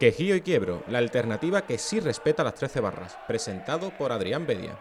[0.00, 4.78] Quejío y Quiebro, la alternativa que sí respeta las 13 barras, presentado por Adrián Bedia.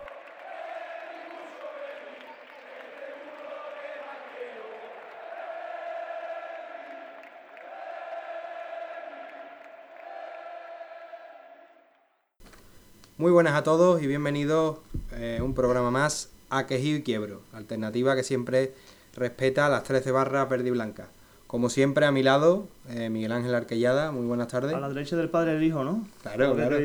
[13.18, 14.78] Muy buenas a todos y bienvenidos
[15.12, 18.74] eh, un programa más a Quejío y Quiebro, alternativa que siempre
[19.14, 21.10] respeta las 13 barras verde y blanca.
[21.50, 24.12] Como siempre, a mi lado, eh, Miguel Ángel Arquellada.
[24.12, 24.72] Muy buenas tardes.
[24.76, 26.08] A la derecha del padre del hijo, ¿no?
[26.22, 26.78] Claro, claro.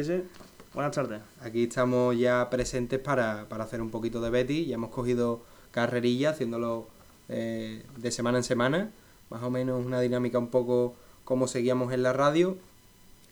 [0.72, 1.20] Buenas tardes.
[1.42, 4.64] Aquí estamos ya presentes para, hacer un poquito de Betty.
[4.64, 6.88] Ya hemos cogido carrerilla, haciéndolo
[7.28, 8.91] eh, de semana en semana.
[9.28, 10.94] Más o menos una dinámica un poco
[11.27, 12.56] como seguíamos en la radio.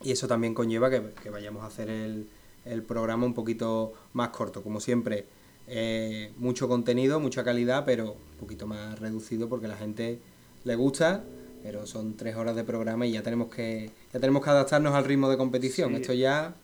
[0.03, 2.29] Y eso también conlleva que, vayamos a hacer el,
[2.67, 4.63] el, programa un poquito más corto.
[4.63, 5.25] Como siempre,
[5.67, 10.21] eh, mucho contenido, mucha calidad, pero un poquito más reducido porque la gente
[10.65, 11.25] le gusta,
[11.63, 15.05] pero son tres horas de programa y ya tenemos que, ya tenemos que adaptarnos al
[15.05, 15.95] ritmo de competición.
[15.95, 16.55] Esto ya...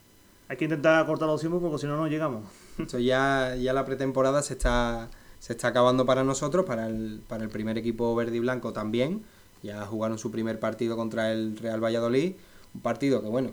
[0.47, 2.43] Hay que intentar cortar los tiempos porque si no, no llegamos.
[2.79, 7.43] Esto ya, ya la pretemporada se está, se está acabando para nosotros, para el, para
[7.43, 9.23] el primer equipo verde y blanco también.
[9.61, 12.33] Ya jugaron su primer partido contra el Real Valladolid.
[12.73, 13.51] Un partido que, bueno,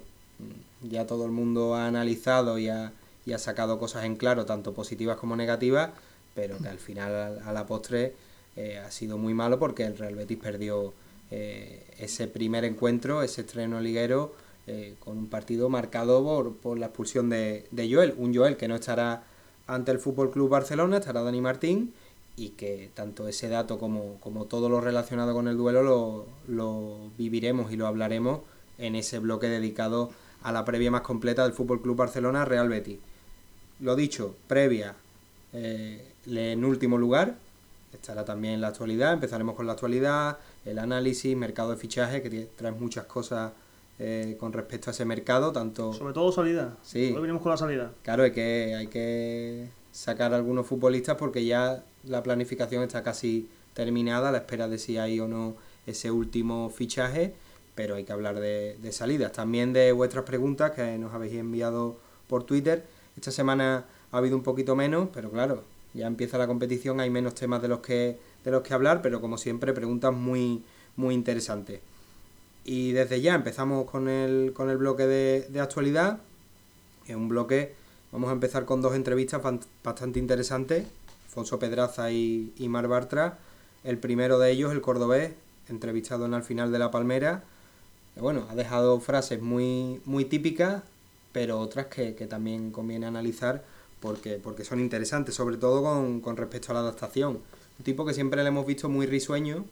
[0.83, 2.93] ya todo el mundo ha analizado y ha,
[3.25, 5.91] y ha sacado cosas en claro, tanto positivas como negativas,
[6.35, 8.15] pero que al final, a la postre,
[8.57, 10.95] eh, ha sido muy malo porque el Real Betis perdió
[11.31, 14.35] eh, ese primer encuentro, ese estreno liguero,
[14.67, 18.15] eh, con un partido marcado por, la expulsión de, Joel.
[18.17, 19.25] Un Joel que no estará
[19.67, 21.93] ante el Fútbol Club Barcelona, estará Dani Martín
[22.37, 27.11] y que tanto ese dato como, como todo lo relacionado con el duelo lo, lo,
[27.17, 28.41] viviremos y lo hablaremos
[28.79, 30.11] en ese bloque dedicado
[30.43, 32.99] a la previa más completa del Fútbol Club Barcelona Real Betis.
[33.81, 34.95] Lo dicho, previa
[35.53, 37.37] en último lugar,
[37.97, 42.73] estará también la actualidad, empezaremos con la actualidad, el análisis, mercado de fichaje, que trae
[42.73, 43.53] muchas cosas
[43.99, 45.93] eh, con respecto a ese mercado, tanto...
[45.93, 46.77] Sobre todo salida.
[46.83, 47.13] Sí.
[47.15, 47.93] Hoy venimos con la salida.
[48.03, 53.49] Claro, hay que, hay que sacar a algunos futbolistas porque ya la planificación está casi
[53.75, 55.57] terminada, a la espera de si hay o no
[55.87, 57.35] ese último fichaje,
[57.75, 59.33] pero hay que hablar de, de salidas.
[59.33, 62.85] También de vuestras preguntas que nos habéis enviado por Twitter.
[63.17, 65.63] Esta semana ha habido un poquito menos, pero claro,
[65.97, 69.21] ya empieza la competición, hay menos temas de los que, de los que hablar, pero
[69.21, 70.63] como siempre, preguntas muy,
[70.97, 71.81] muy interesantes.
[72.65, 76.19] Y desde ya empezamos con el, con el bloque de, de actualidad.
[77.07, 77.75] Es un bloque,
[78.13, 79.41] vamos a empezar con dos entrevistas
[79.83, 80.87] bastante interesantes,
[81.27, 83.39] Alfonso Pedraza y, y Mar Bartra.
[83.85, 85.33] El primero de ellos, el cordobés,
[85.69, 87.45] entrevistado en el final de La Palmera.
[88.17, 90.83] bueno, ha dejado frases muy, muy típicas,
[91.33, 93.63] pero otras que, que también conviene analizar
[94.01, 95.83] porque, porque son interesantes, sobre todo
[96.23, 97.41] con, respecto a la adaptación.
[97.79, 99.65] Un tipo que siempre le hemos visto muy risueño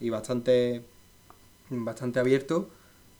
[0.00, 0.82] y bastante,
[1.70, 2.68] bastante abierto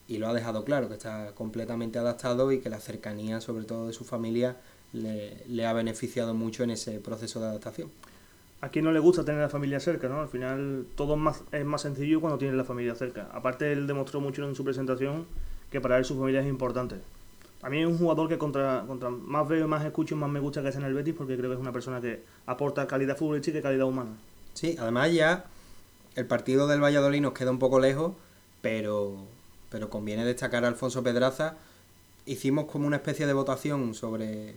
[0.08, 3.86] y lo ha dejado claro, que está completamente adaptado y que la cercanía, sobre todo
[3.86, 4.56] de su familia,
[4.92, 7.90] le, ha beneficiado mucho en ese proceso de adaptación.
[8.60, 10.20] A quien no le gusta tener la familia cerca, ¿no?
[10.20, 13.28] Al final todo es más, es más sencillo cuando tiene la familia cerca.
[13.32, 15.26] Aparte, él demostró mucho en su presentación
[15.70, 16.96] que para él su familia es importante.
[17.62, 20.62] A mí es un jugador que contra, contra más veo, más escucho, más me gusta
[20.62, 23.58] que es en el Betis porque creo que es una persona que aporta calidad futbolística
[23.58, 24.16] y calidad humana.
[24.54, 25.44] Sí, además ya
[26.16, 28.14] el partido del Valladolid nos queda un poco lejos,
[28.62, 29.16] pero,
[29.70, 31.56] pero conviene destacar a Alfonso Pedraza.
[32.24, 34.54] Hicimos como una especie de votación sobre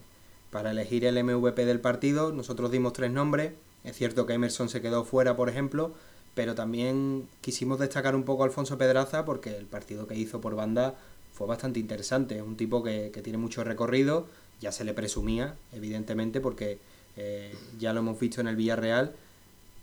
[0.50, 2.32] para elegir el MVP del partido.
[2.32, 3.54] Nosotros dimos tres nombres.
[3.84, 5.94] Es cierto que Emerson se quedó fuera, por ejemplo,
[6.36, 10.56] pero también quisimos destacar un poco a Alfonso Pedraza porque el partido que hizo por
[10.56, 10.96] banda
[11.34, 12.38] fue bastante interesante.
[12.38, 14.28] Es un tipo que, tiene mucho recorrido,
[14.62, 16.78] ya se le presumía, evidentemente, porque
[17.18, 19.14] eh, ya lo hemos visto en el Villarreal,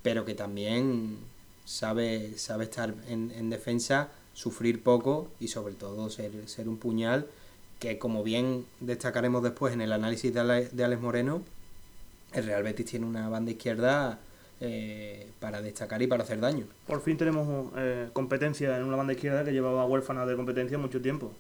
[0.03, 1.19] pero que también
[1.65, 7.27] sabe, sabe estar en, defensa, sufrir poco y sobre todo ser, ser un puñal
[7.81, 11.43] que como bien destacaremos después en el análisis de, Alex Moreno,
[12.32, 14.20] el Real Betis tiene una banda izquierda
[14.61, 16.67] eh, para destacar y para hacer daño.
[16.87, 21.01] Por fin tenemos eh, competencia en una banda izquierda que llevaba huérfana de competencia mucho
[21.01, 21.33] tiempo.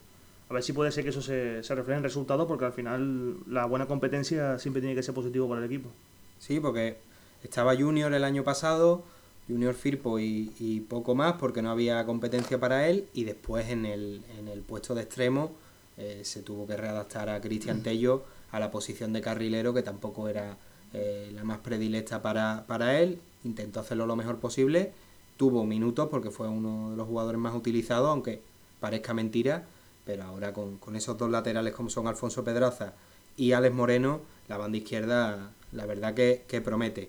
[0.48, 3.36] A ver si puede ser que eso se, se refleje en resultados, porque al final
[3.46, 5.90] la buena competencia siempre tiene que ser positivo para el equipo.
[6.38, 6.96] Sí, porque
[7.44, 9.04] estaba Junior el año pasado,
[9.46, 14.22] Junior Firpo y, poco más, porque no había competencia para él, y después en el,
[14.38, 15.52] en el puesto de extremo
[15.98, 20.28] eh, se tuvo que readaptar a Cristian Tello a la posición de carrilero, que tampoco
[20.28, 20.56] era
[20.92, 24.92] eh, la más predilecta para, para él, intentó hacerlo lo mejor posible,
[25.36, 28.42] tuvo minutos porque fue uno de los jugadores más utilizados, aunque
[28.80, 29.66] parezca mentira,
[30.04, 32.94] pero ahora con, esos dos laterales como son Alfonso Pedraza
[33.36, 37.08] y Alex Moreno, la banda izquierda la verdad que, promete.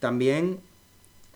[0.00, 0.60] También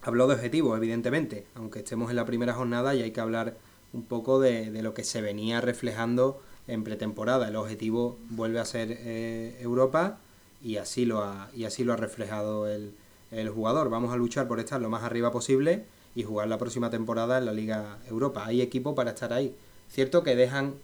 [0.03, 3.57] habló de objetivos, evidentemente, aunque estemos en la primera jornada y hay que hablar
[3.93, 8.65] un poco de, de lo que se venía reflejando en pretemporada el objetivo vuelve a
[8.65, 10.19] ser eh, Europa
[10.63, 12.93] y así lo ha, y así lo ha reflejado el,
[13.31, 13.91] el jugador.
[13.91, 17.47] Vamos a luchar por estar lo más arriba posible y jugar la próxima temporada en
[17.47, 18.45] la Liga Europa.
[18.47, 19.55] Hay equipo para estar ahí.
[19.89, 20.75] Cierto que dejan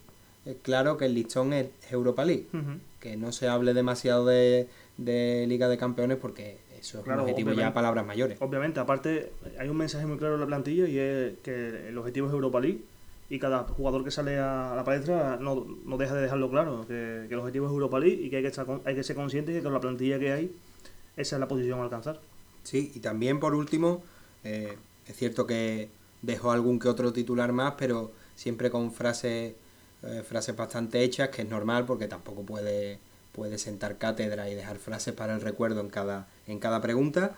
[0.46, 2.46] eh, claro que el listón es Europa League,
[3.00, 7.52] que no se hable demasiado de, de Liga de Campeones porque eso es un objetivo
[7.52, 8.38] ya palabras mayores.
[8.40, 12.28] Obviamente, aparte hay un mensaje muy claro en la plantilla y es que el objetivo
[12.28, 12.80] es Europa League
[13.30, 17.26] y cada jugador que sale a la palestra no, no deja de dejarlo claro, que,
[17.26, 19.58] el objetivo es Europa League y que hay que, estar, hay que ser consciente de
[19.58, 20.56] que con la plantilla que hay,
[21.16, 22.20] esa es la posición a alcanzar.
[22.62, 24.02] Sí, y también por último,
[24.44, 24.76] eh,
[25.06, 25.90] es cierto que
[26.22, 29.54] dejó algún que otro titular más, pero siempre con frases,
[30.02, 32.98] eh, frases bastante hechas, que es normal porque tampoco puede,
[33.32, 37.34] puede sentar cátedra y dejar frases para el recuerdo en cada, en cada pregunta,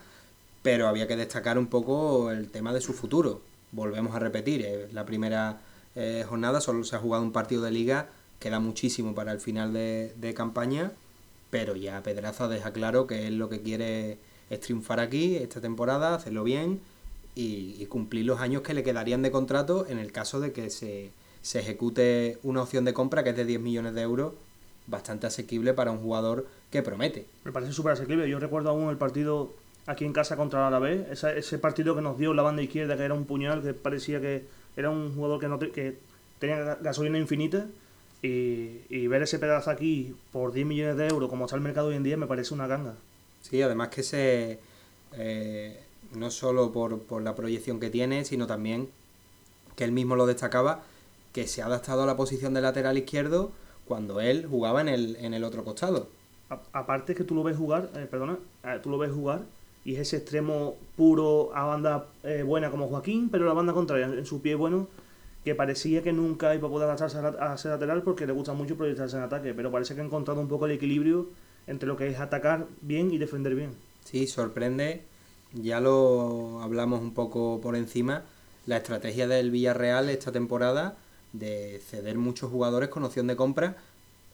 [0.62, 3.40] pero había que destacar un poco el tema de su futuro.
[3.72, 5.60] Volvemos a repetir, es la primera
[5.96, 8.08] eh, jornada, solo se ha jugado un partido de liga,
[8.38, 10.92] queda muchísimo para el final de, campaña,
[11.50, 14.19] pero ya Pedraza deja claro que es lo que quiere
[14.50, 16.81] es triunfar aquí esta temporada, hacerlo bien
[17.34, 21.10] y, cumplir los años que le quedarían de contrato en el caso de que se,
[21.42, 24.32] se ejecute una opción de compra que es de 10 millones de euros,
[24.87, 27.26] bastante asequible para un jugador que promete.
[27.44, 28.28] Me parece súper asequible.
[28.28, 29.52] Yo recuerdo aún el partido
[29.87, 33.04] aquí en casa contra el Alavés, ese partido que nos dio la banda izquierda, que
[33.04, 34.44] era un puñal, que parecía que
[34.76, 35.99] era un jugador que, no que
[36.38, 37.67] tenía gasolina infinita.
[38.22, 41.88] Y, y, ver ese pedazo aquí por 10 millones de euros, como está el mercado
[41.88, 42.94] hoy en día, me parece una ganga.
[43.40, 44.58] Sí, además que se.
[45.17, 45.81] Eh,
[46.14, 48.90] no solo por, por la proyección que tiene, sino también
[49.76, 50.82] que él mismo lo destacaba,
[51.32, 53.52] que se ha adaptado a la posición de lateral izquierdo
[53.87, 56.08] cuando él jugaba en el, en el otro costado.
[56.73, 59.43] aparte que tú lo ves jugar, eh, perdona, eh, tú lo ves jugar
[59.90, 64.06] y es ese extremo puro a banda eh, buena como Joaquín, pero la banda contraria,
[64.06, 64.87] en su pie bueno,
[65.44, 68.76] que parecía que nunca iba a poder adaptarse a, ser lateral porque le gusta mucho
[68.76, 71.26] proyectarse en ataque, pero parece que ha encontrado un poco el equilibrio
[71.66, 73.70] entre lo que es atacar bien y defender bien.
[74.04, 75.02] Sí, sorprende,
[75.54, 78.22] ya lo hablamos un poco por encima,
[78.66, 80.98] la estrategia del Villarreal esta temporada
[81.32, 83.76] de ceder muchos jugadores con opción de compra,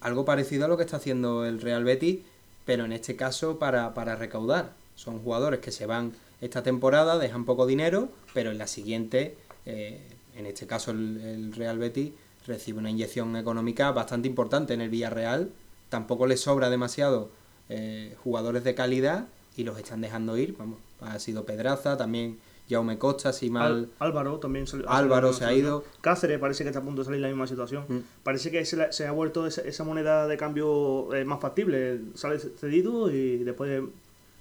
[0.00, 2.19] algo parecido a lo que está haciendo el Real Betis,
[2.67, 7.44] pero en este caso para, para recaudar son jugadores que se van esta temporada, dejan
[7.44, 10.00] poco dinero, pero en la siguiente, eh,
[10.34, 12.12] en este caso el, Real Betis,
[12.46, 15.50] recibe una inyección económica bastante importante en el Villarreal.
[15.88, 17.31] Tampoco le sobra demasiado
[17.69, 19.26] eh, jugadores de calidad
[19.56, 20.56] y los están dejando ir.
[20.58, 22.38] Vamos, ha sido Pedraza, también
[22.69, 23.88] Jaume Costa, si mal.
[23.98, 25.84] Álvaro también Álvaro se ha ido.
[26.00, 27.84] Cáceres parece que está a punto de salir la misma situación.
[27.88, 27.98] Mm.
[28.22, 32.00] Parece que se, ha vuelto esa, moneda de cambio eh, más factible.
[32.14, 33.82] Sale cedido y después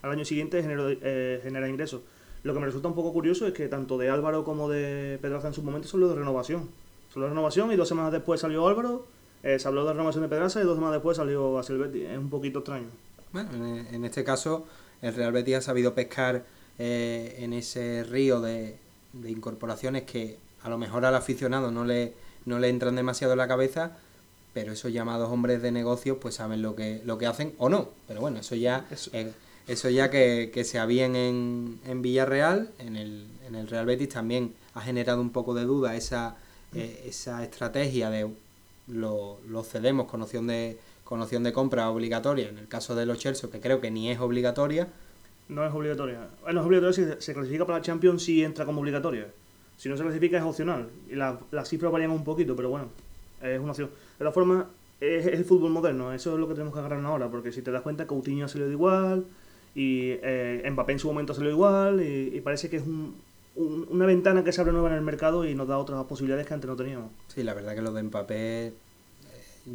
[0.06, 2.02] al año siguiente eh, genera ingresos.
[2.44, 5.48] Lo que me resulta un poco curioso es que tanto de Álvaro como de Pedraza
[5.48, 6.70] en su momento los de renovación.
[7.12, 9.08] Son de renovación y dos semanas después salió Álvaro,
[9.42, 12.04] eh, se habló de renovación de Pedraza y dos semanas después salió a Silvetti.
[12.04, 12.86] Es un poquito extraño.
[13.34, 14.68] Bueno, en, este caso
[15.02, 16.46] el Real Betis ha sabido pescar
[16.78, 18.78] eh, en ese río de,
[19.14, 22.14] de, incorporaciones que a lo mejor al aficionado no le,
[22.46, 23.98] no le entran demasiado en la cabeza,
[24.54, 27.90] pero esos llamados hombres de negocios pues saben lo que, lo que hacen o no.
[28.08, 28.86] Pero bueno, eso ya...
[28.92, 29.10] Eso
[29.68, 34.54] ya que, que se habían en, en Villarreal, en el, en el Real Betis también
[34.74, 36.36] ha generado un poco de duda esa,
[36.74, 38.30] eh, esa estrategia de
[38.88, 43.18] lo, cedemos con opción de, con opción de compra obligatoria, en el caso de los
[43.18, 44.88] Chelsea, que creo que ni es obligatoria.
[45.48, 46.28] No es obligatoria.
[46.44, 49.28] Bueno, es obligatoria si se clasifica para la Champions si entra como obligatoria.
[49.78, 50.90] Si no se clasifica es opcional.
[51.10, 52.90] Y las la cifras varían un poquito, pero bueno,
[53.42, 53.90] es una opción.
[53.90, 54.66] De todas formas,
[55.00, 57.72] es, el fútbol moderno, eso es lo que tenemos que agarrar ahora, porque si te
[57.72, 59.26] das cuenta, Coutinho ha salido igual,
[59.76, 62.84] y eh, Mbappé en su momento salió igual y, parece que es
[63.56, 66.54] una ventana que se abre nueva en el mercado y nos da otras posibilidades que
[66.54, 67.12] antes no teníamos.
[67.28, 68.74] Sí, la verdad que lo de Mbappé eh,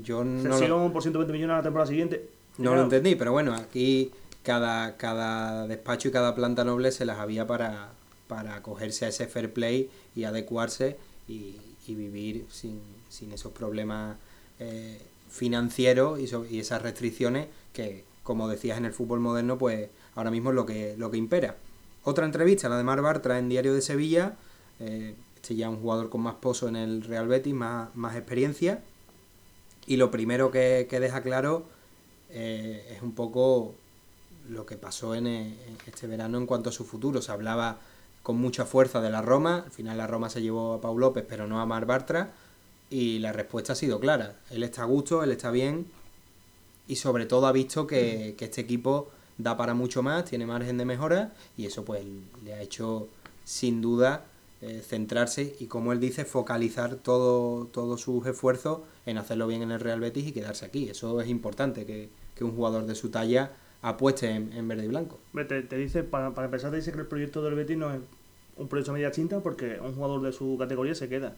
[0.03, 2.29] yo no por 120 millones a la temporada siguiente.
[2.57, 4.11] No lo entendí, pero bueno, aquí
[4.43, 7.91] cada, cada despacho y cada planta noble se las había para,
[8.27, 10.97] para acogerse a ese fair play y adecuarse
[11.29, 11.57] y,
[11.89, 14.17] vivir sin, sin esos problemas
[14.61, 20.31] eh, financieros y, y esas restricciones que, como decías en el fútbol moderno, pues ahora
[20.31, 21.57] mismo es lo que, lo que impera.
[22.05, 24.37] Otra entrevista, la de Mar Bartra en Diario de Sevilla,
[24.79, 28.85] eh, este ya un jugador con más pozo en el Real Betis, más, más experiencia,
[29.85, 31.65] y lo primero que, deja claro
[32.29, 33.75] eh, es un poco
[34.49, 35.57] lo que pasó en, en,
[35.89, 37.21] este verano en cuanto a su futuro.
[37.23, 37.81] Se hablaba
[38.23, 41.25] con mucha fuerza de la Roma, al final la Roma se llevó a Pau López,
[41.29, 42.31] pero no a Mar Bartra,
[42.91, 44.37] y la respuesta ha sido clara.
[44.51, 45.89] Él está a gusto, él está bien,
[46.91, 50.85] y sobre todo ha visto que, este equipo da para mucho más, tiene margen de
[50.85, 52.05] mejora y eso pues
[52.45, 53.07] le ha hecho
[53.45, 54.25] sin duda
[54.61, 59.71] eh, centrarse y, como él dice, focalizar todo, todos sus esfuerzos en hacerlo bien en
[59.71, 60.91] el Real Betis y quedarse aquí.
[60.91, 62.11] Eso es importante, que,
[62.43, 65.21] un jugador de su talla apueste en, verde y blanco.
[65.47, 68.01] Te, te dice, para, para empezar, te dice que el proyecto del Betis no es
[68.57, 71.35] un proyecto media cinta porque un jugador de su categoría se queda.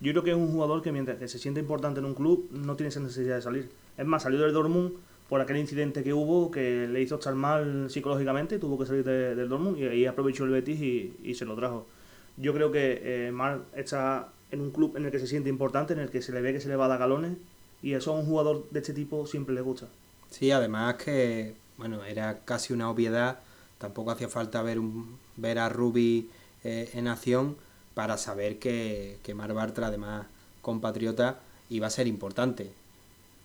[0.00, 2.48] Yo creo que es un jugador que mientras que se siente importante en un club
[2.50, 3.70] no tiene esa necesidad de salir.
[3.96, 4.92] Es más, salió del Dortmund
[5.28, 9.48] por aquel incidente que hubo que le hizo estar mal psicológicamente, tuvo que salir del
[9.48, 11.86] Dortmund y ahí aprovechó el Betis y, se lo trajo.
[12.36, 15.92] Yo creo que eh, Mar está en un club en el que se siente importante,
[15.92, 17.36] en el que se le ve que se le va a dar galones
[17.82, 19.88] y eso a un jugador de este tipo siempre le gusta.
[20.30, 23.38] Sí, además que, bueno, era casi una obviedad,
[23.78, 26.28] tampoco hacía falta ver, un, ver a Rubi
[26.64, 27.56] eh, en acción
[27.94, 30.26] para saber que, que Mar Bartra, además
[30.62, 31.38] compatriota,
[31.70, 32.72] iba a ser importante.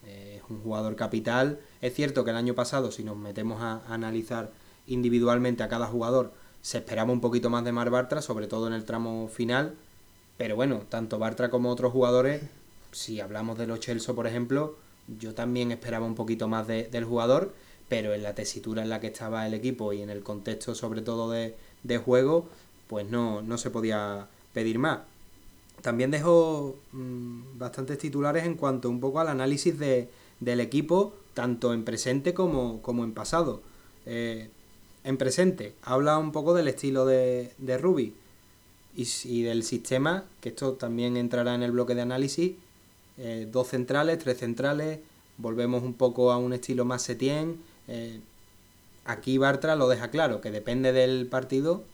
[0.08, 1.60] Eh, es un jugador capital.
[1.82, 4.50] Es cierto que el año pasado, si nos metemos a, analizar
[4.88, 8.74] individualmente a cada jugador, se esperaba un poquito más de Mar Bartra, sobre todo en
[8.74, 9.76] el tramo final.
[10.38, 12.42] Pero bueno, tanto Bartra como otros jugadores,
[12.92, 14.78] si hablamos de los Chelsea, por ejemplo,
[15.20, 17.54] yo también esperaba un poquito más del jugador,
[17.88, 21.02] pero en la tesitura en la que estaba el equipo y en el contexto sobre
[21.02, 22.48] todo de, de juego,
[22.88, 24.28] pues no, no se podía
[24.60, 25.00] pedir más.
[25.82, 30.10] También dejo mm, bastantes titulares en cuanto un poco al análisis de,
[30.42, 33.62] del equipo, tanto en presente como, en pasado.
[34.06, 34.50] Eh,
[35.06, 38.14] en presente, habla un poco del estilo de, de Ruby
[38.98, 42.52] y, del sistema, que esto también entrará en el bloque de análisis.
[43.18, 45.00] Eh, dos centrales, tres centrales,
[45.38, 47.62] volvemos un poco a un estilo más Setien.
[47.88, 48.20] Eh,
[49.06, 51.86] aquí Bartra lo deja claro, que depende del partido,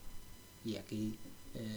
[0.65, 1.19] y aquí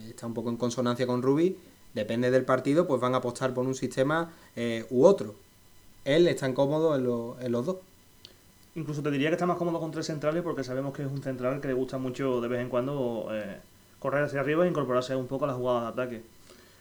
[0.09, 1.57] está un poco en consonancia con Ruby,
[1.95, 5.35] depende del partido, pues van a apostar por un sistema eh, u otro.
[6.05, 7.77] Él está cómodo en, en los dos.
[8.75, 11.23] Incluso te diría que está más cómodo con tres centrales porque sabemos que es un
[11.23, 13.59] central que le gusta mucho de vez en cuando eh,
[13.99, 16.23] correr hacia arriba e incorporarse un poco a la jugada de ataque.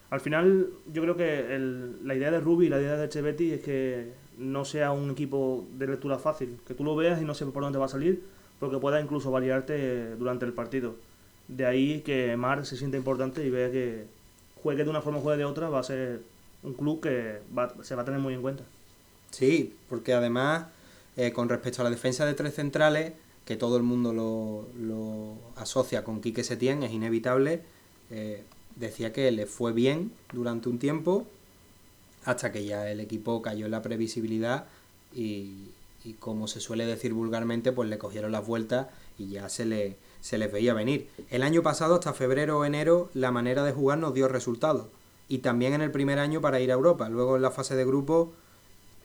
[0.10, 1.60] Al final, yo creo que
[2.04, 5.66] la idea de Ruby y la idea de Echeverri es que no sea un equipo
[5.77, 8.24] de lectura fácil, que tú lo veas y no sepas por dónde va a salir,
[8.60, 10.96] porque pueda incluso variarte durante el partido.
[11.48, 14.06] De ahí que Mar se siente importante y vea que,
[14.62, 16.22] juegue de una forma o juegue de otra, va a ser
[16.63, 17.39] un club que
[17.84, 18.63] se va a tener muy en cuenta.
[19.32, 20.68] Sí, porque además,
[21.16, 23.13] eh, con respecto a la defensa de tres centrales,
[23.46, 27.62] que todo el mundo lo, asocia con Quique Setién, es inevitable,
[28.12, 28.44] eh,
[28.75, 31.25] decía que le fue bien durante un tiempo,
[32.25, 34.66] hasta que ya el equipo cayó en la previsibilidad
[35.16, 35.70] y,
[36.04, 38.88] y como se suele decir vulgarmente, pues le cogieron las vueltas
[39.18, 39.96] y ya se le,
[40.28, 41.08] se les veía venir.
[41.30, 44.88] El año pasado, hasta febrero o enero, la manera de jugar nos dio resultados.
[45.30, 47.08] Y también en el primer año para ir a Europa.
[47.08, 48.34] Luego en la fase de grupo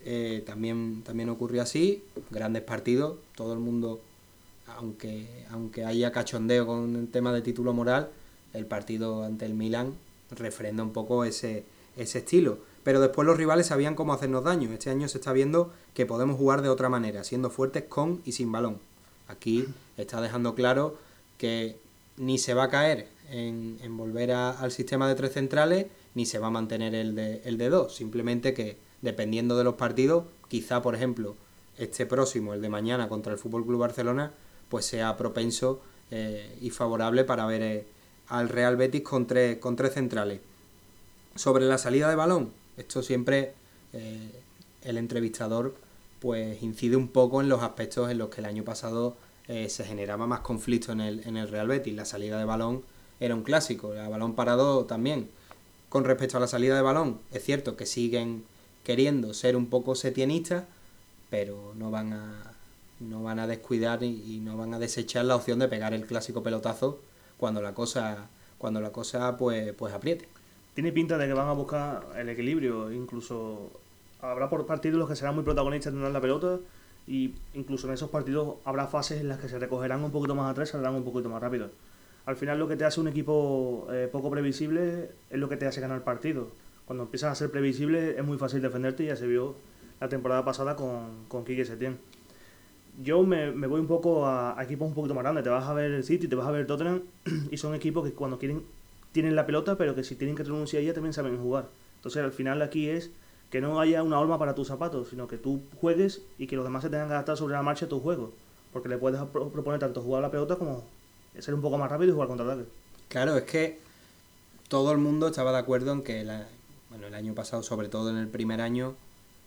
[0.03, 2.03] eh, también, también ocurrió así.
[2.29, 3.19] Grandes partidos.
[3.37, 4.01] Todo el mundo,
[4.67, 8.09] aunque, aunque haya cachondeo con el tema de título moral,
[8.51, 9.93] el partido ante el Milan
[10.29, 11.63] refrenda un poco ese,
[11.95, 12.57] ese estilo.
[12.83, 14.73] Pero después los rivales sabían cómo hacernos daño.
[14.73, 18.33] Este año se está viendo que podemos jugar de otra manera, siendo fuertes con y
[18.33, 18.79] sin balón.
[19.29, 20.97] Aquí está dejando claro
[21.43, 21.75] que
[22.15, 26.47] ni se va a caer en, volver al sistema de tres centrales, ni se va
[26.47, 27.93] a mantener el de, el de dos.
[27.93, 31.35] Simplemente que, dependiendo de los partidos, quizá, por ejemplo,
[31.77, 34.31] este próximo, el de mañana contra el Fútbol Club Barcelona,
[34.69, 35.81] pues sea propenso
[36.11, 37.85] eh, y favorable para ver eh,
[38.29, 40.39] al Real Betis con tres, con tres centrales.
[41.35, 43.51] Sobre la salida de balón, esto siempre
[43.91, 44.31] eh,
[44.83, 45.75] el entrevistador
[46.21, 49.83] pues incide un poco en los aspectos en los que el año pasado eh, se
[49.83, 51.93] generaba más conflicto en el, en el Real Betis.
[51.93, 52.83] La salida de balón
[53.19, 55.29] era un clásico, el balón parado también.
[55.89, 58.43] Con respecto a la salida de balón, es cierto que siguen
[58.83, 60.65] queriendo ser un poco setienistas,
[61.29, 62.53] pero no van a,
[62.99, 66.43] no van a descuidar y, no van a desechar la opción de pegar el clásico
[66.43, 66.99] pelotazo
[67.37, 70.27] cuando la cosa, cuando la cosa pues, pues apriete.
[70.73, 73.69] Tiene pinta de que van a buscar el equilibrio, incluso
[74.21, 76.59] habrá por partidos los que serán muy protagonistas de la pelota
[77.07, 80.49] y incluso en esos partidos habrá fases en las que se recogerán un poquito más
[80.49, 81.69] atrás saldrán un poquito más rápido.
[82.25, 85.65] Al final lo que te hace un equipo eh, poco previsible es lo que te
[85.65, 86.49] hace ganar el partido.
[86.85, 89.55] Cuando empiezas a ser previsible es muy fácil defenderte y ya se vio
[89.99, 91.97] la temporada pasada con, con Quique Setién.
[93.01, 95.43] Yo me, me, voy un poco a, equipos un poquito más grandes.
[95.43, 97.01] Te vas a ver el City, te vas a ver Tottenham
[97.51, 98.63] y son equipos que cuando quieren
[99.11, 101.69] tienen la pelota pero que si tienen que renunciar a ella también saben jugar.
[101.97, 103.11] Entonces al final aquí es
[103.53, 106.65] que no haya una horma para tus zapatos, sino que tú juegues y que los
[106.65, 108.33] demás se tengan que adaptar sobre la marcha a tu juego.
[108.71, 110.83] Porque le puedes proponer tanto jugar la pelota como
[111.37, 112.67] ser un poco más rápido y jugar contra ataque.
[113.09, 113.77] Claro, es que
[114.69, 118.27] todo el mundo estaba de acuerdo en que el año pasado, sobre todo en el
[118.27, 118.95] primer año,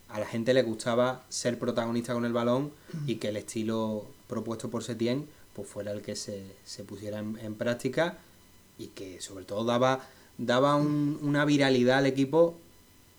[0.07, 2.71] a la gente le gustaba ser protagonista con el balón
[3.07, 6.45] y que el estilo propuesto por Setien pues fuera el que se,
[6.87, 8.19] pusiera en, práctica
[8.79, 9.99] y que sobre todo daba
[10.37, 12.55] daba un- una viralidad al equipo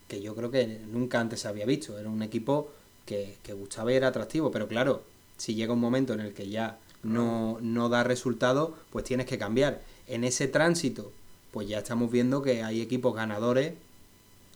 [0.09, 1.97] que yo creo que nunca antes se había visto.
[1.97, 2.69] Era un equipo
[3.05, 5.03] que, que gustaba y era atractivo, pero claro,
[5.37, 9.37] si llega un momento en el que ya no, no da resultado, pues tienes que
[9.37, 9.81] cambiar.
[10.07, 11.11] En ese tránsito,
[11.51, 13.73] pues ya estamos viendo que hay equipos ganadores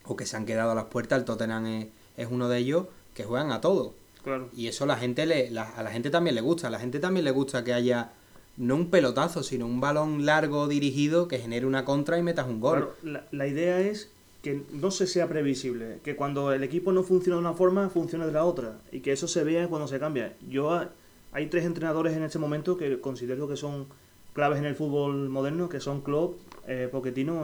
[0.04, 1.86] o que se han quedado a las puertas, el Tottenham es,
[2.18, 3.94] es uno de ellos, que juegan a todo.
[4.22, 4.50] Claro.
[4.54, 6.66] Y eso la gente le, la- a la gente también le gusta.
[6.68, 8.10] A la gente también le gusta que haya
[8.56, 12.60] no un pelotazo, sino un balón largo dirigido que genere una contra y metas un
[12.60, 12.78] gol.
[12.78, 14.10] Claro, la, la idea es
[14.44, 18.26] que no se sea previsible, que cuando el equipo no funciona de una forma, funcione
[18.26, 20.34] de la otra, y que eso se vea cuando se cambia.
[20.46, 20.90] Yo ah,
[21.32, 23.86] hay tres entrenadores en este momento que considero que son
[24.34, 26.34] claves en el fútbol moderno, que son Klopp,
[26.68, 26.90] eh,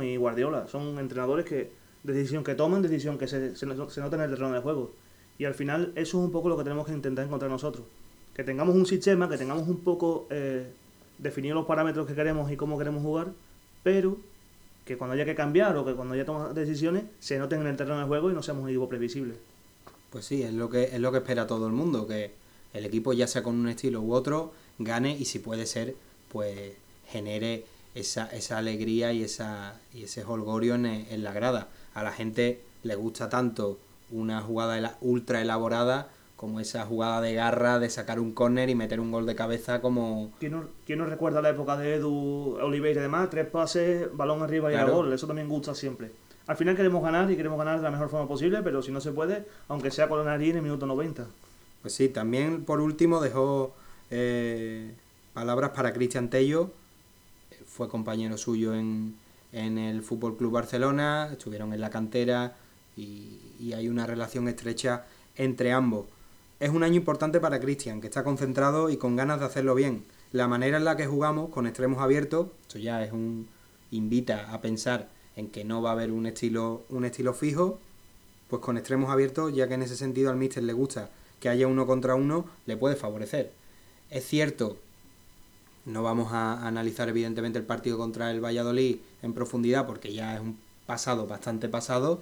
[0.03, 0.69] y Guardiola.
[0.69, 1.71] Son entrenadores que
[2.03, 4.93] decisión que toman, decisión que se, se, en el terreno de juego.
[5.39, 7.87] Y al final eso es un poco lo que tenemos que intentar encontrar nosotros.
[8.35, 10.71] Que tengamos un sistema, que tengamos un poco eh,
[11.17, 13.29] definidos los parámetros que queremos y cómo queremos jugar,
[13.83, 14.19] pero
[14.91, 17.69] que cuando haya que cambiar o que cuando haya que tomar decisiones se noten en
[17.69, 19.35] el terreno de juego y no seamos un equipo previsible.
[20.11, 22.33] Pues sí, es lo que es lo que espera todo el mundo, que
[22.75, 25.95] el equipo ya sea con un estilo u otro gane y si puede ser,
[26.33, 26.73] pues
[27.07, 31.69] genere esa, esa alegría y esa y ese holgorio en, en la grada.
[31.95, 33.79] A la gente le gusta tanto
[34.11, 38.99] una jugada ultra elaborada como esa jugada de garra de sacar un córner y meter
[38.99, 43.01] un gol de cabeza como ¿Quién no, quién no recuerda la época de Edu, Oliveira
[43.01, 43.29] y demás?
[43.29, 44.95] Tres pases, balón arriba y a Claro.
[44.97, 45.13] gol.
[45.13, 46.13] Eso también gusta siempre.
[46.47, 49.03] Al final queremos ganar y queremos ganar de la mejor forma posible, pero si no
[49.03, 51.27] se puede, aunque sea con la nariz en el minuto 90.
[51.83, 53.75] Pues sí, también por último dejó
[54.11, 54.95] eh,
[55.35, 56.71] palabras para Cristian Tello,
[57.67, 59.15] fue compañero suyo en,
[59.53, 62.55] en el Fútbol Club Barcelona, estuvieron en la cantera
[62.97, 65.05] y, y hay una relación estrecha
[65.37, 66.07] entre ambos.
[66.61, 70.05] Es un año importante para Cristian, que está concentrado y con ganas de hacerlo bien.
[70.31, 73.49] La manera en la que jugamos, con extremos abiertos, esto ya es un
[73.91, 77.79] invita a pensar en que no va a haber un estilo, un estilo fijo,
[78.49, 81.09] pues con extremos abiertos, ya que en ese sentido al míster le gusta
[81.41, 83.53] que haya uno contra uno, le puede favorecer.
[84.11, 84.77] Es cierto,
[85.87, 90.43] no vamos a analizar evidentemente el partido contra el Valladolid en profundidad porque ya es
[90.43, 92.21] un pasado bastante pasado,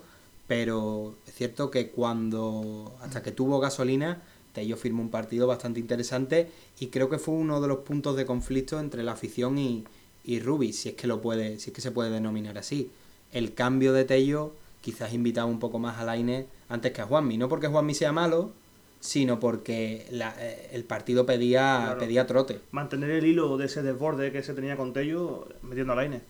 [0.48, 6.48] pero es cierto que cuando, hasta que tuvo gasolina, Tello firmó un partido bastante interesante
[6.80, 9.84] y creo que fue uno de los puntos de conflicto entre la afición y,
[10.24, 12.90] y Rubi, si es que lo puede, si es que se puede denominar así.
[13.30, 17.36] El cambio de Tello quizás invitaba un poco más a Laine antes que a Juanmi,
[17.36, 18.52] no porque Juanmi sea malo,
[19.00, 22.00] sino porque la- eh, el partido pedía, Claro.
[22.00, 22.60] pedía trote.
[22.72, 26.22] Mantener el hilo de ese desborde que se tenía con Tello metiendo a Laine.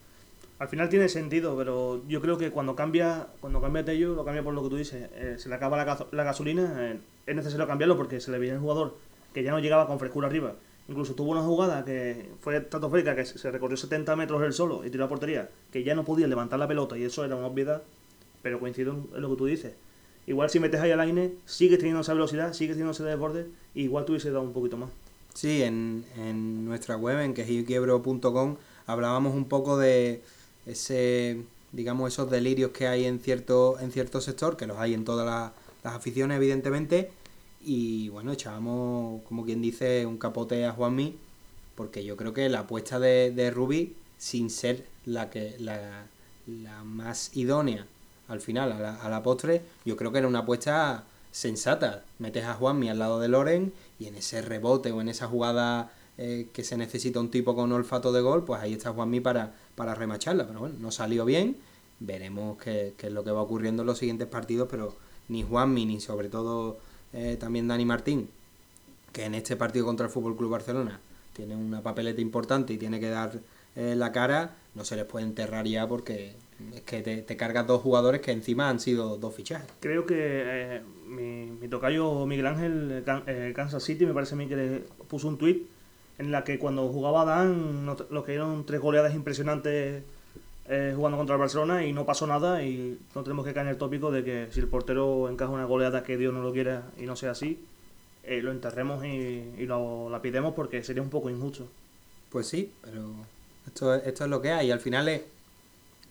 [0.59, 4.43] Al final tiene sentido, pero yo creo que cuando cambia cuando cambia Tello, lo cambia
[4.43, 5.09] por lo que tú dices.
[5.13, 8.53] eh, se le acaba la, la gasolina, eh, es necesario cambiarlo porque se le veía
[8.53, 8.95] el jugador
[9.33, 10.55] que ya no llegaba con frescura arriba.
[10.89, 14.89] Incluso tuvo una jugada que fue estratosférica, que se recorrió 70 metros él solo y
[14.89, 17.83] tiró a portería, que ya no podía levantar la pelota y eso era una obviedad,
[18.41, 19.73] pero coincido en- lo que tú dices.
[20.27, 23.45] Igual si metes ahí a Laine, sigues teniendo esa velocidad, sigues teniendo ese desborde,
[23.75, 24.89] y igual hubiese dado un poquito más.
[25.33, 30.21] Sí, en, en nuestra web, en quejiquiebro.com, hablábamos un poco de
[30.69, 35.05] ese, digamos, esos delirios que hay en cierto, en cierto sector, que los hay en
[35.05, 35.51] todas las,
[35.95, 37.09] aficiones, evidentemente,
[37.61, 41.17] y bueno, echábamos, como quien dice, un capote a Juanmi,
[41.75, 46.05] porque yo creo que la apuesta de, de Rubi, sin ser la que la,
[46.45, 47.87] la más idónea
[48.27, 52.03] al final, a la, a la postre, yo creo que era una apuesta sensata.
[52.19, 55.91] Metes a Juanmi al lado de Loren y en ese rebote o en esa jugada
[56.21, 59.55] eh, que se necesita un tipo con olfato de gol, pues ahí está Juanmi para,
[59.75, 60.45] para remacharla.
[60.45, 61.55] Pero bueno, no salió bien.
[62.01, 64.95] Veremos qué, qué es lo que va ocurriendo en los siguientes partidos, pero
[65.29, 66.77] ni Juanmi ni sobre todo
[67.13, 68.29] eh, también Dani Martín,
[69.13, 70.99] que en este partido contra el Fútbol Club Barcelona
[71.33, 73.39] tiene una papeleta importante y tiene que dar
[73.77, 76.33] eh, la cara, no se les puede enterrar ya porque
[76.73, 79.69] es que te, cargas dos jugadores que encima han sido dos fichajes.
[79.79, 83.03] Creo que eh, mi, mi tocayo Miguel Ángel,
[83.55, 85.63] Kansas City, me parece a mí que le puso un tweet
[86.19, 87.87] en la que cuando jugaba Dan,
[88.25, 90.03] que eran tres goleadas impresionantes
[90.67, 93.71] eh, jugando contra el Barcelona y no pasó nada y no tenemos que caer en
[93.71, 96.83] el tópico de que si el portero encaja una goleada que Dios no lo quiera
[96.99, 97.59] y no sea así,
[98.23, 99.09] eh, lo enterremos y,
[99.57, 101.67] y lo la pidemos porque sería un poco injusto.
[102.29, 103.11] Pues sí, pero
[103.65, 104.69] esto, es- esto es lo que hay.
[104.69, 105.23] Al final es,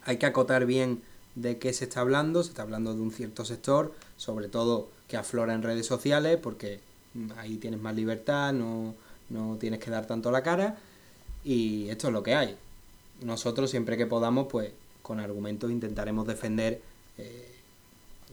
[0.04, 1.02] hay que acotar bien
[1.36, 2.42] de qué se está hablando.
[2.42, 6.80] Se está hablando de un cierto sector, sobre todo que aflora en redes sociales, porque
[7.36, 8.94] ahí tienes más libertad, no,
[9.30, 10.76] no tienes que dar tanto la cara.
[11.44, 12.56] Y esto es lo que hay.
[13.22, 14.70] Nosotros siempre que podamos, pues
[15.02, 16.82] con argumentos intentaremos defender
[17.16, 17.54] eh,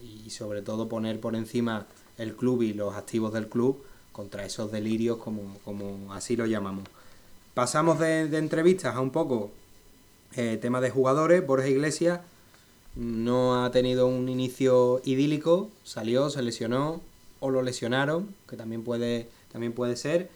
[0.02, 1.86] y sobre todo poner por encima
[2.18, 3.82] el club y los activos del club
[4.12, 6.84] contra esos delirios como, como así lo llamamos.
[7.54, 9.50] Pasamos de, entrevistas a un poco
[10.36, 12.20] Eh, tema de jugadores, Borja Iglesias
[12.94, 17.00] no ha tenido un inicio idílico, salió, se lesionó
[17.40, 20.28] o lo lesionaron, que también puede, también puede ser,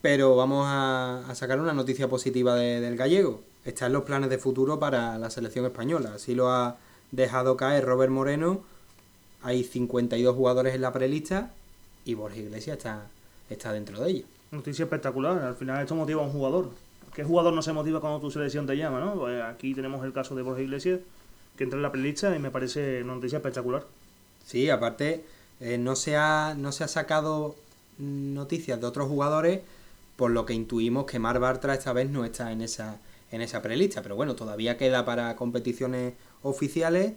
[0.00, 3.42] pero vamos a, sacar una noticia positiva del gallego.
[3.64, 6.76] Está en los planes de futuro para la selección española, así lo ha
[7.10, 8.62] dejado caer Robert Moreno,
[9.42, 11.50] hay 52 jugadores en la prelista
[12.04, 13.06] y Borja Iglesias está,
[13.50, 14.24] está dentro de ella.
[14.50, 16.70] Noticia espectacular, al final esto motiva a un jugador.
[17.14, 19.00] ¿Qué jugador no se motiva cuando tu selección te llama?
[19.00, 19.14] ¿no?
[19.14, 21.00] Pues aquí tenemos el caso de Borja Iglesias,
[21.56, 23.84] que entra en la prelista y me parece una noticia espectacular.
[24.46, 25.24] Sí, aparte,
[25.60, 27.56] eh, no, se ha, no se ha sacado
[27.98, 29.60] noticias de otros jugadores,
[30.18, 32.98] por lo que intuimos que Mar Bartra esta vez no está en esa,
[33.30, 34.02] en esa prelista.
[34.02, 37.12] Pero bueno, todavía queda para competiciones oficiales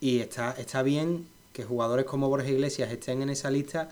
[0.00, 3.90] y está, está bien que jugadores como Borja Iglesias estén en esa lista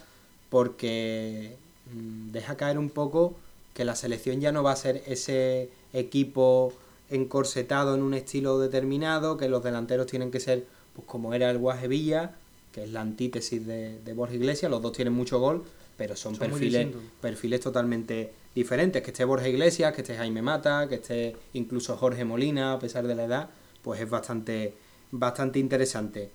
[0.48, 1.56] porque
[1.92, 3.36] mm, deja caer un poco
[3.74, 6.72] que la selección ya no va a ser ese equipo
[7.10, 11.58] encorsetado en un estilo determinado, que los delanteros tienen que ser pues como era el
[11.58, 12.32] Guajevilla,
[12.72, 15.64] que es la antítesis de, Borja Iglesias, los dos tienen mucho gol,
[15.98, 16.88] pero son, perfiles,
[17.20, 19.02] perfiles totalmente diferentes.
[19.02, 23.06] Que esté Borja Iglesias, que esté Jaime Mata, que esté incluso Jorge Molina, a pesar
[23.06, 23.50] de la edad,
[23.82, 24.72] pues es bastante,
[25.10, 26.30] bastante interesante.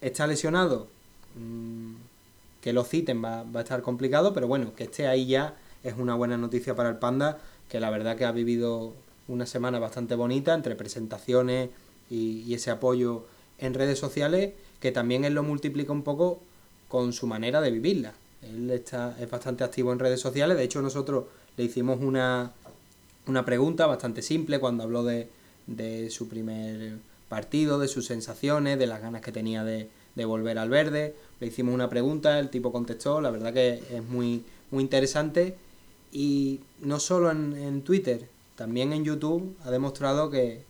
[0.00, 0.86] ¿Está lesionado?
[1.34, 1.94] Mm,
[2.60, 5.94] que lo citen va, va a estar complicado, pero bueno, que esté ahí ya es
[5.96, 8.92] una buena noticia para el Panda, que la verdad que ha vivido
[9.28, 11.70] una semana bastante bonita entre presentaciones
[12.10, 13.26] y, ese apoyo
[13.58, 16.40] en redes sociales, que también él lo multiplica un poco
[16.88, 18.14] con su manera de vivirla.
[18.48, 21.24] Él está, es bastante activo en redes sociales, de hecho nosotros
[21.56, 22.52] le hicimos una,
[23.26, 25.28] una pregunta bastante simple cuando habló de,
[25.66, 30.58] de su primer partido, de sus sensaciones, de las ganas que tenía de, de volver
[30.58, 31.14] al verde.
[31.40, 35.56] Le hicimos una pregunta, el tipo contestó, la verdad que es muy, muy interesante.
[36.12, 40.62] Y no solo en, en Twitter, también en YouTube ha demostrado que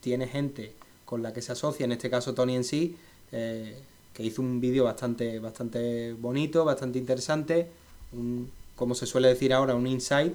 [0.00, 0.72] tiene gente
[1.04, 2.96] con la que se asocia, en este caso Tony en sí,
[3.32, 3.76] eh,
[4.14, 7.68] que hizo un vídeo bastante, bastante bonito, bastante interesante,
[8.12, 10.34] un, como se suele decir ahora, un insight,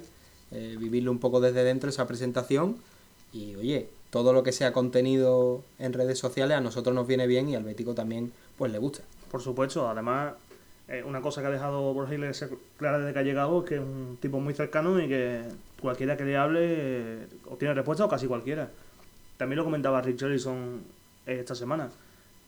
[0.51, 2.77] eh, vivirlo un poco desde dentro esa presentación
[3.33, 7.49] y oye, todo lo que sea contenido en redes sociales a nosotros nos viene bien
[7.49, 9.03] y al Bético también pues le gusta.
[9.29, 10.33] Por supuesto, además
[10.87, 13.75] eh, una cosa que ha dejado Borja Iglesias clara desde que ha llegado es que
[13.75, 15.41] es un tipo muy cercano y que
[15.81, 18.69] cualquiera que le hable eh, obtiene respuesta o casi cualquiera.
[19.35, 20.81] También lo comentaba Rick Jellison
[21.25, 21.89] eh, esta semana.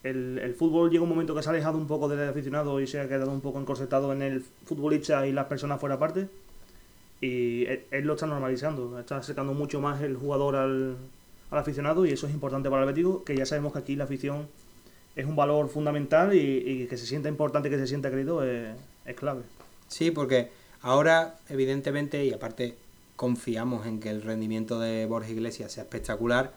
[0.02, 3.00] El, fútbol llega un momento que se ha alejado un poco del aficionado y se
[3.00, 6.28] ha quedado un poco encorsetado en el futbolista y las personas fuera parte.
[7.20, 10.96] Y él, lo está normalizando, está acercando mucho más el jugador al,
[11.50, 14.48] aficionado y eso es importante para el Bético, que ya sabemos que aquí la afición
[15.16, 18.76] es un valor fundamental y, que se sienta importante, que se sienta querido, es,
[19.16, 19.42] clave.
[19.88, 20.48] Sí, porque
[20.80, 22.76] ahora, evidentemente, y aparte
[23.16, 26.54] confiamos en que el rendimiento de Borja Iglesias sea espectacular,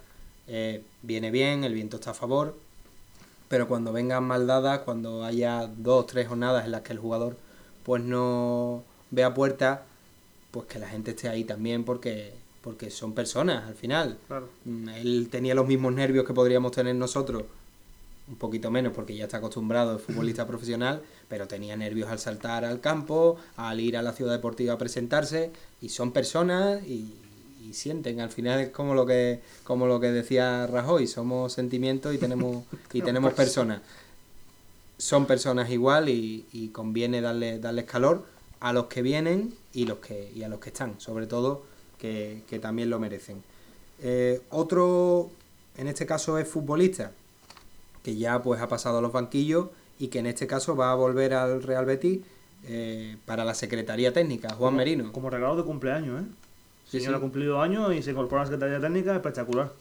[0.48, 2.56] eh, viene bien, el viento está a favor,
[3.48, 7.38] pero cuando vengan mal dadas, cuando haya dos, tres jornadas en las que el jugador
[7.84, 9.84] pues no vea puerta,
[10.52, 14.18] pues que la gente esté ahí también porque porque son personas al final.
[14.64, 17.44] Mm, él tenía los mismos nervios que podríamos tener nosotros
[18.26, 22.64] un poquito menos porque ya está acostumbrado, es futbolista profesional, pero tenía nervios al saltar
[22.64, 25.52] al campo, al ir a la ciudad deportiva a presentarse,
[25.82, 27.14] y son personas y,
[27.72, 32.18] sienten, al final es como lo que, como lo que decía Rajoy, somos sentimientos y
[32.18, 33.82] tenemos, y tenemos personas.
[34.98, 38.26] Son personas igual y, conviene darle, darles calor
[38.60, 41.64] a los que vienen y, los que, y a los que están, sobre todo
[41.98, 43.44] que, también lo merecen.
[44.02, 45.32] Eh, otro,
[45.78, 47.12] en este caso es futbolista,
[48.04, 50.96] que ya pues ha pasado a los banquillos y que en este caso va a
[50.96, 52.22] volver al Real Betis
[52.66, 55.12] eh, para la Secretaría Técnica, Juan Merino.
[55.12, 56.26] Como regalo de cumpleaños, ¿eh?
[56.94, 59.72] Sí, señor ha cumplido años y se incorpora a la Secretaría Técnica, espectacular.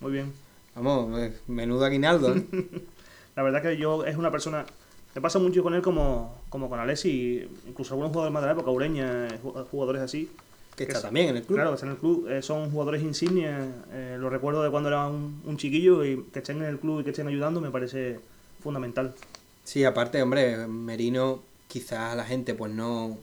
[0.00, 0.32] Muy bien.
[0.74, 2.34] Vamos, pues, menudo aguinaldo.
[2.34, 2.44] ¿eh?
[3.36, 4.66] la verdad que yo es una persona...
[5.14, 8.52] Me pasa mucho con él como, como con Alessi, incluso algunos jugadores más de la
[8.54, 9.28] época, Ureña,
[9.70, 10.28] jugadores así,
[10.74, 11.54] que, está también en el club.
[11.54, 12.28] Claro, que está en el club.
[12.28, 13.64] Eh, son jugadores insignes.
[13.92, 17.04] Eh, lo recuerdo de cuando era un, chiquillo y que estén en el club y
[17.04, 18.18] que estén ayudando me parece
[18.60, 19.14] fundamental.
[19.62, 23.18] Sí, aparte, hombre, Merino quizás la gente pues no,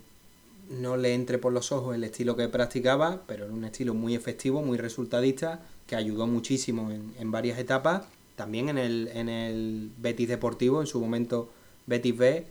[0.79, 4.15] no le entre por los ojos el estilo que practicaba, pero era un estilo muy
[4.15, 8.03] efectivo, muy resultadista, que ayudó muchísimo en, en varias etapas.
[8.35, 11.49] También en el, en el Betis Deportivo, en su momento
[11.85, 12.45] Betis B,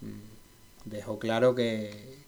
[0.00, 2.18] mm, dejó claro que,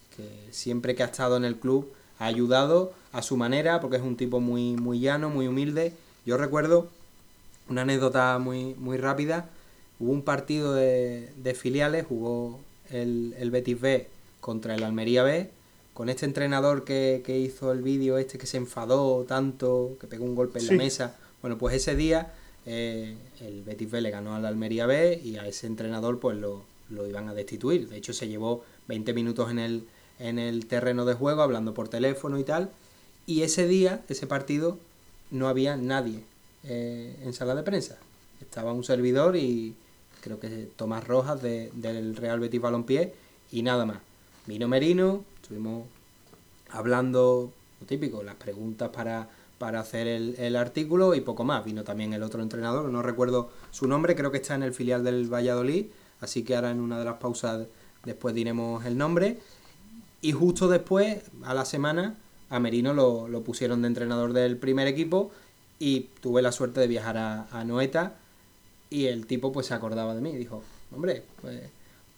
[0.51, 4.17] siempre que ha estado en el club ha ayudado a su manera, porque es un
[4.17, 5.95] tipo muy, muy llano, muy humilde.
[6.27, 6.89] Yo recuerdo
[7.71, 9.49] una anécdota muy, muy rápida.
[9.99, 12.61] Hubo un partido de, filiales, jugó
[12.91, 14.09] el, el, Betis B
[14.41, 15.51] contra el Almería B,
[15.95, 20.25] con este entrenador que, que hizo el vídeo este que se enfadó tanto, que pegó
[20.25, 21.17] un golpe en la mesa.
[21.43, 22.33] Bueno, pues ese día
[22.67, 26.65] eh, el Betis B le ganó al Almería B y a ese entrenador pues lo,
[26.91, 27.89] lo iban a destituir.
[27.89, 29.85] De hecho se llevó 20 minutos en el,
[30.19, 32.71] en el terreno de juego hablando por teléfono y tal.
[33.27, 34.79] Y ese día, ese partido,
[35.31, 36.25] no había nadie
[36.65, 37.99] eh, en sala de prensa.
[38.41, 39.75] Estaba un servidor y
[40.21, 43.15] creo que Tomás Rojas del Real Betis Balompié
[43.51, 43.99] y nada más.
[44.51, 45.87] Vino Merino, estuvimos
[46.71, 51.65] hablando, lo típico, las preguntas para, para hacer el, artículo y poco más.
[51.65, 55.05] Vino también el otro entrenador, no recuerdo su nombre, creo que está en el filial
[55.05, 55.87] del Valladolid,
[56.21, 57.69] así que ahora en una de las pausas
[58.05, 59.39] después diremos el nombre.
[60.21, 62.17] Y justo después, a la semana,
[62.49, 65.31] a Merino lo, lo pusieron de entrenador del primer equipo
[65.79, 68.17] y tuve la suerte de viajar a, Noeta
[68.91, 71.71] y el tipo pues se acordaba de mí dijo, hombre, pues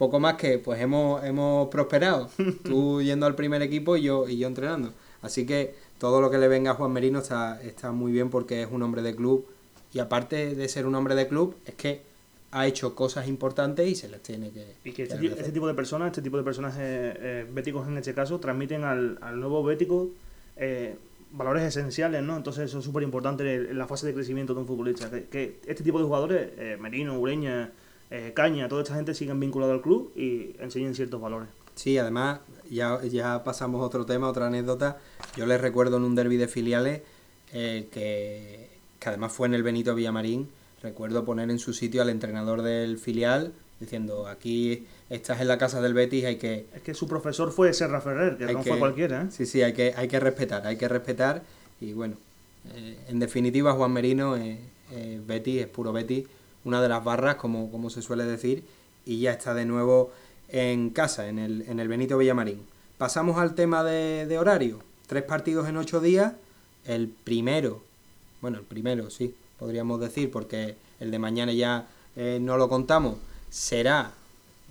[0.03, 2.29] poco más que pues hemos, hemos prosperado.
[2.65, 4.93] Tú yendo al primer equipo y yo, y yo entrenando.
[5.21, 8.63] Así que todo lo que le venga a Juan Merino está, está muy bien porque
[8.63, 9.47] es un hombre de club.
[9.95, 12.03] Y aparte de ser un hombre de club, es que
[12.51, 14.75] ha hecho cosas importantes y se les tiene que.
[14.85, 18.13] Y que este, este tipo de personas, este tipo de personajes eh, béticos en este
[18.13, 20.11] caso, transmiten al, al nuevo bético
[20.57, 20.97] eh,
[21.31, 22.37] valores esenciales, ¿no?
[22.37, 25.09] Entonces eso es súper importante en la fase de crecimiento de un futbolista.
[25.09, 27.71] Que, que este tipo de jugadores, eh, Merino, Ureña,
[28.13, 31.49] eh, Caña, toda esta gente siguen vinculados al club y enseñen ciertos valores.
[31.75, 34.99] Sí, además, ya, ya pasamos a otro tema, otra anécdota.
[35.37, 37.01] Yo les recuerdo en un derby de filiales
[37.53, 38.69] eh, que,
[39.01, 40.49] que además fue en el Benito Villamarín.
[40.83, 45.81] Recuerdo poner en su sitio al entrenador del filial diciendo aquí estás en la casa
[45.81, 46.67] del Betis, hay que...
[46.75, 49.23] Es que su profesor fue Serra Ferrer, que no fue cualquiera.
[49.23, 49.27] ¿eh?
[49.31, 51.43] Sí, sí, hay que, hay que respetar, hay que respetar
[51.81, 52.17] y bueno,
[52.75, 54.59] eh, en definitiva Juan Merino es
[54.93, 56.27] eh, Betis, es puro Betis,
[56.65, 58.65] una de las barras, como, como se suele decir,
[59.05, 60.13] y ya está de nuevo
[60.49, 62.63] en casa, en el, en el Benito Villamarín.
[62.99, 66.35] Pasamos al tema de, horario, tres partidos en ocho días,
[66.85, 67.83] el primero,
[68.41, 73.17] bueno, el primero sí, podríamos decir, porque el de mañana ya eh, no lo contamos,
[73.51, 74.13] será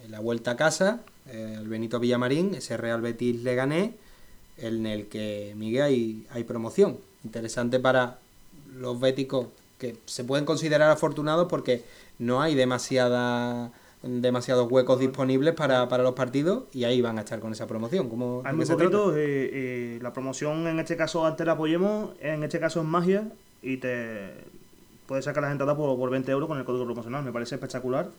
[0.09, 3.95] la vuelta a casa, eh, el Benito Villamarín, ese Real Betis le gané,
[4.57, 6.97] en el que Miguel hay, hay promoción.
[7.23, 8.19] Interesante para
[8.75, 9.47] los béticos
[9.81, 11.83] que se pueden considerar afortunados porque
[12.19, 13.71] no hay demasiada
[14.03, 18.09] demasiados huecos disponibles para, para, los partidos y ahí van a estar con esa promoción.
[18.09, 22.43] ¿Cómo, Hay muy poquito, eh, eh, la promoción en este caso antes la apoyemos, en
[22.43, 23.27] este caso es magia
[23.61, 24.31] y te
[25.05, 28.09] puedes sacar las entradas por, por 20 euros con el código promocional, me parece espectacular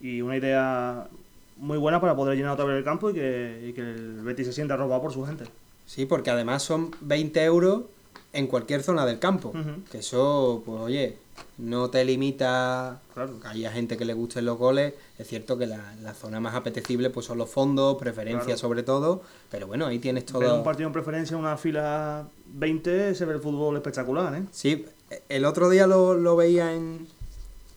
[0.00, 1.08] y una idea
[1.56, 4.46] muy buena para poder llenar otra vez el campo y que, y que el Betis
[4.46, 5.44] se sienta robado por su gente.
[5.84, 7.82] Sí, porque además son 20 euros
[8.32, 9.50] en cualquier zona del campo.
[9.54, 9.84] Uh -huh.
[9.90, 11.16] Que eso, pues oye,
[11.58, 13.00] no te limita.
[13.14, 13.38] Claro.
[13.44, 14.94] Hay gente que le gusten los goles.
[15.18, 18.58] Es cierto que la, la zona más apetecible pues son los fondos, preferencia claro.
[18.58, 19.22] sobre todo.
[19.50, 20.40] Pero bueno, ahí tienes todo.
[20.40, 24.44] Pero un partido en preferencia, una fila 20, se ve el fútbol espectacular, ¿eh?
[24.50, 24.84] Sí,
[25.28, 27.06] el otro día lo, lo veía en,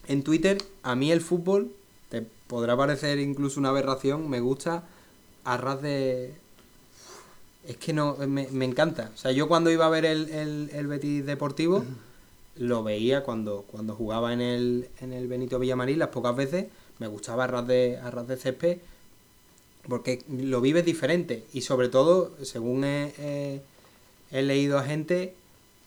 [0.08, 0.58] en Twitter.
[0.84, 1.72] A mí el fútbol,
[2.10, 4.84] te podrá parecer incluso una aberración, me gusta
[5.44, 6.36] a ras de,
[7.68, 9.12] es que no, me, me, encanta.
[9.14, 11.96] O sea, yo cuando iba a ver el, el, el Betis Deportivo, uh -huh.
[12.58, 16.68] lo veía cuando, cuando jugaba en el, en el Benito Villamarín, las pocas veces,
[17.00, 18.78] me gustaba a ras de, a ras de césped,
[19.88, 21.44] porque lo vives diferente.
[21.54, 23.62] Y sobre todo, según he, he,
[24.32, 25.34] he leído a gente,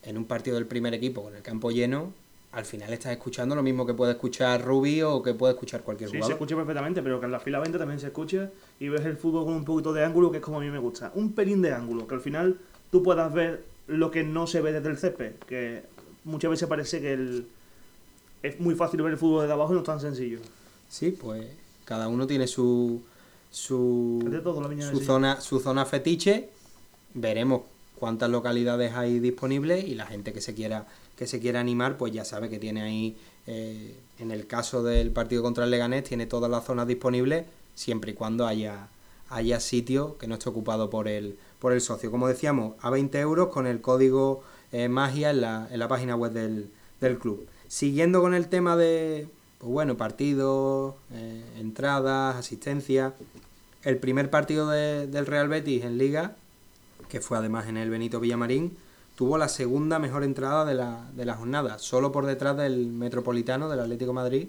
[0.02, 2.12] en un partido del primer equipo con el campo lleno,
[2.54, 6.08] al final estás escuchando lo mismo que puede escuchar Rubi o que puede escuchar cualquier
[6.08, 6.26] sí, jugador.
[6.26, 9.04] Sí, se escucha perfectamente, pero que en la fila 20 también se escucha y ves
[9.04, 11.10] el fútbol con un poquito de ángulo, que es como a mí me gusta.
[11.14, 12.58] Un pelín de ángulo, que al final
[12.90, 15.82] tú puedas ver lo que no se ve desde el césped, que
[16.24, 17.46] muchas veces parece que el...
[18.42, 20.38] es muy fácil ver el fútbol desde abajo y no es tan sencillo.
[20.88, 21.44] Sí, pues
[21.84, 23.02] cada uno tiene su
[23.50, 26.50] su, todo, su zona su zona fetiche.
[27.14, 27.62] Veremos
[27.98, 32.12] cuántas localidades hay disponibles y la gente que se quiera que se quiera animar, pues
[32.12, 36.26] ya sabe que tiene ahí, eh, en el caso del partido contra el Leganés, tiene
[36.26, 38.88] todas las zonas disponibles, siempre y cuando haya,
[39.28, 42.10] haya sitio que no esté ocupado por el, por el socio.
[42.10, 46.16] Como decíamos, a 20 euros con el código eh, magia en la, en la página
[46.16, 47.46] web del, del club.
[47.68, 53.14] Siguiendo con el tema de, pues bueno, partidos, eh, entradas, asistencia.
[53.82, 56.36] El primer partido de, del Real Betis en Liga,
[57.08, 58.76] que fue además en el Benito Villamarín,
[59.16, 63.68] tuvo la segunda mejor entrada de la, de la jornada, solo por detrás del Metropolitano
[63.68, 64.48] del Atlético de Madrid.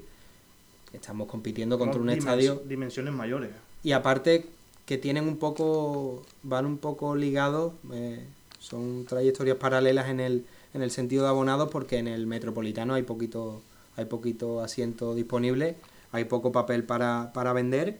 [0.93, 2.63] Estamos compitiendo contra un dimens estadio.
[2.65, 3.51] Dimensiones mayores.
[3.83, 4.47] Y aparte
[4.85, 6.23] que tienen un poco.
[6.43, 7.73] van un poco ligados.
[7.91, 8.25] Eh,
[8.59, 13.03] son trayectorias paralelas en el, en el sentido de abonados, porque en el Metropolitano hay
[13.03, 13.61] poquito,
[13.97, 15.75] hay poquito asiento disponible,
[16.11, 17.99] hay poco papel para, para vender.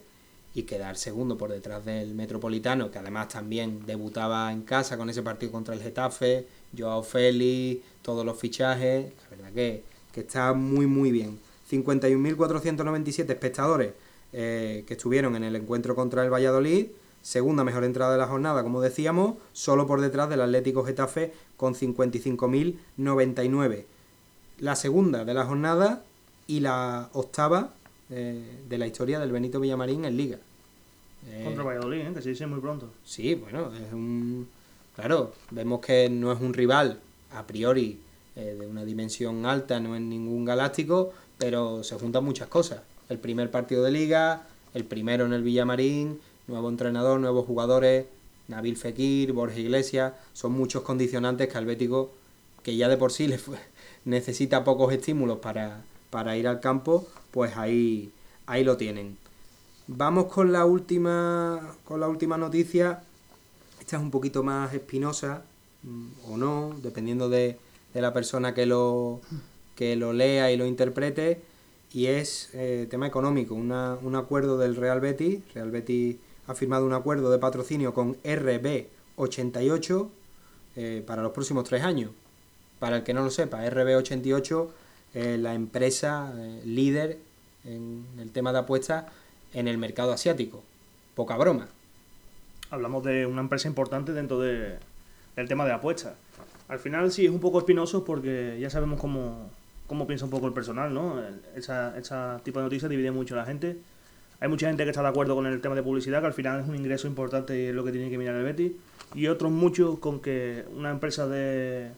[0.56, 5.22] y quedar segundo por detrás del Metropolitano, que además también debutaba en casa con ese
[5.22, 10.86] partido contra el Getafe, Joao Félix, todos los fichajes, la verdad que, que está muy
[10.86, 11.38] muy bien.
[11.70, 13.92] 51.497 espectadores
[14.32, 16.86] eh, que estuvieron en el encuentro contra el Valladolid,
[17.22, 21.74] segunda mejor entrada de la jornada, como decíamos, solo por detrás del Atlético Getafe con
[21.74, 23.84] 55.099.
[24.58, 26.04] La segunda de la jornada
[26.46, 27.74] y la octava
[28.10, 30.38] eh, de la historia del Benito Villamarín en Liga.
[31.28, 32.12] Eh, Contra Valladolid, ¿eh?
[32.14, 32.88] que se dice muy pronto.
[33.04, 34.48] Sí, bueno, es un...
[34.96, 38.00] Claro, vemos que no es un rival a priori
[38.34, 42.80] de una dimensión alta, no es ningún galáctico, pero se juntan muchas cosas.
[43.08, 48.06] El primer partido de liga, el primero en el Villamarín, nuevo entrenador, nuevos jugadores,
[48.48, 52.10] Nabil Fekir, Borja Iglesias, son muchos condicionantes que al Bético,
[52.62, 53.38] que ya de por sí le
[54.04, 58.12] necesita pocos estímulos para, para ir al campo, pues ahí,
[58.46, 59.18] ahí lo tienen.
[59.88, 63.02] Vamos con la última con la última noticia.
[63.86, 65.44] Esta es un poquito más espinosa
[65.84, 67.56] mm, o no, dependiendo de,
[67.94, 69.20] de, la persona que lo,
[69.76, 71.40] que lo lea y lo interprete.
[71.92, 75.38] Y es eh, tema económico, una, un acuerdo del Real Betis.
[75.54, 76.16] Real Betis
[76.48, 80.08] ha firmado un acuerdo de patrocinio con RB88
[80.74, 82.10] eh, para los próximos tres años.
[82.80, 84.66] Para el que no lo sepa, RB88
[85.14, 87.18] es la empresa eh, líder
[87.64, 89.04] en el tema de apuestas
[89.54, 90.64] en el mercado asiático.
[91.14, 91.68] Poca broma.
[92.70, 94.78] Hablamos de una empresa importante dentro de,
[95.36, 96.14] del tema de apuestas.
[96.68, 99.50] Al final sí es un poco espinoso porque ya sabemos cómo,
[99.86, 101.22] cómo piensa un poco el personal, ¿no?
[101.54, 103.78] Esa, tipo de noticias divide mucho a la gente.
[104.40, 106.60] Hay mucha gente que está de acuerdo con el tema de publicidad, que al final
[106.60, 108.72] es un ingreso importante y es lo que tiene que mirar el Betis.
[109.14, 111.92] Y otros muchos con que una empresa de,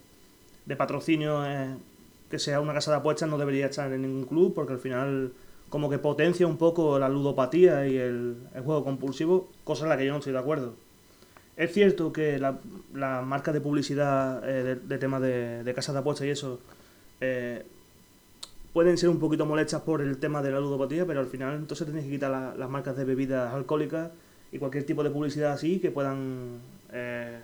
[0.66, 1.74] de patrocinio eh,
[2.30, 5.32] que sea una casa de apuestas no debería estar en ningún club porque al final
[5.68, 10.06] como que potencia un poco la ludopatía y el, juego compulsivo, cosa en la que
[10.06, 10.74] yo no estoy de acuerdo.
[11.56, 12.54] Es cierto que las
[12.94, 16.60] la marcas de publicidad eh, de, temas de, de casas de apuestas y eso
[17.20, 17.64] eh,
[18.72, 21.86] pueden ser un poquito molestas por el tema de la ludopatía, pero al final entonces
[21.86, 24.10] tenéis que quitar las marcas de bebidas alcohólicas
[24.52, 26.60] y cualquier tipo de publicidad así que puedan
[26.92, 27.40] eh,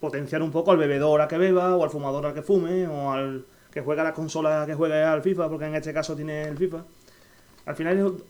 [0.00, 3.12] potenciar un poco al bebedor a que beba o al fumador a que fume o
[3.12, 6.58] al que juega la consola que juegue al FIFA, porque en este caso tiene el
[6.58, 6.84] FIFA.
[7.66, 8.22] Al final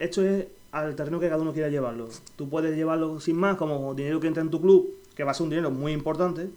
[0.00, 2.08] esto es al terreno que cada uno quiera llevarlo.
[2.36, 5.34] Tú puedes llevarlo sin más como dinero que entra en tu club, que va a
[5.34, 6.48] ser un dinero muy importante,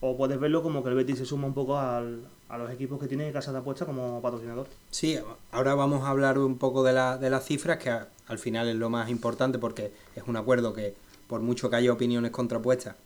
[0.00, 3.00] o puedes verlo como que el Betis se suma un poco al, a los equipos
[3.00, 4.66] que tienen casas de apuestas como patrocinador.
[4.90, 5.18] Sí,
[5.52, 8.76] ahora vamos a hablar un poco de, la, de las cifras, que al final es
[8.76, 10.94] lo más importante porque es un acuerdo que,
[11.28, 12.96] por mucho que haya opiniones contrapuestas,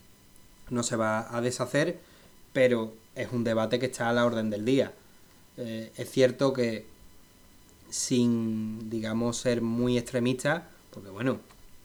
[0.71, 1.99] no se va a deshacer,
[2.53, 4.93] pero es un debate que está a la orden del día.
[5.57, 6.87] Eh, es cierto que
[7.91, 11.39] sin, digamos, ser muy extremista, porque bueno,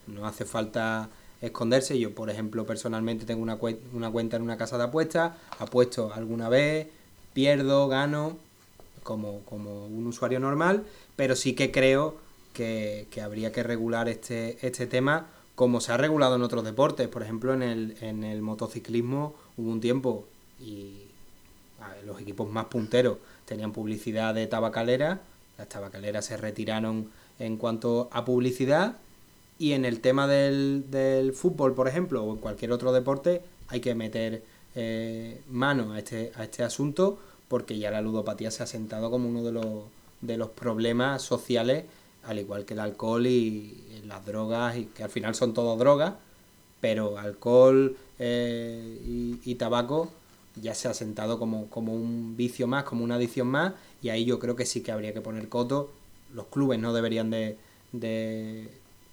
[0.08, 1.10] no hace falta
[1.42, 2.00] esconderse.
[2.00, 3.58] Yo, por ejemplo, personalmente tengo una,
[3.94, 6.88] una cuenta en una casa de apuestas, apuesto alguna vez,
[7.34, 8.38] pierdo, gano,
[9.04, 12.18] como, como un usuario normal, pero sí que creo
[12.54, 17.08] que, que, habría que regular este, este tema como se ha regulado en otros deportes.
[17.08, 20.26] Por ejemplo, en el, en el motociclismo hubo un tiempo
[20.60, 21.02] y
[22.06, 25.22] los equipos más punteros tenían publicidad de tabacalera,
[25.58, 28.98] las tabacaleras se retiraron en cuanto a publicidad
[29.58, 33.80] y en el tema del, del fútbol, por ejemplo, o en cualquier otro deporte, hay
[33.80, 34.44] que meter
[34.76, 39.30] eh, mano a este, a este asunto porque ya la ludopatía se ha sentado como
[39.30, 39.66] uno de los,
[40.22, 41.86] de los problemas sociales,
[42.24, 46.14] al igual que el alcohol y, las drogas, y que al final son todo drogas,
[46.82, 50.12] pero alcohol eh, y, y tabaco
[50.62, 53.74] ya se ha sentado como, como un vicio más, como una adicción más,
[54.06, 55.90] y ahí yo creo que sí que habría que poner coto.
[56.32, 57.58] Los clubes no deberían de,
[57.92, 58.70] de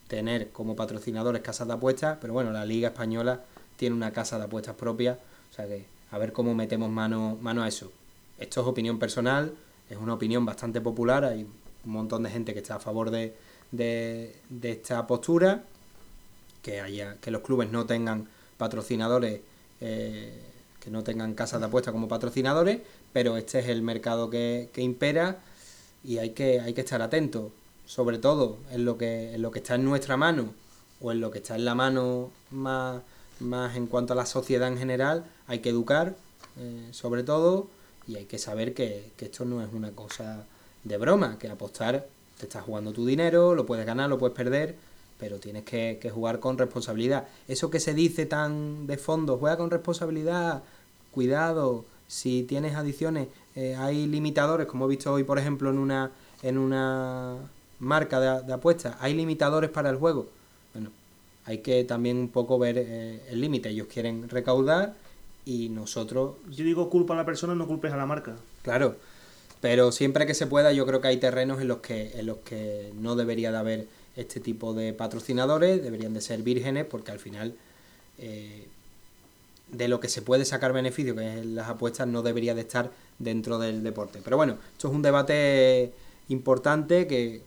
[0.07, 3.41] tener como patrocinadores casas de apuestas, pero bueno, la Liga Española
[3.77, 5.19] tiene una casa de apuestas propia,
[5.51, 7.91] o sea que a ver cómo metemos mano, mano a eso.
[8.39, 9.55] Esto es opinión personal,
[9.89, 11.45] es una opinión bastante popular, hay
[11.87, 13.35] un montón de gente que está a favor de,
[13.71, 15.65] de, esta postura,
[16.61, 18.29] que haya que los clubes no tengan
[18.59, 19.41] patrocinadores
[19.81, 22.81] eh, que no tengan casas de apuestas como patrocinadores,
[23.13, 25.39] pero este es el mercado que, impera
[26.05, 27.51] y hay que, hay que estar atento,
[27.87, 30.53] sobre todo en lo, que, en lo que está en nuestra mano
[31.01, 33.03] o en lo que está en la mano más,
[33.41, 36.17] más en cuanto a la sociedad en general, hay que educar,
[36.59, 37.69] eh, sobre todo,
[38.07, 40.45] y hay que saber que, que esto no es una cosa
[40.85, 42.07] de broma, que apostar,
[42.39, 44.77] te estás jugando tu dinero, lo puedes ganar, lo puedes perder,
[45.23, 47.29] pero tienes que, jugar con responsabilidad.
[47.47, 50.65] Eso que se dice tan de fondo, juega con responsabilidad,
[51.13, 56.11] cuidado, si tienes adicciones, eh, hay limitadores, como he visto hoy, por ejemplo, en una,
[56.43, 57.37] en una
[57.79, 60.29] marca de, de apuestas, hay limitadores para el juego.
[60.75, 60.91] Bueno,
[61.47, 63.71] hay que también un poco ver eh, el límite.
[63.71, 64.95] Ellos quieren recaudar
[65.47, 66.35] y nosotros...
[66.51, 68.37] Yo digo culpa a la persona, no culpes a la marca.
[68.61, 68.97] Claro,
[69.63, 72.39] pero siempre que se pueda yo creo que hay terrenos en los que, en los
[72.39, 73.87] que no debería de haber
[74.17, 77.55] este tipo de patrocinadores, deberían de ser vírgenes porque al final
[78.19, 78.69] eh,
[79.73, 82.91] de lo que se puede sacar beneficio, que es las apuestas, no debería de estar
[83.19, 84.21] dentro del deporte.
[84.23, 85.93] Pero bueno, esto es un debate
[86.29, 87.43] importante que...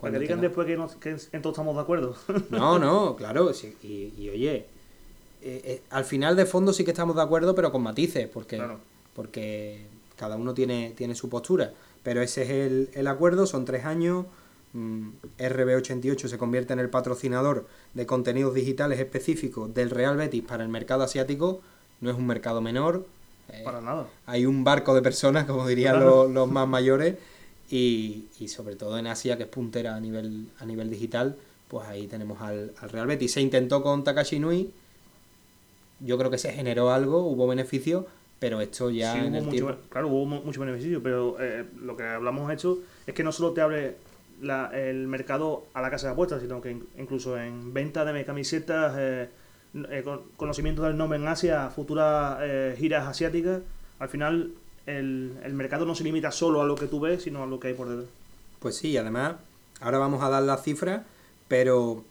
[0.00, 2.14] Para que digan después que, no, que en todo estamos de acuerdo.
[2.50, 6.90] No, no, claro, sí, y, y, oye, eh, eh, al final de fondo sí que
[6.90, 8.78] estamos de acuerdo, pero con matices, porque, Claro.
[9.14, 11.72] porque cada uno tiene, tiene su postura.
[12.02, 14.26] Pero ese es el, el acuerdo, son tres años.
[14.72, 15.08] Mm,
[15.38, 20.68] RB88 se convierte en el patrocinador de contenidos digitales específicos del Real Betis para el
[20.68, 21.60] mercado asiático.
[22.00, 23.06] No es un mercado menor.
[23.48, 24.06] eh, Para nada.
[24.26, 26.24] hay un barco de personas, como dirían Claro.
[26.24, 27.16] los, los más mayores,
[27.70, 31.36] y, y sobre todo en Asia, que es puntera a nivel, a nivel digital,
[31.68, 33.32] pues ahí tenemos al, al Real Betis.
[33.32, 34.70] Se intentó con Takashi Nui,
[36.00, 38.06] yo creo que se generó algo, hubo beneficio,
[38.38, 39.76] pero esto ya Sí, en hubo el mucho, tiempo...
[39.90, 43.52] claro, hubo mu- mucho beneficio, pero eh, lo que hablamos hecho es que no solo
[43.52, 43.96] te abre
[44.40, 48.24] la- el mercado a la casa de apuestas, sino que in- incluso en venta de
[48.24, 49.28] camisetas, eh,
[49.90, 53.60] eh, con- conocimiento del nombre en Asia, futuras eh, giras asiáticas,
[53.98, 54.52] al final
[54.86, 57.58] el, el mercado no se limita solo a lo que tú ves, sino a lo
[57.60, 58.08] que hay por detrás.
[58.60, 59.34] Pues sí, además,
[59.80, 61.02] ahora vamos a dar las cifras,
[61.48, 62.04] pero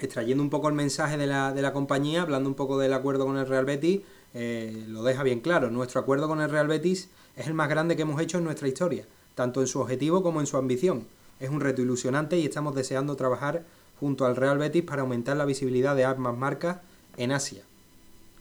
[0.00, 3.26] extrayendo un poco el mensaje de la, de la compañía, hablando un poco del acuerdo
[3.26, 4.00] con el Real Betis,
[4.34, 5.70] eh, lo deja bien claro.
[5.70, 8.66] Nuestro acuerdo con el Real Betis es el más grande que hemos hecho en nuestra
[8.68, 9.04] historia,
[9.34, 11.04] tanto en su objetivo como en su ambición.
[11.40, 13.62] Es un reto ilusionante y estamos deseando trabajar
[13.98, 16.78] junto al Real Betis para aumentar la visibilidad de ambas marcas
[17.16, 17.62] en Asia.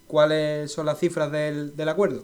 [0.07, 2.23] ¿Cuáles son las cifras del, del acuerdo?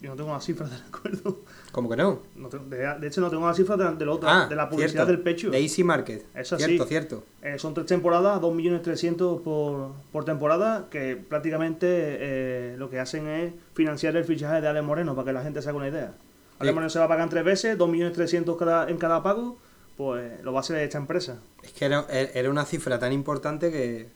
[0.00, 1.38] Yo no tengo las cifras del acuerdo.
[1.72, 2.20] ¿Cómo que no?
[2.36, 4.54] No tengo- de, de hecho, no tengo las cifras de, de, la otra, Ah, de
[4.54, 5.50] la publicidad cierto, del pecho.
[5.50, 6.24] De Easy Market.
[6.34, 6.88] Eso cierto, sí.
[6.88, 7.24] cierto.
[7.42, 13.52] Eh, son tres temporadas, 2.300.000 por, por temporada, que prácticamente eh, lo que hacen es
[13.74, 16.12] financiar el fichaje de Alex Moreno, para que la gente se haga una idea.
[16.58, 16.74] Alex Sí.
[16.74, 19.56] Moreno se va a pagar en tres veces, 2.300.000 cada, en cada pago,
[19.96, 21.38] pues lo va a hacer esta empresa.
[21.62, 24.08] Es que era, era una cifra tan importante que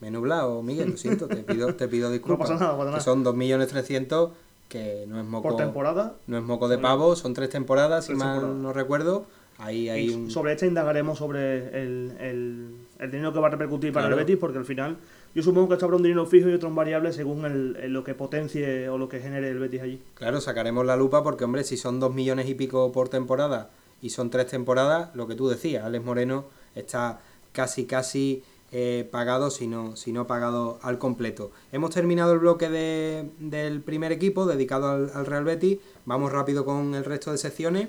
[0.00, 2.48] me he nublado, Miguel, lo siento, te pido, te pido disculpas.
[2.50, 3.00] pasa nada, no pasa Que nada.
[3.04, 4.30] son 2.300.000,
[4.68, 6.14] que no es moco, Por temporada.
[6.26, 9.26] no es moco de pavo, son tres temporadas, si mal no recuerdo.
[9.58, 10.30] Ahí hay un...
[10.30, 14.20] sobre esta indagaremos sobre el, el, el dinero que va a repercutir para Claro.
[14.20, 14.98] el Betis, porque al final
[15.34, 17.90] yo supongo que esto habrá un dinero fijo y otro en variable según el, el
[17.94, 20.02] lo que potencie o lo que genere el Betis allí.
[20.14, 23.70] Claro, sacaremos la lupa porque, hombre, si son dos millones y pico por temporada
[24.02, 26.44] y son tres temporadas, lo que tú decías, Alex Moreno
[26.74, 27.20] está
[27.52, 28.42] casi, casi
[28.72, 29.94] eh, pagado, si no,
[30.26, 31.50] pagado al completo.
[31.72, 35.78] Hemos terminado el bloque de- del primer equipo dedicado al, al Real Betis.
[36.04, 37.88] Vamos rápido con el resto de secciones.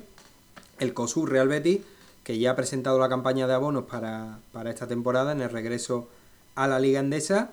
[0.80, 1.82] El COSUR Real Betis,
[2.24, 6.08] que ya ha presentado la campaña de abonos para, para esta temporada en el regreso
[6.56, 7.52] a la Liga Endesa.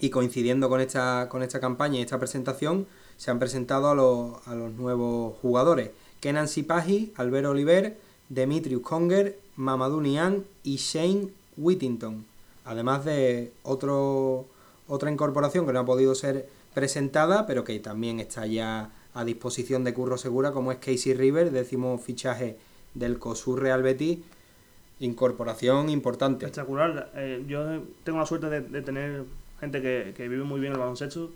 [0.00, 4.54] Y coincidiendo con esta, con esta campaña y esta presentación, se han presentado a a
[4.54, 5.90] los nuevos jugadores.
[6.20, 7.96] Kenan Sipahi, Albert Oliver,
[8.28, 12.24] Demetrius Conger, Mamadou Niang y Shane Whittington.
[12.64, 14.46] Además de otro,
[14.86, 19.84] otra incorporación que no ha podido ser presentada, pero que también está ya a disposición
[19.84, 22.56] de Curro Segura, como es Casey River, décimo fichaje
[22.94, 24.18] del COSUR Real Betis.
[25.00, 26.46] Incorporación importante.
[26.46, 27.10] Espectacular.
[27.14, 29.24] Eh, yo tengo la suerte de, de tener
[29.60, 31.30] gente que, que vive muy bien el baloncesto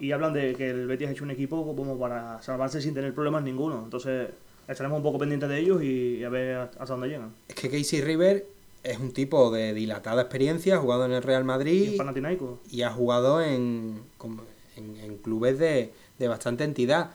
[0.00, 3.14] y hablan de que el Betis ha hecho un equipo como para salvarse sin tener
[3.14, 3.82] problemas ninguno.
[3.84, 4.28] Entonces
[4.66, 7.32] estaremos un poco pendientes de ellos y a ver hasta dónde llegan.
[7.48, 8.46] Es que Casey River
[8.82, 12.60] es un tipo de dilatada experiencia, ha jugado en el Real Y Madrid Panathinaikos.
[12.70, 14.42] y ha jugado en, como-
[14.76, 17.10] en, en clubes de, de bastante entidad.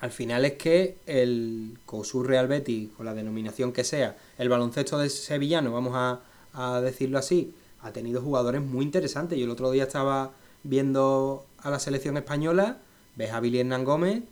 [0.00, 4.96] Al final es que el COSUR Real Betis, con la denominación que sea, el baloncesto
[4.98, 6.20] de sevillano, vamos a,
[6.52, 7.52] a decirlo así,
[7.82, 9.36] ha tenido jugadores muy interesantes.
[9.36, 10.30] Yo el otro día estaba
[10.62, 12.78] viendo a la selección española,
[13.16, 14.22] ves a Billy Hernán Gómez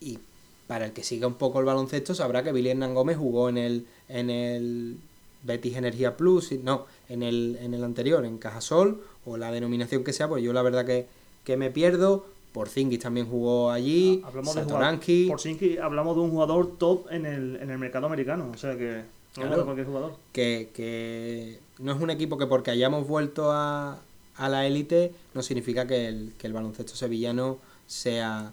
[0.00, 0.18] y
[0.66, 3.56] para el que siga un poco el baloncesto sabrá que Billy Hernán Gómez jugó en
[3.58, 4.98] el, en el
[5.44, 10.12] Betis Energía Plus, no, en el, en el anterior, en Cajasol, o la denominación que
[10.12, 11.06] sea, pues yo la verdad que,
[11.44, 12.26] que me pierdo.
[12.52, 15.24] Porzingis también jugó allí, Hablamos de Satoranski.
[15.24, 18.50] jugador, por Sinki, hablamos de un jugador top en el, en el mercado americano.
[18.52, 19.02] O sea que
[19.34, 19.64] Claro.
[19.64, 20.14] cualquier jugador.
[20.32, 23.98] que, que no es un equipo que porque hayamos vuelto a,
[24.38, 28.52] a la élite no significa que el, que el baloncesto sevillano sea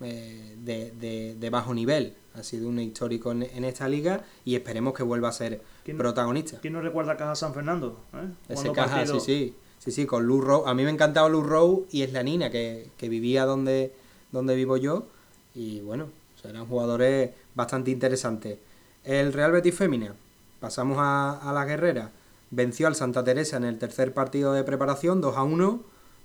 [0.00, 2.14] eh, de, de- de bajo nivel.
[2.34, 5.98] Ha sido un histórico en, en esta liga y esperemos que vuelva a ser ¿Quién-
[5.98, 6.58] protagonista.
[6.60, 7.98] ¿Quién no recuerda a Caja San Fernando?
[8.14, 8.28] ¿Eh?
[8.54, 9.54] Ese caja, sí, sí.
[9.78, 10.68] Sí, sí, con Lou Rowe.
[10.68, 13.94] A mí me encantaba Lou Rowe y es la Nina que, que vivía donde,
[14.30, 15.06] donde vivo yo.
[15.54, 16.08] Y bueno,
[16.40, 18.58] serán jugadores bastante interesantes.
[19.04, 20.14] El Real Betis Fémina,
[20.60, 22.10] pasamos a, a la guerrera,
[22.50, 25.80] venció al Santa Teresa en el tercer partido de preparación, 2 a 1.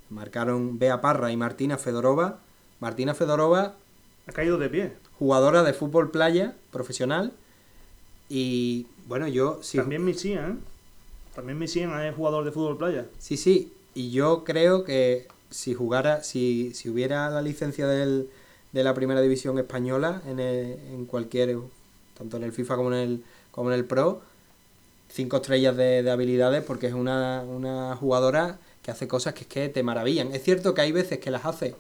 [0.09, 2.39] Marcaron Bea Parra y Martina Fedorova.
[2.80, 3.76] Martina Fedorova.
[4.28, 4.93] Ha caído de pie.
[5.17, 7.34] Jugadora de fútbol playa, profesional.
[8.30, 9.59] Y bueno, yo.
[9.61, 10.55] Sí, También Missien, ¿eh?
[11.36, 13.05] También Missien es jugador de fútbol playa.
[13.19, 13.73] Sí, sí.
[13.93, 18.30] Y yo creo que si jugara, si, si hubiera la licencia del,
[18.71, 21.57] de la primera división española en, en cualquier,
[22.17, 24.21] tanto en el FIFA como en el, como en el Pro,
[25.16, 29.70] cinco estrellas de, habilidades porque es una, una, jugadora que hace cosas que es que
[29.70, 30.34] te maravillan.
[30.34, 31.74] Es cierto que hay veces que las hace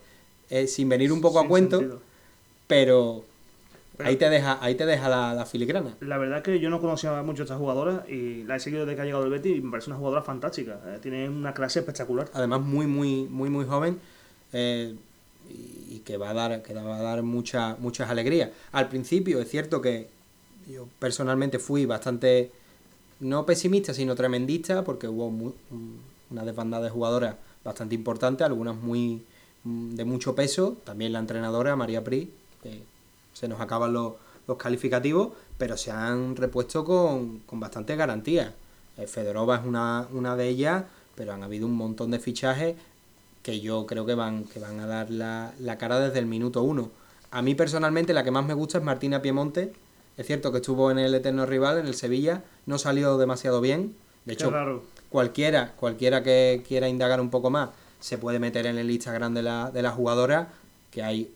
[0.49, 2.01] eh, sin venir un poco a cuento,
[2.67, 3.25] pero,
[3.99, 5.95] ahí te deja, ahí te deja la, filigrana.
[5.99, 8.95] La verdad que yo no conocía mucho a esta jugadora y la he seguido desde
[8.95, 10.79] que ha llegado el Betis y me parece una jugadora fantástica.
[10.87, 12.29] Eh, tiene una clase espectacular.
[12.33, 13.99] Además muy, muy, muy, muy joven.
[14.53, 14.95] Eh,
[15.47, 18.49] y que va a dar, que va a dar mucha, muchas alegrías.
[18.71, 20.07] Al principio es cierto que
[20.67, 22.51] yo personalmente fui bastante
[23.19, 25.27] no pesimista, sino tremendista, porque hubo
[26.29, 29.23] una desbandada de jugadoras bastante importante, algunas muy
[29.63, 32.31] mm, de mucho peso, también la entrenadora María Pri,
[33.33, 34.13] se nos acaban los,
[34.57, 38.53] calificativos, pero se han repuesto con, con bastante garantía.
[38.97, 40.83] Eh, Fedorova es una, una de ellas,
[41.15, 42.75] pero han habido un montón de fichajes
[43.41, 46.61] que yo creo que van, que van a dar la, la cara desde el minuto
[46.61, 46.91] uno.
[47.31, 49.73] A mí personalmente la que más me gusta es Martina Piemonte,
[50.17, 53.95] es cierto que estuvo en el eterno rival, en el Sevilla, no salió demasiado bien.
[54.25, 54.51] De hecho,
[55.09, 59.41] cualquiera, cualquiera que quiera indagar un poco más se puede meter en el Instagram de
[59.41, 60.49] la, de la jugadora,
[60.91, 61.33] que hay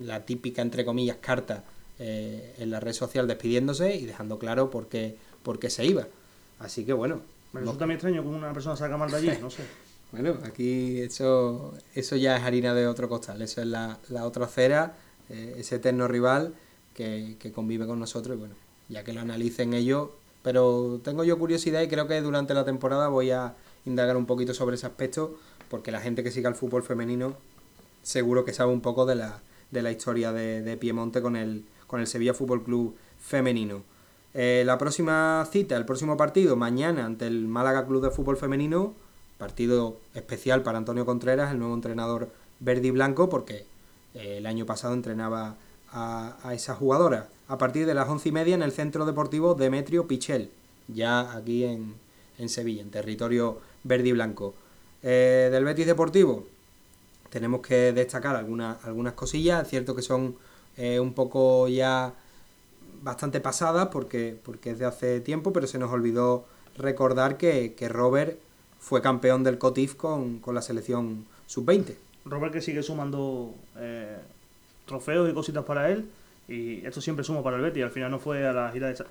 [0.00, 1.64] la típica, entre comillas, carta
[1.98, 6.06] eh, en la red social despidiéndose y dejando claro por qué, por qué se iba.
[6.58, 7.20] Así que bueno.
[7.52, 9.62] Me resulta muy extraño que una persona salga mal de allí, no sé.
[10.12, 14.46] bueno, aquí eso, eso ya es harina de otro costal, eso es la, la otra
[14.46, 14.96] cera,
[15.30, 16.52] eh, ese eterno rival
[16.98, 18.54] que, convive con nosotros y bueno,
[18.88, 20.10] ya que lo analicen ellos.
[20.42, 23.54] Pero tengo yo curiosidad y creo que durante la temporada voy a
[23.86, 25.38] indagar un poquito sobre ese aspecto
[25.70, 27.36] porque la gente que siga el fútbol femenino
[28.02, 29.40] seguro que sabe un poco de la,
[29.70, 33.82] de la historia de, Piemonte con el, con el Sevilla Fútbol Club femenino.
[34.34, 38.94] Eh, la próxima cita, el próximo partido, mañana ante el Málaga Club de Fútbol Femenino,
[39.36, 42.30] partido especial para Antonio Contreras, el nuevo entrenador
[42.60, 43.66] verde y blanco, porque
[44.14, 45.56] eh, el año pasado entrenaba
[45.92, 50.06] a, esa jugadora a partir de las once y media en el Centro Deportivo Demetrio
[50.06, 50.50] Pichel,
[50.88, 51.94] ya aquí en,
[52.38, 54.54] en Sevilla, en territorio verde y blanco.
[55.02, 56.46] Eh, del Betis Deportivo
[57.30, 60.36] tenemos que destacar algunas, algunas cosillas, es cierto que son
[60.76, 62.14] eh, un poco ya
[63.02, 68.38] bastante pasadas porque, porque es de hace tiempo, pero se nos olvidó recordar que, Robert
[68.78, 71.96] fue campeón del COTIF con, con la selección sub-20.
[72.24, 74.18] Robert que sigue sumando eh,
[74.88, 76.08] trofeos y cositas para él.
[76.48, 77.84] Y esto siempre suma para el Betis.
[77.84, 79.04] Al final no fue a la gira de,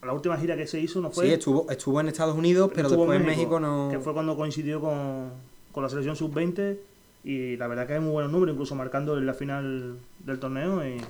[0.00, 1.26] a la última gira que se hizo no fue.
[1.26, 3.88] Sí, estuvo, estuvo en Estados Unidos, pero, después en México, no.
[3.90, 5.30] Que fue cuando coincidió con,
[5.72, 6.76] con la selección sub-20
[7.24, 10.82] y la verdad que hay muy buenos números, incluso marcando en la final del torneo
[10.86, 11.00] y,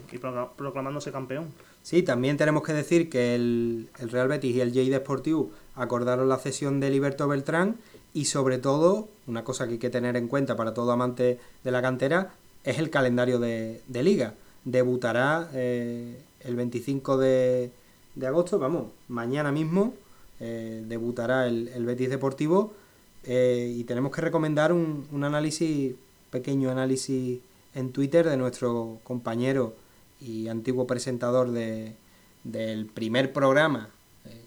[0.56, 1.46] proclamándose campeón.
[1.82, 6.28] Sí, también tenemos que decir que el, el Real Betis y el J Sportiu acordaron
[6.28, 7.76] la cesión de Liberto Beltrán
[8.14, 11.70] y sobre todo, una cosa que hay que tener en cuenta para todo amante de
[11.70, 12.32] la cantera,
[12.64, 14.34] es el calendario de, liga.
[14.64, 17.70] Debutará eh, el 25 de,
[18.26, 19.94] agosto, vamos, mañana mismo
[20.40, 22.72] eh, debutará el, Betis Deportivo
[23.24, 25.94] eh, y tenemos que recomendar un, un, análisis,
[26.30, 27.40] pequeño análisis
[27.74, 29.74] en Twitter de nuestro compañero
[30.20, 31.94] y antiguo presentador de,
[32.44, 33.90] del primer programa,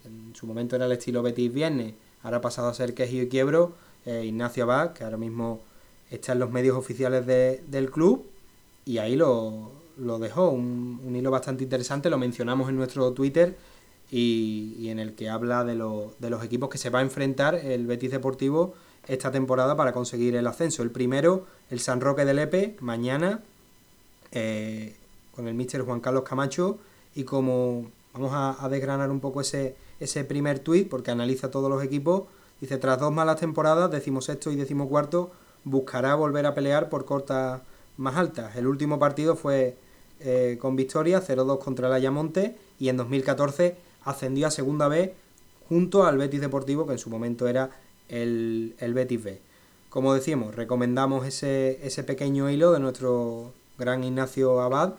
[0.06, 1.94] en su momento era el estilo Betis Viernes,
[2.24, 3.74] ahora ha pasado a ser Quejío y Quiebro,
[4.06, 5.62] Ignacio Abad, que ahora mismo
[6.12, 8.26] está en los medios oficiales de, del club
[8.86, 13.58] y ahí lo, lo dejó, un, un, hilo bastante interesante, lo mencionamos en nuestro Twitter
[14.12, 17.02] y, y en el que habla de, lo, de los equipos que se va a
[17.02, 18.74] enfrentar el Betis Deportivo
[19.08, 20.84] esta temporada para conseguir el ascenso.
[20.84, 23.42] El primero, el San Roque de Lepe, mañana,
[24.32, 24.96] eh,
[25.36, 26.78] con el míster Juan Carlos Camacho
[27.16, 31.84] y como vamos a, desgranar un poco ese, ese primer tuit porque analiza todos los
[31.84, 32.24] equipos,
[32.60, 35.32] dice, tras dos malas temporadas, decimos sexto y decimocuarto,
[35.64, 37.62] buscará volver a pelear por cortas
[37.98, 38.56] más altas.
[38.56, 39.78] El último partido fue
[40.20, 45.12] eh, con victoria 0-2 contra el Ayamonte y en 2014 ascendió a segunda vez
[45.70, 47.72] junto al Betis Deportivo que en su momento era
[48.10, 49.42] el, el Betis B.
[49.90, 54.94] Como decíamos, recomendamos ese, ese pequeño hilo de nuestro gran Ignacio Abad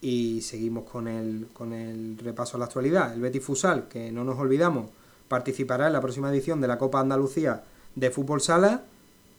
[0.00, 3.14] y seguimos con el, con el repaso a la actualidad.
[3.14, 4.90] El Betis Fusal, que no nos olvidamos,
[5.28, 8.84] participará en la próxima edición de la Copa Andalucía de Fútbol Sala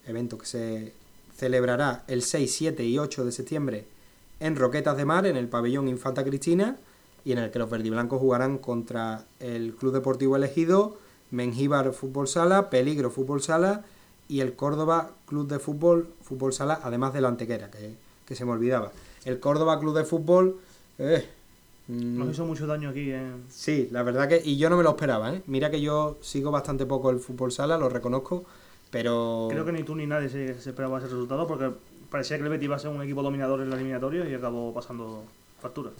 [0.08, 0.93] evento que se
[1.36, 3.86] celebrará el 6, 7 y 8 de septiembre
[4.39, 6.78] en Roquetas de Mar, en el pabellón Infanta Cristina.
[7.26, 10.97] y en el que los verdiblancos jugarán contra el Club Deportivo Elegido,
[11.30, 13.84] Mengíbar Fútbol Sala, Peligro Fútbol Sala
[14.30, 17.95] y el Córdoba Club de Fútbol Fútbol Sala, además de la Antequera, que,
[18.26, 18.93] que se me olvidaba.
[19.26, 20.58] El Córdoba Club de Fútbol...
[20.99, 21.28] Eh,
[21.89, 23.12] nos hizo mucho daño aquí.
[23.12, 23.32] Eh.
[23.49, 24.41] Sí, la verdad que...
[24.43, 25.41] Y yo no me lo esperaba, ¿eh?
[25.47, 28.45] Mira que yo sigo bastante poco el fútbol sala, lo reconozco,
[28.92, 29.48] pero...
[29.50, 31.72] Creo que ni tú ni nadie se, esperaba ese resultado porque
[32.10, 34.74] parecía que el Betis iba a ser un equipo dominador en la eliminatoria y acabó
[34.74, 35.24] pasando
[35.62, 35.92] factura.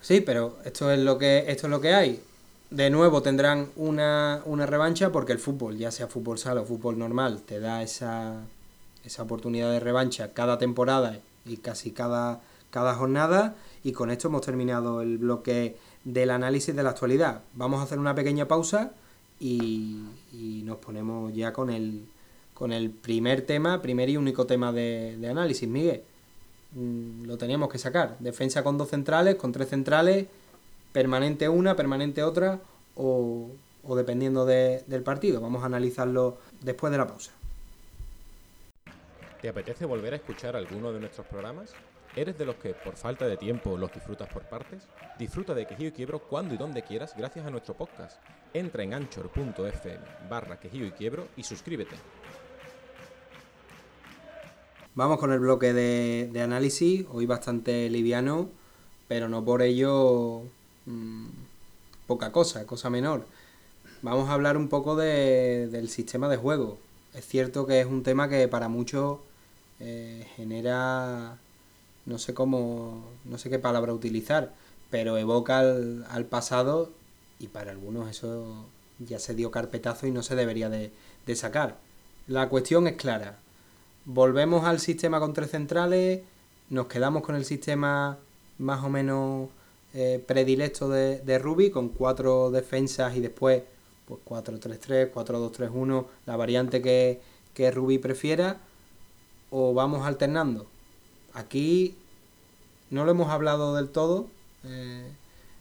[0.00, 2.22] Sí, pero esto es lo que, esto es lo que hay.
[2.70, 6.98] De nuevo tendrán una, una revancha porque el fútbol, ya sea fútbol sala o fútbol
[6.98, 8.42] normal, te da esa,
[9.04, 12.40] esa oportunidad de revancha cada temporada y casi cada,
[12.70, 17.42] cada jornada y con esto hemos terminado el bloque del análisis de la actualidad.
[17.54, 18.92] Vamos a hacer una pequeña pausa
[19.40, 20.02] y,
[20.64, 22.06] nos ponemos ya con el,
[22.54, 25.68] con el primer tema, primer y único tema de, análisis.
[25.68, 26.02] Miguel,
[26.72, 28.16] mm, lo teníamos que sacar.
[28.18, 30.26] Defensa con dos centrales, con tres centrales,
[30.92, 32.60] permanente una, permanente otra
[32.96, 33.50] o,
[33.86, 35.40] o dependiendo del partido.
[35.40, 37.32] Vamos a analizarlo después de la pausa.
[39.42, 41.74] ¿Te apetece volver a escuchar alguno de nuestros programas?
[42.16, 44.84] ¿Eres de los que por falta de tiempo los disfrutas por partes?
[45.18, 48.22] Disfruta de Quejío y Quiebro cuando y donde quieras gracias a nuestro podcast.
[48.52, 49.98] Entra en anchor.fm
[50.30, 51.96] barra Quejío y Quiebro y suscríbete.
[54.94, 58.48] Vamos con el bloque de, análisis, hoy bastante liviano,
[59.08, 60.42] pero no por ello
[60.86, 61.26] mm,
[62.06, 63.26] poca cosa, cosa menor.
[64.02, 66.78] Vamos a hablar un poco del sistema de juego.
[67.12, 69.18] Es cierto que es un tema que para muchos
[69.80, 71.38] eh, genera
[72.06, 74.52] no sé cómo, no sé qué palabra utilizar,
[74.90, 76.90] pero evoca al, pasado
[77.38, 78.66] y para algunos eso
[78.98, 80.92] ya se dio carpetazo y no se debería de,
[81.34, 81.78] sacar.
[82.26, 83.38] La cuestión es clara.
[84.04, 86.20] Volvemos al sistema con tres centrales,
[86.70, 88.18] nos quedamos con el sistema
[88.58, 89.48] más o menos
[89.94, 93.62] eh, predilecto de, de Ruby, con cuatro defensas y después
[94.06, 97.20] pues 4-3-3, 4-2-3-1, la variante que,
[97.54, 98.58] que Ruby prefiera,
[99.50, 100.66] o vamos alternando.
[101.34, 101.94] Aquí
[102.90, 104.28] no lo hemos hablado del todo,
[104.64, 105.06] eh,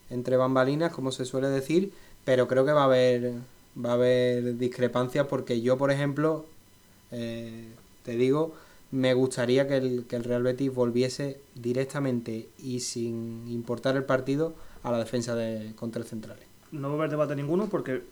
[0.09, 1.91] entre bambalinas, como se suele decir,
[2.25, 3.33] pero creo que va a haber,
[3.83, 6.45] va a haber discrepancias porque yo, por ejemplo,
[7.11, 7.67] eh,
[8.03, 8.53] te digo,
[8.91, 14.53] me gustaría que el, que el Real Betis volviese directamente y sin importar el partido
[14.83, 16.45] a la defensa de, con tres centrales.
[16.71, 18.03] No va a haber debate ninguno porque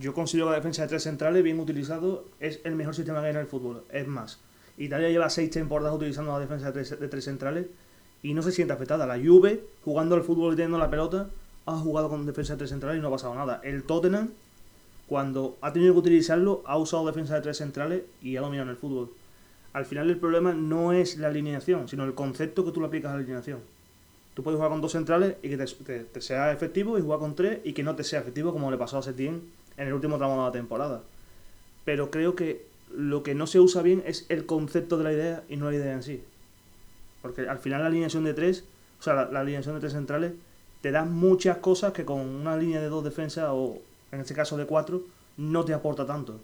[0.00, 3.32] yo considero la defensa de tres centrales bien utilizado es el mejor sistema que hay
[3.32, 3.84] en el fútbol.
[3.92, 4.38] Es más,
[4.78, 7.66] Italia lleva seis temporadas utilizando la defensa de tres, centrales
[8.22, 9.06] y no se siente afectada.
[9.06, 11.28] La Juve, jugando al fútbol y teniendo la pelota,
[11.66, 13.60] ha jugado con defensa de tres centrales y no ha pasado nada.
[13.62, 14.30] El Tottenham,
[15.06, 18.76] cuando ha tenido que utilizarlo, ha usado defensa de tres centrales y ha dominado el
[18.76, 19.10] fútbol.
[19.72, 23.10] Al final el problema no es la alineación, sino el concepto que tú le aplicas
[23.10, 23.60] a la alineación.
[24.34, 27.60] Tú puedes jugar con dos centrales y que te, sea efectivo y jugar con tres
[27.64, 29.42] y que no te sea efectivo como le pasó a Setien
[29.76, 31.02] en el último tramo de la temporada.
[31.84, 32.64] Pero creo que
[32.96, 35.76] lo que no se usa bien es el concepto de la idea y no la
[35.76, 36.22] idea en sí.
[37.20, 38.64] Porque al final la alineación de tres,
[39.00, 40.32] o sea, la, alineación de tres centrales,
[40.80, 43.78] te da muchas cosas que con una línea de dos defensas o
[44.10, 45.02] en este caso de cuatro,
[45.36, 46.40] no te aporta tanto.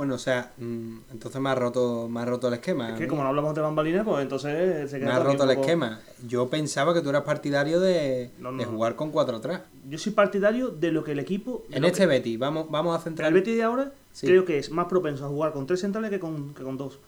[0.00, 2.94] Bueno, o sea, mm, entonces me ha roto, me ha roto el esquema.
[2.94, 6.00] Es que como no hablamos de bambalina, pues entonces se Me ha roto el esquema.
[6.26, 9.60] Yo pensaba que tú eras partidario de, de jugar con cuatro atrás.
[9.90, 11.66] Yo soy partidario de lo que el equipo.
[11.70, 13.28] En este Betty, vamos, vamos a centrar.
[13.28, 16.18] El Betty de ahora creo que es más propenso a jugar con tres centrales que
[16.18, 16.98] con, que con dos.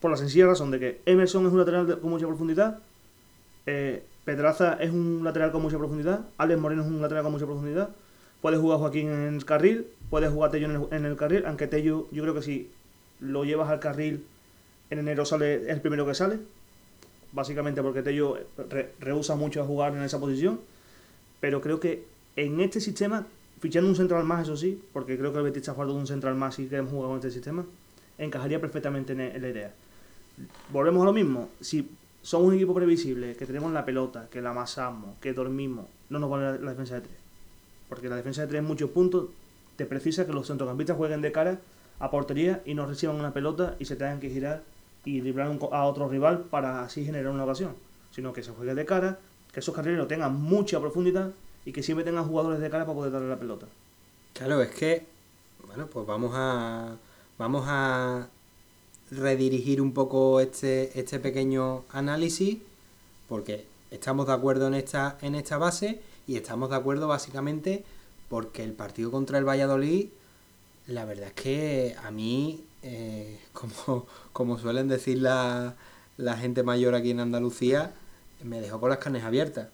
[0.00, 2.78] Por la sencilla razón de que Emerson es un lateral con mucha profundidad,
[3.66, 7.44] eh, Pedraza es un lateral con mucha profundidad, Alex Moreno es un lateral con mucha
[7.44, 7.90] profundidad.
[8.46, 12.22] Puede jugar Joaquín en el carril, puede jugar Tello en el, carril, aunque Tello yo
[12.22, 12.70] creo que si
[13.18, 14.24] lo llevas al carril
[14.88, 16.38] en enero sale es el primero que sale,
[17.32, 18.38] básicamente porque Tello
[19.00, 20.60] rehúsa mucho a jugar en esa posición,
[21.40, 22.04] pero creo que
[22.36, 23.26] en este sistema,
[23.58, 26.36] fichando un central más, eso sí, porque creo que el Betis está jugando un central
[26.36, 27.66] más y queremos jugar con este sistema,
[28.16, 29.74] encajaría perfectamente en la idea.
[30.72, 31.90] Volvemos a lo mismo, si
[32.22, 36.30] somos un equipo previsible, que tenemos la pelota, que la amasamos, que dormimos, no nos
[36.30, 37.25] vale la defensa de tres
[37.88, 39.26] porque la defensa de tres muchos puntos
[39.76, 41.60] te precisa que los centrocampistas jueguen de cara
[41.98, 44.62] a portería y no reciban una pelota y se tengan que girar
[45.04, 47.74] y librar a otro rival para así generar una ocasión,
[48.10, 49.18] sino que se juegue de cara,
[49.52, 51.30] que esos carrileros tengan mucha profundidad
[51.64, 53.66] y que siempre tengan jugadores de cara para poder darle la pelota.
[54.32, 55.06] Claro, es que,
[55.66, 56.96] bueno, pues vamos a,
[57.38, 58.28] vamos a
[59.10, 62.58] redirigir un poco este, este pequeño análisis,
[63.28, 67.84] porque estamos de acuerdo en esta, en esta base y estamos de acuerdo básicamente
[68.28, 70.08] porque el partido contra el Valladolid,
[70.86, 75.74] la verdad es que a mí, eh, como, como suelen decir la,
[76.16, 77.92] la gente mayor aquí en Andalucía,
[78.42, 79.68] me dejó con las carnes abiertas.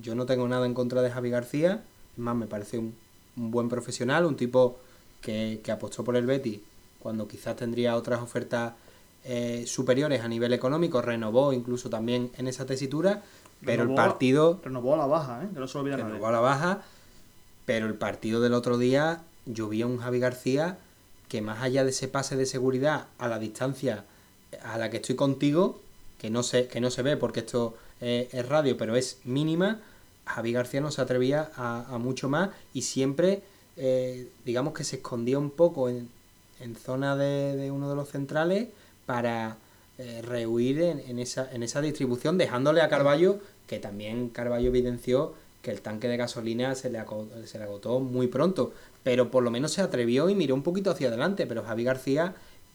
[0.00, 1.82] yo no tengo nada en contra de Javi García,
[2.12, 2.94] es más, me parece un,
[3.36, 4.78] buen profesional, un tipo
[5.20, 6.60] que, que, apostó por el Betis
[7.00, 8.74] cuando quizás tendría otras ofertas
[9.24, 13.22] eh, superiores a nivel económico, renovó incluso también en esa tesitura,
[13.64, 14.60] pero Renovó- el partido...
[14.62, 15.48] Renovó a la baja, ¿eh?
[15.52, 16.08] Que no se lo olvida nadie.
[16.10, 16.82] renovó a la baja,
[17.66, 20.78] pero el partido del otro día yo vi a un Javi García
[21.28, 24.04] que más allá de ese pase de seguridad a la distancia
[24.62, 25.80] a la que estoy contigo,
[26.18, 29.80] que no se, que no se ve porque esto eh, es radio, pero es mínima,
[30.26, 33.42] Javi García no se atrevía a, a mucho más y siempre,
[33.76, 36.08] eh, digamos que se escondía un poco en,
[36.60, 38.68] en zona de, de uno de los centrales
[39.06, 39.56] para
[39.98, 45.34] eh, rehuir en, en esa, en esa distribución, dejándole a Carballo, que también Carballo evidenció
[45.62, 49.50] que el tanque de gasolina se le, aco- se agotó muy pronto, pero por lo
[49.50, 52.34] menos se atrevió y miró un poquito hacia adelante, pero Javi García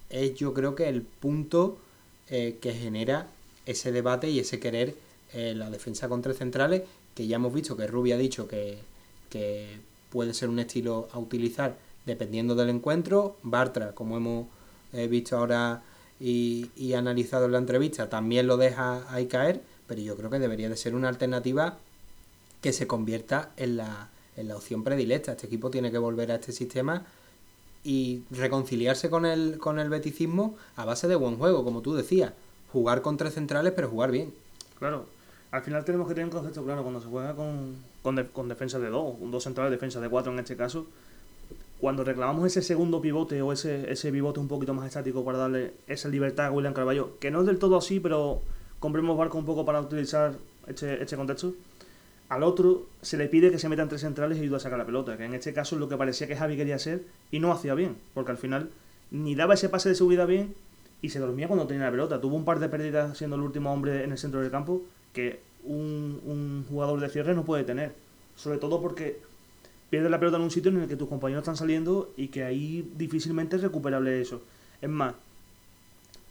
[0.09, 1.77] es yo creo que el punto
[2.29, 3.27] eh, que genera
[3.65, 4.95] ese debate y ese querer
[5.33, 6.83] eh, la defensa con tres centrales,
[7.13, 8.79] que ya hemos visto que Rubio ha dicho que,
[9.29, 9.77] que
[10.09, 11.75] puede ser un estilo a utilizar
[12.05, 14.47] dependiendo del encuentro, Bartra, como hemos
[14.93, 15.83] eh, visto ahora
[16.19, 20.37] y, y analizado en la entrevista, también lo deja ahí caer, pero yo creo que
[20.37, 21.79] debería de ser una alternativa
[22.61, 25.31] que se convierta en la, en la opción predilecta.
[25.31, 27.07] Este equipo tiene que volver a este sistema
[27.83, 32.33] y reconciliarse con el, con el beticismo a base de buen juego, como tú decías.
[32.71, 34.31] Jugar con tres centrales, pero jugar bien.
[34.77, 35.07] Claro.
[35.49, 38.77] Al final tenemos que tener un concepto claro cuando se juega con, con, con defensa
[38.77, 40.85] de dos, un dos centrales, defensa de cuatro en este caso.
[41.79, 45.73] Cuando reclamamos ese segundo pivote o ese, ese pivote un poquito más estático para darle
[45.87, 48.43] esa libertad a William Carballo, que no es del todo así, pero
[48.79, 50.35] compremos barco un poco para utilizar
[50.67, 51.53] este, este contexto.
[52.29, 54.85] Al otro se le pide que se meta entre centrales y ayude a sacar la
[54.85, 57.51] pelota, que en este caso es lo que parecía que Javi quería hacer y no
[57.51, 58.69] hacía bien, porque al final
[59.09, 60.53] ni daba ese pase de seguridad bien
[61.01, 62.21] y se dormía cuando tenía la pelota.
[62.21, 65.39] Tuvo un par de pérdidas siendo el último hombre en el centro del campo que
[65.63, 67.93] un, un jugador de cierre no puede tener.
[68.35, 69.19] Sobre todo porque
[69.89, 72.43] pierdes la pelota en un sitio en el que tus compañeros están saliendo y que
[72.43, 74.43] ahí difícilmente es recuperable eso.
[74.81, 75.15] Es más,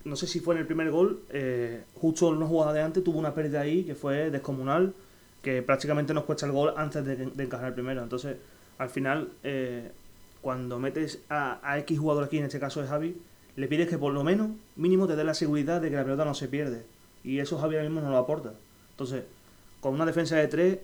[0.05, 3.05] no sé si fue en el primer gol, eh, justo en una jugada de antes
[3.05, 4.95] tuvo una pérdida ahí que fue descomunal,
[5.43, 8.03] que prácticamente nos cuesta el gol antes de, encajar el primero.
[8.03, 8.37] Entonces,
[8.79, 9.91] al final, eh,
[10.41, 13.17] cuando metes a, a X jugador aquí, en este caso es Javi,
[13.57, 16.25] le pides que por lo menos, mínimo, te dé la seguridad de que la pelota
[16.25, 16.85] no se pierde.
[17.25, 18.53] Y eso Javi ahora mismo no lo aporta.
[18.91, 19.25] Entonces,
[19.81, 20.79] con una defensa de tres,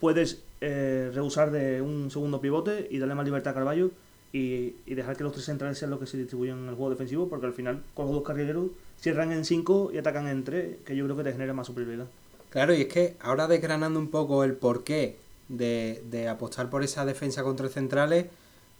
[0.00, 3.90] puedes eh, rehusar de un segundo pivote y darle más libertad a Carballo
[4.34, 6.90] y, y dejar que los tres centrales sean los que se distribuyen en el juego
[6.90, 8.66] defensivo, porque al final, con los dos carrileros,
[9.00, 12.06] cierran en cinco y atacan en tres, que yo creo que te genera más superioridad.
[12.50, 15.18] Claro, y es que ahora desgranando un poco el porqué
[15.48, 18.26] de, de apostar por esa defensa contra centrales,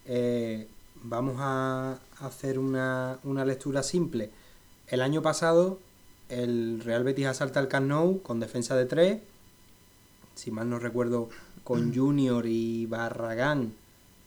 [0.06, 0.66] eh,
[1.04, 4.30] vamos a hacer una, una lectura simple.
[4.88, 5.78] El año pasado,
[6.30, 9.20] el Real Betis asalta el Camp Nou con defensa de 3,
[10.34, 11.28] si mal no recuerdo,
[11.62, 13.83] con Junior y Barragán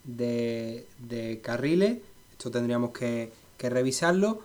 [0.08, 2.00] de, de carriles.
[2.32, 4.42] Esto tendríamos que, que revisarlo.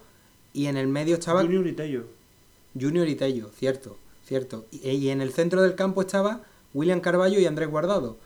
[0.52, 2.04] Y en el medio estaba Junior y Tello.
[2.78, 3.96] Junior y Tello, cierto,
[4.26, 4.66] cierto.
[4.70, 6.42] Y, y en el centro del campo estaba
[6.74, 8.18] William Carballo y Andrés Guardado.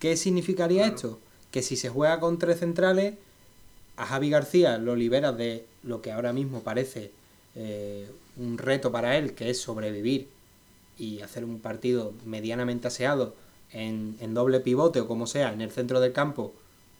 [0.00, 0.94] ¿Qué significaría Claro.
[0.96, 1.18] esto?
[1.52, 3.14] Que si se juega con tres centrales,
[3.96, 7.10] a Javi García lo liberas de lo que ahora mismo parece
[7.54, 10.28] eh, un reto para él, que es sobrevivir
[10.98, 13.34] y hacer un partido medianamente aseado
[13.72, 16.52] en, en doble pivote o como sea, en el centro del campo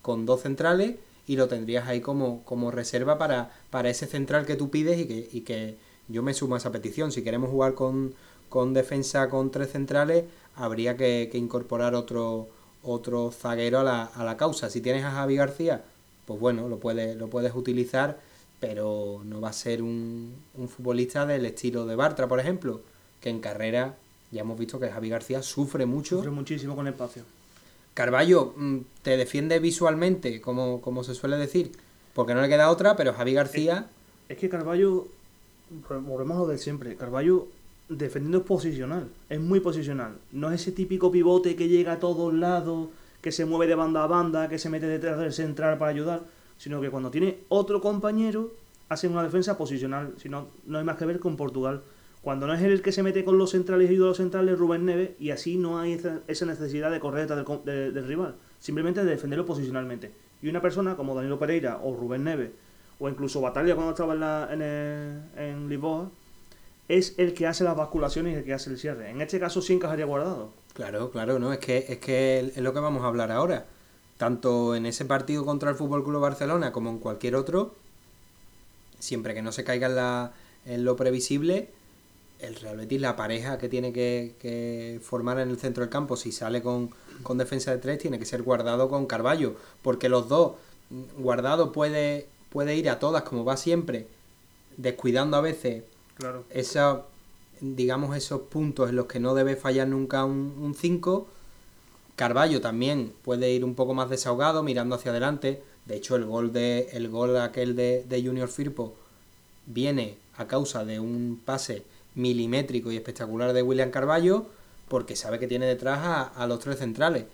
[0.02, 0.96] con dos centrales
[1.26, 5.06] y lo tendrías ahí como, como reserva para, para ese central que tú pides y
[5.06, 5.76] que, y que
[6.08, 7.12] yo me sumo a esa petición.
[7.12, 8.14] Si queremos jugar con,
[8.48, 10.24] con defensa con tres centrales,
[10.56, 12.48] habría que, que incorporar otro,
[12.82, 14.70] otro zaguero a la, a la causa.
[14.70, 15.84] Si tienes a Javi García,
[16.26, 18.18] pues bueno, lo puedes, lo puedes utilizar,
[18.58, 22.82] pero no va a ser un, un futbolista del estilo de Bartra, por ejemplo,
[23.20, 23.96] que en carrera
[24.30, 26.16] ya hemos visto que Javi García sufre mucho.
[26.16, 27.24] Sufre muchísimo con el espacio.
[28.00, 31.72] Carballo mm, te defiende visualmente, como, como se suele decir,
[32.14, 33.88] porque no le queda otra, pero Javi García,
[34.26, 35.06] Es que Carballo,
[35.68, 37.48] volvemos a lo de siempre, Carballo
[37.90, 40.16] defendiendo es posicional, es muy posicional.
[40.32, 42.88] No es ese típico pivote que llega a todos lados,
[43.20, 46.22] que se mueve de banda a banda, que se mete detrás del central para ayudar,
[46.56, 48.54] sino que cuando tiene otro compañero,
[48.88, 50.14] hace una defensa posicional.
[50.16, 51.82] Si no, no hay más que ver con Portugal.
[52.22, 54.58] Cuando no es el que se mete con los centrales y ayuda a los centrales,
[54.58, 55.94] Rubén Neves, y así no hay
[56.28, 60.12] esa- necesidad de correr detrás del, de- del rival, simplemente de defenderlo posicionalmente.
[60.42, 62.50] Y una persona como Danilo Pereira o Rubén Neves,
[62.98, 66.10] o incluso Batalla cuando estaba en, la, en, el- en Lisboa,
[66.88, 69.08] es el que hace las basculaciones y el que hace el cierre.
[69.10, 70.52] En este caso sí encajaría guardado.
[70.74, 73.64] claro, claro, no, es que es que es lo que vamos a hablar ahora.
[74.18, 77.74] Tanto en ese partido contra el Fútbol Club Barcelona como en cualquier otro,
[78.98, 80.32] siempre que no se caiga en, la,
[80.66, 81.70] en lo previsible,
[82.42, 86.32] el Real Betis, la pareja que tiene que, formar en el centro del campo, si
[86.32, 86.90] sale con,
[87.22, 90.52] con, defensa de tres, tiene que ser guardado con Carballo, porque los dos,
[90.90, 94.06] mm, guardado puede, puede ir a todas como va siempre,
[94.76, 95.84] descuidando a veces
[96.16, 96.44] claro.
[96.50, 97.02] esa,
[97.60, 101.28] digamos, esos puntos en los que no debe fallar nunca un 5.
[102.16, 105.62] Carballo también puede ir un poco más desahogado, mirando hacia adelante.
[105.86, 108.94] De hecho, el gol de el gol aquel de, de Junior Firpo
[109.66, 111.84] viene a causa de un pase
[112.14, 114.46] milimétrico y espectacular de William Carballo,
[114.88, 117.24] porque sabe que tiene detrás a, los tres centrales.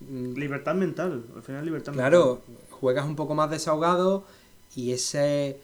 [0.00, 0.34] Mm.
[0.34, 4.24] Libertad mental, al final libertad claro, juegas un poco más desahogado
[4.74, 5.58] y ese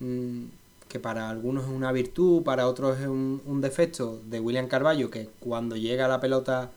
[0.00, 0.44] mm,
[0.88, 5.28] que para algunos es una virtud, para otros es un, defecto de William Carballo, que
[5.38, 6.70] cuando llega la pelota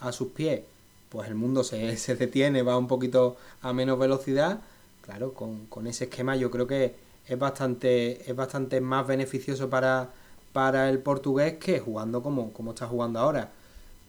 [0.00, 0.62] a sus pies,
[1.10, 4.60] pues el mundo se, se detiene, va un poquito a menos velocidad.
[5.02, 6.94] Claro, con, con ese esquema yo creo que
[7.26, 10.10] es bastante, es bastante más beneficioso para,
[10.56, 13.50] para el portugués que jugando como, como está jugando ahora.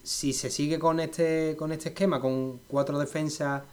[0.02, 3.64] Si se sigue con este, con este esquema, con cuatro defensas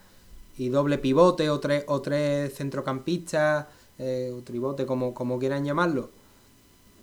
[0.57, 3.67] y doble pivote o tres, o tres centrocampistas,
[3.97, 6.09] eh, o tribote, como, como quieran llamarlo,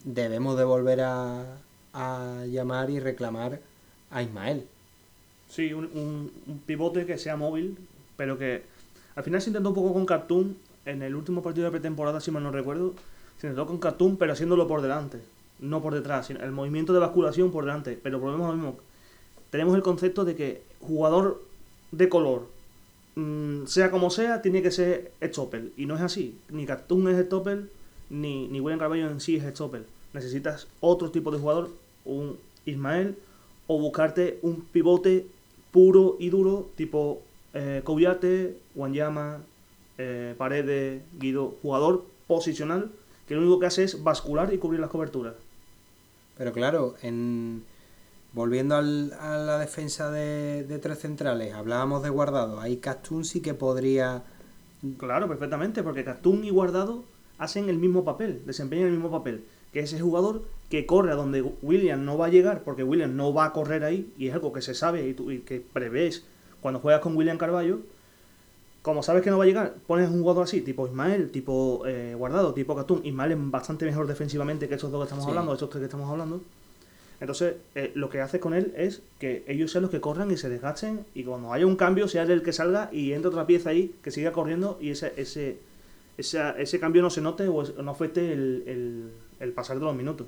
[0.04, 1.56] debemos de volver a,
[1.94, 3.58] a llamar y reclamar
[4.10, 4.66] a Ismael.
[5.48, 7.78] Sí, un, un, pivote que sea móvil,
[8.18, 8.62] pero que
[9.16, 10.54] al final se intentó un poco con Cartoon
[10.84, 12.92] en el último partido de pretemporada, si mal no recuerdo,
[13.40, 15.31] se intentó con Cartoon, pero haciéndolo por delante
[15.62, 17.98] no por detrás, sino el movimiento de basculación por delante.
[18.02, 18.76] Pero volvemos lo mismo.
[19.50, 21.42] Tenemos el concepto de que jugador
[21.92, 22.48] de color,
[23.14, 25.72] mm, sea como sea, tiene que ser Stoppel.
[25.76, 26.38] Y no es así.
[26.50, 27.70] Ni Cartoon es Stoppel,
[28.10, 29.86] ni, ni William Carvalho en sí es Stoppel.
[30.12, 31.70] Necesitas otro tipo de jugador,
[32.04, 32.36] un
[32.66, 33.16] Ismael,
[33.66, 35.26] o buscarte un pivote
[35.70, 37.22] puro y duro, tipo
[37.54, 39.40] eh, Kouyate, Wanyama,
[39.98, 42.90] eh, Paredes, Guido, jugador posicional
[43.26, 45.34] que lo único que hace es bascular y cubrir las coberturas.
[46.36, 47.64] Pero claro, en
[48.32, 53.54] volviendo al, a la defensa de, tres centrales, hablábamos de Guardado, ahí Castún sí que
[53.54, 54.22] podría...
[54.98, 57.04] Claro, perfectamente, porque Castún y Guardado
[57.38, 61.42] hacen el mismo papel, desempeñan el mismo papel, que ese jugador que corre a donde
[61.62, 64.52] William no va a llegar, porque William no va a correr ahí, y es algo
[64.52, 66.24] que se sabe y, y que prevés
[66.60, 67.80] cuando juegas con William Carballo,
[68.82, 72.14] como sabes que no va a llegar, pones un jugador así, tipo Ismael, tipo eh,
[72.16, 73.00] Guardado, tipo Catún.
[73.04, 76.10] Ismael es bastante mejor defensivamente que estos dos que estamos hablando, estos tres que estamos
[76.10, 76.42] hablando.
[77.20, 80.36] Entonces, eh, lo que haces con él es que ellos sean los que corran y
[80.36, 83.70] se desgasten y cuando haya un cambio, sea el que salga y entre otra pieza
[83.70, 85.58] ahí que siga corriendo y ese, ese,
[86.18, 90.26] ese, cambio no se note o no afecte el, el, pasar de los minutos.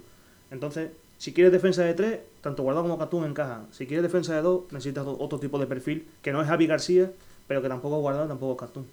[0.52, 3.66] Entonces, si quieres defensa de tres, tanto Guardado como Catún encajan.
[3.72, 7.10] Si quieres defensa de dos, necesitas otro tipo de perfil que no es Javi García
[7.46, 8.86] pero que tampoco guardado, tampoco cartoon.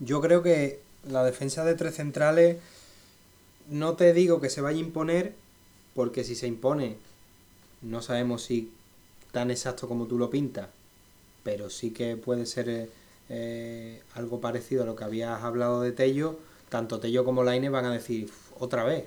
[0.00, 2.58] Yo creo que la defensa de tres centrales
[3.68, 5.34] no te digo que se vaya a imponer,
[5.94, 6.96] porque si se impone,
[7.82, 8.72] no sabemos si
[9.32, 10.68] tan exacto como tú lo pintas,
[11.42, 12.90] pero sí que puede ser
[13.28, 16.38] eh, algo parecido a lo que habías hablado de Tello.
[16.68, 19.04] Tanto Tello como Laine van a decir otra vez.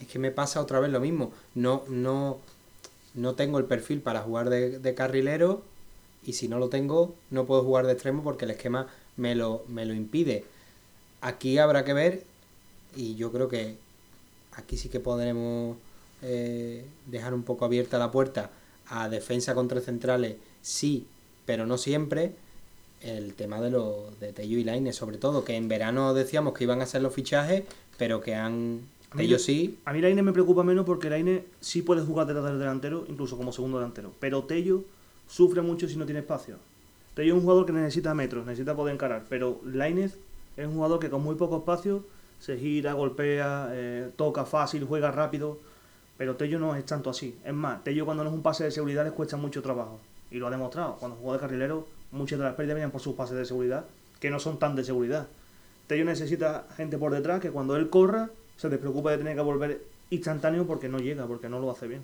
[0.00, 1.32] Es que me pasa otra vez lo mismo.
[1.54, 2.38] No, no,
[3.14, 5.62] no tengo el perfil para jugar de carrilero
[6.24, 9.64] y si no lo tengo no puedo jugar de extremo porque el esquema me lo,
[9.68, 10.44] me lo impide.
[11.20, 12.24] Aquí habrá que ver
[12.96, 13.76] y yo creo que
[14.52, 15.76] aquí sí que podremos
[16.22, 18.50] eh, dejar un poco abierta la puerta
[18.88, 21.06] a defensa contra centrales, sí,
[21.46, 22.32] pero no siempre.
[23.00, 26.64] El tema de los de Tello y Laine, sobre todo, que en verano decíamos que
[26.64, 27.62] iban a ser los fichajes,
[27.96, 28.80] pero que han
[29.16, 29.78] Tello sí.
[29.84, 33.36] A mí Laine me preocupa menos porque Laine sí puede jugar detrás del delantero, incluso
[33.36, 34.12] como segundo delantero.
[34.18, 34.84] Pero Tello
[35.28, 36.56] sufre mucho si no tiene espacio.
[37.14, 40.16] Tello es un jugador que necesita metros, necesita poder encarar, pero Lainez
[40.56, 42.04] es un jugador que con muy poco espacio
[42.40, 45.58] se gira, golpea, eh, toca fácil, juega rápido,
[46.16, 47.36] pero Tello no es tanto así.
[47.44, 50.00] Es más, Tello cuando no es un pase de seguridad les cuesta mucho trabajo,
[50.30, 50.96] y lo ha demostrado.
[50.96, 53.84] Cuando jugó de carrilero, muchas de las pérdidas vienen por sus pases de seguridad,
[54.20, 55.26] que no son tan de seguridad.
[55.86, 59.82] Tello necesita gente por detrás que cuando él corra se despreocupa de tener que volver
[60.10, 62.02] instantáneo porque no llega, porque no lo hace bien.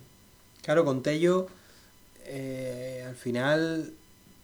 [0.62, 1.48] Claro, con Tello
[2.26, 3.92] eh, al final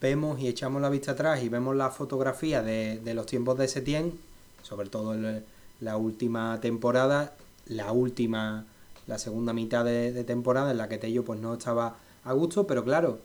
[0.01, 4.19] vemos y echamos la vista atrás y vemos la fotografía de, los tiempos de Setien,
[4.63, 5.45] sobre todo en
[5.81, 7.35] la última temporada,
[7.67, 8.65] la última,
[9.07, 12.85] la segunda mitad de, temporada en la que Tello pues no estaba a gusto, pero
[12.85, 13.19] claro,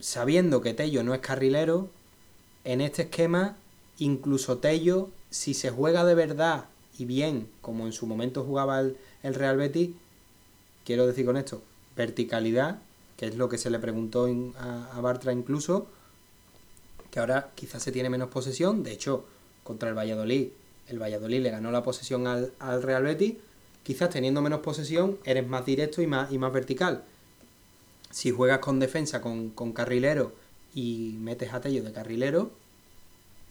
[0.00, 1.88] sabiendo que Tello no es carrilero,
[2.64, 3.56] en este esquema,
[3.98, 6.66] incluso Tello, si se juega de verdad
[6.98, 9.90] y bien, como en su momento jugaba el, el Real Betis,
[10.84, 11.62] quiero decir con esto,
[11.96, 12.78] verticalidad
[13.16, 15.86] que es lo que se le preguntó a, Bartra incluso,
[17.10, 19.24] que ahora quizás se tiene menos posesión, de hecho,
[19.62, 20.48] contra el Valladolid,
[20.88, 23.34] el Valladolid le ganó la posesión al, Real Betis,
[23.82, 27.04] quizás teniendo menos posesión, eres más directo y más, y más vertical.
[28.10, 30.32] Si juegas con defensa, con, carrilero
[30.74, 32.50] y metes a Tello de carrilero,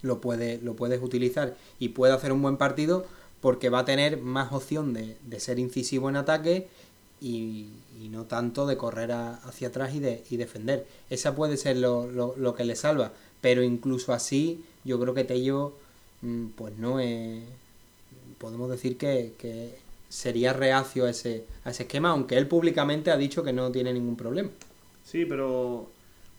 [0.01, 3.05] lo, puede, lo puedes utilizar y puede hacer un buen partido
[3.41, 6.67] porque va a tener más opción de, de ser incisivo en ataque
[7.23, 7.69] y,
[8.09, 10.85] no tanto de correr a, hacia atrás y, de, y defender.
[11.09, 13.11] Esa puede ser lo, lo, que le salva,
[13.41, 15.73] pero incluso así yo creo que Tello
[16.21, 17.41] mm, pues no es...
[18.37, 19.73] Podemos decir que, que
[20.09, 23.93] sería reacio a ese, a ese esquema, aunque él públicamente ha dicho que no tiene
[23.93, 24.49] ningún problema.
[25.03, 25.89] Sí, pero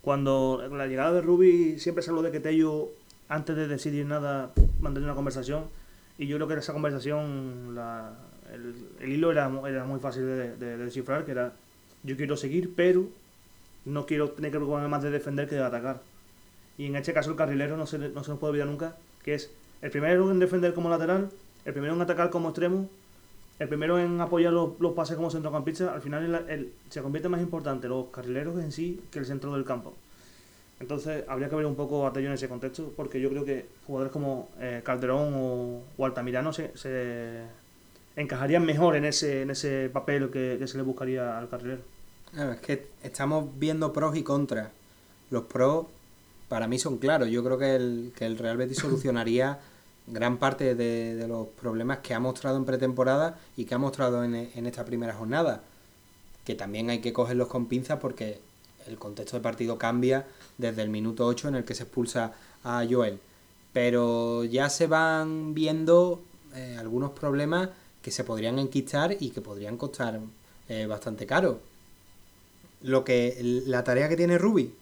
[0.02, 2.90] cuando la llegada de Rubi siempre se habló de que Tello,
[3.28, 5.64] antes de decidir nada, mantenía una conversación.
[6.18, 8.16] Y yo creo que esa conversación, la,
[8.54, 11.52] el, hilo era, era muy fácil de, de, de, descifrar, que era
[12.02, 13.06] yo quiero seguir, pero
[13.84, 16.00] no quiero tener que preocuparme más de defender que de atacar.
[16.76, 19.34] Y en este caso el carrilero no se, no se nos puede olvidar nunca, que
[19.34, 19.50] es
[19.82, 21.30] el primero en defender como lateral,
[21.64, 22.88] el primero en atacar como extremo,
[23.58, 27.28] el primero en apoyar los, los pases como centrocampista, al final el, el, se convierte
[27.28, 29.94] más importante los carrileros en sí que el centro del campo.
[30.80, 33.66] Entonces habría que ver un poco a Tello en ese contexto, porque yo creo que
[33.86, 37.42] jugadores como eh, Calderón o, o, Altamirano se, se,
[38.16, 41.82] encajarían mejor en ese, en ese papel que, que se le buscaría al carrilero.
[42.32, 44.70] Claro, es que estamos viendo pros y contras.
[45.30, 45.86] Los pros
[46.48, 47.28] para mí son claros.
[47.28, 49.60] Yo creo que el, que el Real Betis solucionaría
[50.06, 54.22] gran parte de, de, los problemas que ha mostrado en pretemporada y que ha mostrado
[54.22, 55.62] en, en, esta primera jornada.
[56.44, 58.40] Que también hay que cogerlos con pinzas porque
[58.86, 60.26] el contexto de partido cambia
[60.58, 63.18] desde el minuto 8 en el que se expulsa a Joel.
[63.72, 66.22] Pero ya se van viendo
[66.54, 67.70] eh, algunos problemas
[68.04, 70.20] que se podrían enquistar y que podrían costar
[70.68, 71.58] eh, bastante caro.
[72.82, 74.74] Lo que la tarea que tiene Ruby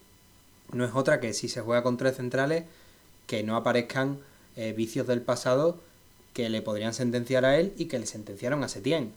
[0.73, 2.65] no es otra que si se juega con tres centrales
[3.29, 4.19] que no aparezcan
[4.57, 5.79] eh, vicios del pasado
[6.35, 9.13] que le podrían sentenciar a él y que le sentenciaron a Setién.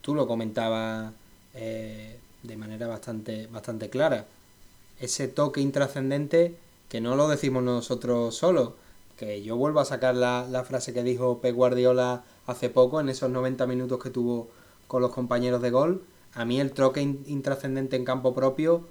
[0.00, 1.12] Tú lo comentabas
[1.54, 4.26] eh, de manera bastante, bastante clara.
[4.98, 6.56] Ese toque intrascendente
[6.88, 8.72] que no lo decimos nosotros solos,
[9.16, 13.08] que yo vuelvo a sacar la, la frase que dijo Pep Guardiola hace poco en
[13.08, 14.48] esos 90 minutos que tuvo
[14.86, 16.02] con los compañeros de gol.
[16.34, 18.86] A mí el toque intrascendente en campo propio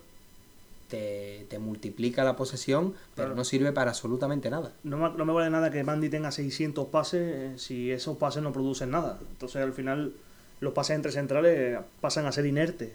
[0.89, 3.35] te, te, multiplica la posesión, pero claro.
[3.35, 4.73] no sirve para absolutamente nada.
[4.83, 8.51] No, no, me vale nada que Mandy tenga 600 pases eh, si esos pases no
[8.51, 9.19] producen nada.
[9.31, 10.13] Entonces al final
[10.59, 12.91] los pases entre centrales pasan a ser inertes,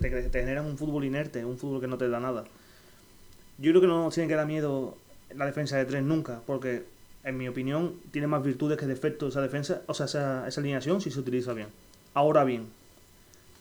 [0.00, 2.44] te, te generan un fútbol inerte, un fútbol que no te da nada.
[3.58, 4.96] Yo creo que no nos tiene que dar miedo
[5.34, 6.84] la defensa de tres nunca, porque
[7.24, 11.00] en mi opinión tiene más virtudes que defectos esa defensa, o sea, esa, esa alineación
[11.00, 11.68] si se utiliza bien.
[12.14, 12.66] Ahora bien,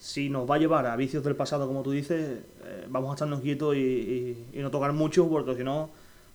[0.01, 3.13] si nos va a llevar a vicios del pasado, como tú dices, eh, vamos a
[3.13, 5.91] estarnos quietos y, no tocar mucho, porque si no,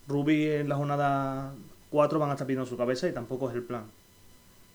[0.07, 1.53] Ruby en la jornada
[1.91, 3.87] 4 van a estar pidiendo su cabeza y tampoco es el plan.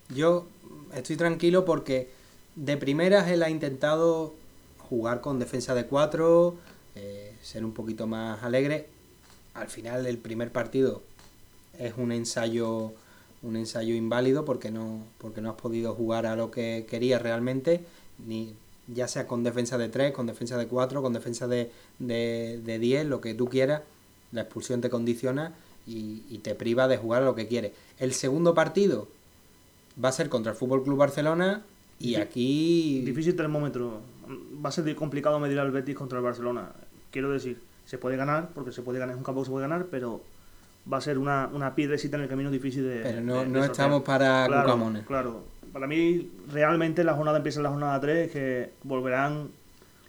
[0.10, 0.45] Yo
[0.93, 2.10] estoy tranquilo porque
[2.58, 4.34] de primeras él ha intentado
[4.78, 6.56] jugar con defensa de 4,
[6.95, 8.89] eh, ser un poquito más alegre.
[9.54, 11.02] Al final, el primer partido
[11.80, 12.94] es un ensayo
[13.44, 17.84] un ensayo inválido porque no porque no has podido jugar a lo que querías realmente
[18.28, 18.54] ni
[18.94, 22.80] ya sea con defensa de 3, con defensa de 4, con defensa de, de, de
[22.80, 23.82] 10, lo que tú quieras,
[24.32, 25.54] la expulsión te condiciona
[25.88, 27.72] y, y, te priva de jugar a lo que quieres.
[28.00, 29.08] El segundo partido
[30.04, 31.64] va a ser contra el Fútbol Club Barcelona
[32.00, 33.02] y aquí.
[33.06, 34.02] Difícil termómetro.
[34.64, 36.72] Va a ser complicado medir al Betis contra el Barcelona.
[37.12, 39.68] Quiero decir, se puede ganar, porque se puede ganar, es un campo que se puede
[39.68, 40.22] ganar, pero
[40.92, 43.00] va a ser una, una piedrecita en el camino difícil de.
[43.02, 45.06] Pero no, de, no estamos para claro, cucamones.
[45.06, 49.50] Claro, para mí realmente la jornada empieza en la jornada 3, que volverán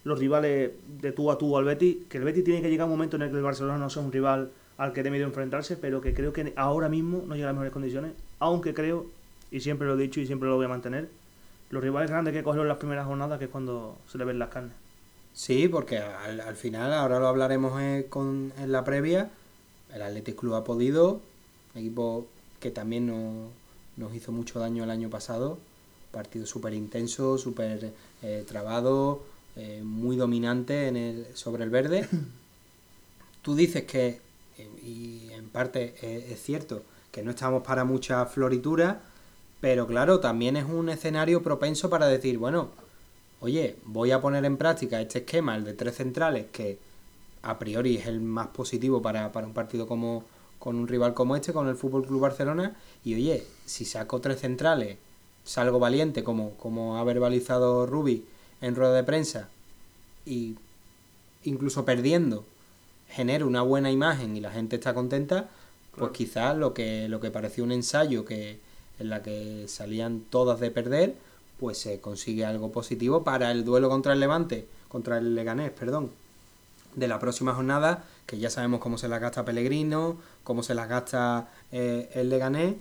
[0.04, 2.86] los rivales de tú a tú al Betis, que el Betis tiene que llegar a
[2.86, 5.24] un momento en el que el Barcelona no sea un rival al que debe de
[5.24, 9.06] enfrentarse, pero que creo que ahora mismo no llega a las mejores condiciones, aunque creo,
[9.50, 11.08] y siempre lo he dicho y siempre lo voy a mantener,
[11.70, 14.48] los rivales grandes que cogieron las primeras jornadas, que es cuando se le ven las
[14.48, 14.74] carnes.
[15.32, 19.30] Sí, porque al, al final, ahora lo hablaremos en, con, en la previa,
[19.94, 21.20] el Athletic Club ha podido,
[21.74, 22.26] equipo
[22.60, 23.48] que también no,
[23.96, 25.58] nos hizo mucho daño el año pasado.
[26.10, 29.22] Partido súper intenso, súper eh, trabado,
[29.56, 32.08] eh, muy dominante en el, sobre el verde.
[33.42, 34.20] Tú dices que,
[34.58, 39.02] eh, y en parte es, es cierto, que no estamos para mucha floritura,
[39.60, 42.70] pero claro, también es un escenario propenso para decir, bueno,
[43.40, 46.78] oye, voy a poner en práctica este esquema, el de tres centrales, que
[47.42, 50.24] a priori es el más positivo para, para un partido como,
[50.58, 54.40] con un rival como este, con el Fútbol Club Barcelona, y oye, si saco tres
[54.40, 54.96] centrales,
[55.44, 58.24] salgo valiente, como, como ha verbalizado Rubi
[58.60, 59.48] en rueda de prensa,
[60.24, 60.56] y
[61.44, 62.44] incluso perdiendo,
[63.08, 65.48] genero una buena imagen y la gente está contenta,
[65.90, 66.12] pues claro.
[66.12, 68.60] quizás lo que, lo que parecía un ensayo que
[68.98, 71.16] en la que salían todas de perder,
[71.58, 76.10] pues se consigue algo positivo para el duelo contra el Levante, contra el Leganés, perdón,
[76.94, 80.88] de la próxima jornada, que ya sabemos cómo se las gasta Pellegrino, cómo se las
[80.88, 82.74] gasta eh, el Leganés.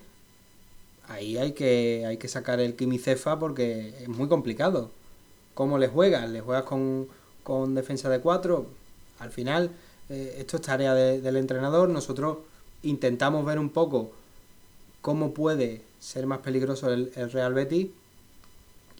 [1.07, 4.91] Ahí hay que, hay que sacar el quimicefa porque es muy complicado.
[5.53, 6.29] ¿Cómo le juegas?
[6.29, 7.07] ¿Le juegas con,
[7.43, 8.67] con defensa de cuatro?
[9.19, 9.71] Al final,
[10.09, 11.89] eh, esto es tarea del entrenador.
[11.89, 12.37] Nosotros
[12.83, 14.11] intentamos ver un poco
[15.01, 17.87] cómo puede ser más peligroso el, el Real Betis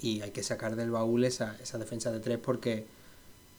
[0.02, 2.86] y hay que sacar del baúl esa, esa defensa de tres porque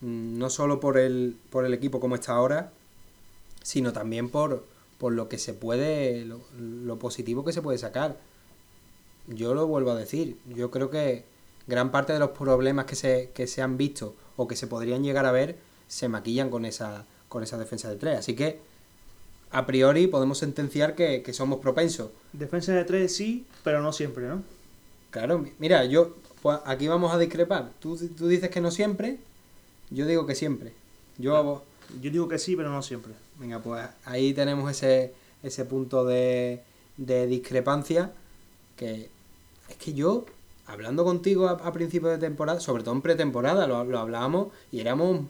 [0.03, 2.71] no solo por el, por el equipo como está ahora,
[3.63, 4.65] sino también por,
[4.97, 8.17] por lo que se puede, lo, positivo que se puede sacar.
[9.27, 11.23] Yo lo vuelvo a decir, yo creo que
[11.67, 15.03] gran parte de los problemas que se, que se han visto o que se podrían
[15.03, 18.19] llegar a ver se maquillan con esa, con esa defensa de tres.
[18.19, 18.59] Así que,
[19.51, 22.09] a priori, podemos sentenciar que, que somos propensos.
[22.33, 24.43] Defensa de tres sí, pero no siempre, ¿no?
[25.11, 27.71] Claro, mira, yo pues aquí vamos a discrepar.
[27.79, 29.19] Tú, tú dices que no siempre,
[29.93, 30.73] yo digo que siempre.
[31.17, 31.63] Yo,
[32.01, 33.13] yo digo que sí, pero no siempre.
[33.39, 35.13] Venga, pues ahí tenemos ese,
[35.43, 36.61] ese punto de,
[36.97, 38.11] de discrepancia
[38.75, 39.09] que
[39.69, 40.25] es que yo,
[40.65, 45.21] hablando contigo a, principios de temporada, sobre todo en pretemporada, lo, lo hablábamos y éramos,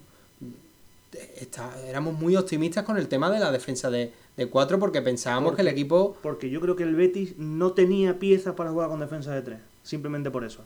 [1.85, 5.61] éramos muy optimistas con el tema de la defensa de, de cuatro porque pensábamos que
[5.61, 6.17] el equipo...
[6.21, 9.59] Porque yo creo que el Betis no tenía piezas para jugar con defensa de tres,
[9.83, 10.61] simplemente por eso.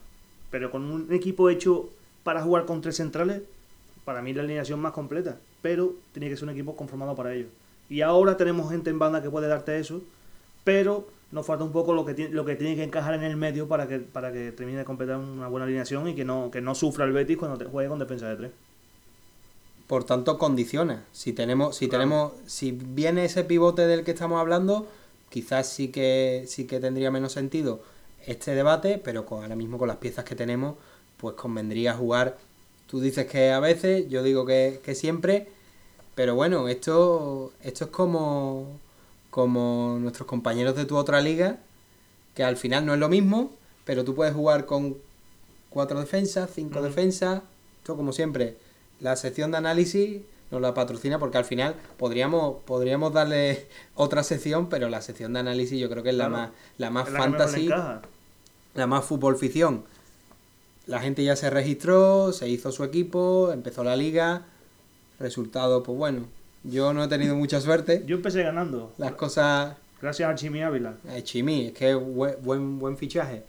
[0.52, 1.90] Pero con un equipo hecho
[2.24, 3.42] para jugar con tres centrales,
[4.08, 5.38] para mí la alineación más completa.
[5.62, 7.48] Pero tiene que ser un equipo conformado para ello.
[7.90, 10.02] Y ahora tenemos gente en banda que puede darte eso,
[10.64, 13.36] pero nos falta un poco lo que tiene, lo que tiene que encajar en el
[13.36, 16.62] medio para que, para que termine de completar una buena alineación y que no, que
[16.62, 18.52] no sufra el Betis cuando te juegue con defensa de tres.
[19.88, 21.04] Por tanto, condiciona.
[21.12, 24.88] Si tenemos, si tenemos, si viene ese pivote del que estamos hablando,
[25.30, 27.82] quizás sí que sí que tendría menos sentido
[28.26, 30.76] este debate, pero con, ahora mismo con las piezas que tenemos,
[31.18, 32.38] pues convendría jugar.
[32.88, 35.48] Tú dices que a veces, yo digo que, siempre,
[36.16, 38.80] pero bueno, esto, esto es como,
[39.30, 41.60] como nuestros compañeros de tu otra liga,
[42.34, 43.52] que al final no es lo mismo,
[43.84, 44.98] pero tú puedes jugar con
[45.70, 47.42] cuatro defensas, cinco defensas,
[47.80, 48.58] esto como siempre.
[49.00, 54.70] La sección de análisis nos la patrocina porque al final podríamos podríamos darle otra sección,
[54.70, 57.70] pero la sección de análisis yo creo que es la más la más fantasy
[58.74, 59.84] la más fútbol ficción.
[60.88, 64.46] La gente ya se registró, se hizo su equipo, empezó la liga.
[65.20, 66.26] Resultado, pues bueno,
[66.64, 68.04] yo no he tenido mucha suerte.
[68.06, 68.94] Yo empecé ganando.
[68.98, 69.76] Las cosas...
[70.02, 70.96] Gracias a Chimi Ávila.
[71.10, 73.44] Eh, Chimi, es que es buen, buen fichaje.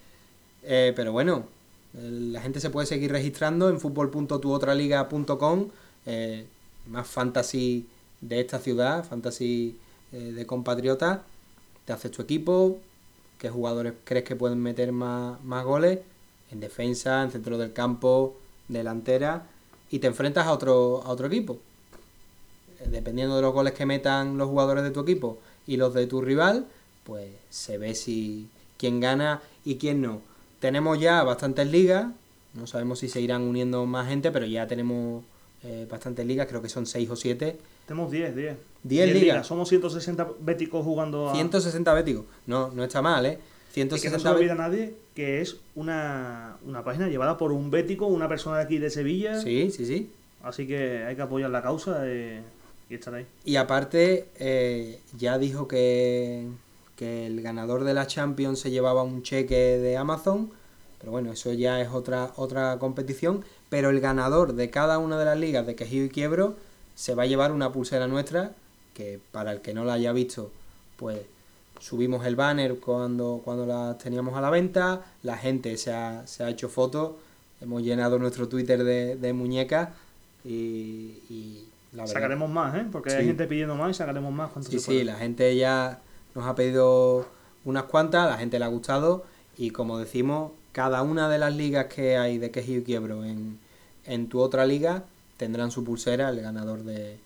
[0.62, 1.45] Eh, pero bueno,
[1.93, 5.68] la gente se puede seguir registrando en fútbol.tuotraliga.com.
[6.07, 6.47] Eh,
[6.86, 7.86] más fantasy
[8.20, 9.78] de esta ciudad, fantasy
[10.12, 11.20] eh, de compatriotas.
[11.84, 12.78] Te haces tu equipo,
[13.39, 16.01] qué jugadores crees que pueden meter más, goles
[16.51, 18.36] en defensa, en centro del campo,
[18.68, 19.46] delantera,
[19.90, 21.59] y te enfrentas a otro, a otro equipo.
[22.80, 26.07] Eh, dependiendo de los goles que metan los jugadores de tu equipo y los de
[26.07, 26.66] tu rival,
[27.05, 30.20] pues se ve si quién gana y quién no.
[30.61, 32.07] Tenemos ya bastantes ligas,
[32.55, 35.24] no sabemos si se irán uniendo más gente, pero ya tenemos
[35.62, 37.57] eh, bastantes ligas, creo que son 6 o 7.
[37.86, 38.57] Tenemos 10, 10.
[38.82, 39.46] 10 ligas.
[39.46, 41.34] Somos 160 béticos jugando a...
[41.34, 42.24] 160 béticos.
[42.46, 43.38] No, no está mal, ¿eh?
[43.72, 48.06] 160 y que no se olvida nadie que es una, página llevada por un bético,
[48.06, 49.40] una persona de aquí de Sevilla.
[49.40, 50.12] Sí, sí, sí.
[50.45, 52.40] Así que hay que apoyar la causa y
[52.95, 53.26] estar ahí.
[53.45, 56.46] Y aparte, eh, ya dijo que,
[56.95, 60.53] que el ganador de la Champions se llevaba un cheque de Amazon.
[61.00, 63.45] Pero bueno, eso ya es otra, otra competición.
[63.70, 66.54] Pero el ganador de cada una de las ligas de Quejío y Quiebro
[66.95, 68.53] se va a llevar una pulsera nuestra,
[68.95, 70.53] que para el que no la haya visto,
[70.96, 71.22] pues
[71.80, 76.45] subimos el banner cuando, cuando la teníamos a la venta, la gente se ha, se
[76.45, 77.13] ha hecho fotos,
[77.61, 79.91] hemos llenado nuestro Twitter de, de muñecas
[80.45, 82.87] y, la verdad, Sacaremos más, ¿eh?
[82.91, 84.50] Porque hay gente pidiendo más y sacaremos más.
[84.68, 86.00] Sí, sí, la gente ya
[86.34, 87.26] nos ha pedido
[87.64, 89.25] unas cuantas, la gente le ha gustado
[89.57, 93.59] y como decimos, cada una de las ligas que hay de Quejío y Quiebro en,
[94.05, 95.05] en tu otra liga
[95.38, 97.18] tendrán su pulsera el ganador de,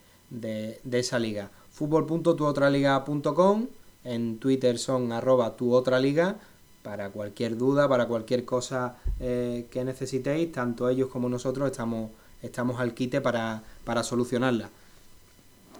[0.92, 1.50] esa liga.
[1.72, 3.66] Fútbol.tuotraliga.com,
[4.04, 6.36] en Twitter son arroba tu otra liga,
[6.82, 12.10] para cualquier duda, para cualquier cosa eh, que necesitéis, tanto ellos como nosotros estamos,
[12.42, 14.68] estamos al quite para, para solucionarla.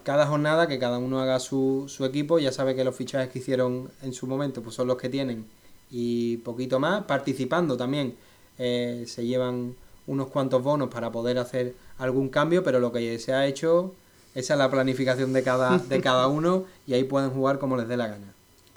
[0.05, 3.39] Cada jornada que cada uno haga su, su equipo, ya sabe que los fichajes que
[3.39, 5.45] hicieron en su momento pues son los que tienen
[5.93, 8.17] y poquito más, participando también
[8.59, 9.77] eh, se llevan
[10.07, 13.95] unos cuantos bonos para poder hacer algún cambio, pero lo que se ha hecho,
[14.35, 17.89] esa es la planificación de cada, de cada uno y ahí pueden jugar como les
[17.89, 18.33] dé la gana.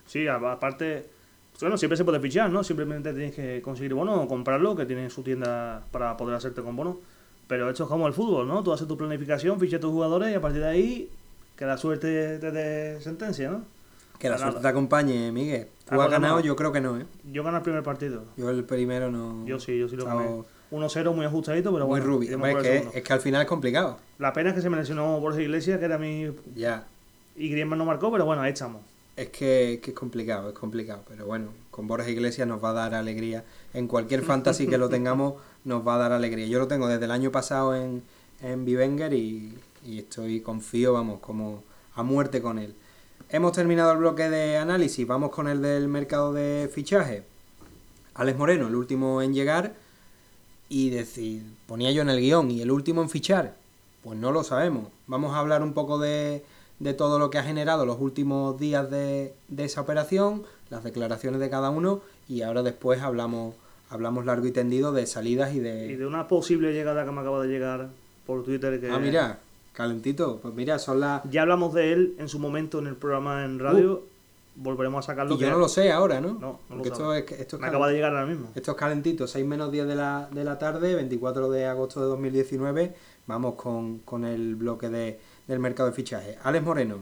[0.06, 1.06] Sí, aparte,
[1.60, 2.64] Bueno, siempre se puede fichar, ¿no?
[2.64, 6.76] Simplemente tienes que conseguir bono o comprarlo, que tiene su tienda para poder hacerte con
[6.76, 7.00] bono.
[7.48, 8.64] Pero esto es como el fútbol, ¿no?
[8.64, 11.12] Tú haces tu planificación, fichas tus jugadores y a partir de ahí
[11.56, 13.64] que la suerte te dé sentencia, ¿no?
[14.20, 15.68] Que la suerte te acompañe, Miguel.
[15.88, 16.40] ¿Tú has ganado?
[16.40, 17.06] Yo creo que no, ¿eh?
[17.32, 18.24] Yo gané el primer partido.
[18.38, 19.46] Yo el primero no...
[19.46, 20.44] Yo sí, yo sí lo Estaba gané.
[20.72, 22.20] 1-0 muy ajustadito, pero Muy bueno.
[22.40, 23.98] por es, que, es que al final es complicado.
[24.18, 26.32] La pena es que se me lesionó Borja Iglesias, que era mi...
[26.56, 26.86] Ya.
[27.36, 28.82] Y Griezmann no marcó, pero bueno, ahí estamos.
[29.16, 31.04] Es que, que es complicado, es complicado.
[31.08, 33.44] Pero bueno, con Borja Iglesias nos va a dar alegría.
[33.74, 36.48] En cualquier fantasy que lo tengamos, nos va a dar alegría.
[36.48, 38.04] Yo lo tengo desde el año pasado en,
[38.42, 41.64] en Bivenger y, y estoy, confío, vamos, como
[41.96, 42.76] a muerte con él.
[43.30, 47.24] Hemos terminado el bloque de análisis, vamos con el del mercado de fichaje.
[48.14, 49.74] Alex Moreno, el último en llegar.
[50.70, 53.56] Y decir, ponía yo en el guion, ¿y el último en fichar?
[54.04, 54.88] Pues no lo sabemos.
[55.08, 56.44] Vamos a hablar un poco de,
[56.80, 61.40] de todo lo que ha generado los últimos días de, de esa operación, las declaraciones
[61.40, 63.54] de cada uno y ahora después hablamos,
[63.90, 65.92] hablamos largo y tendido de salidas y de...
[65.92, 67.90] Y de una posible llegada que me acaba de llegar
[68.26, 68.80] por Twitter.
[68.80, 69.40] Que Ah, mira,
[69.74, 70.40] calentito.
[70.42, 71.22] Pues mira, son las...
[71.30, 74.04] Ya hablamos de él en su momento en el programa en radio.
[74.56, 75.36] Volveremos a sacarlo.
[75.36, 76.34] Y yo no lo sé ahora, ¿no?
[76.34, 78.50] No, no lo Porque esto es, esto es Me acaba de llegar ahora mismo.
[78.56, 82.08] Esto es calentito, 6 menos 10 de la, de la tarde, 24 de agosto de
[82.08, 82.96] 2019.
[83.28, 86.38] Vamos con, con el bloque de, del mercado de fichaje.
[86.44, 87.00] Alex Moreno,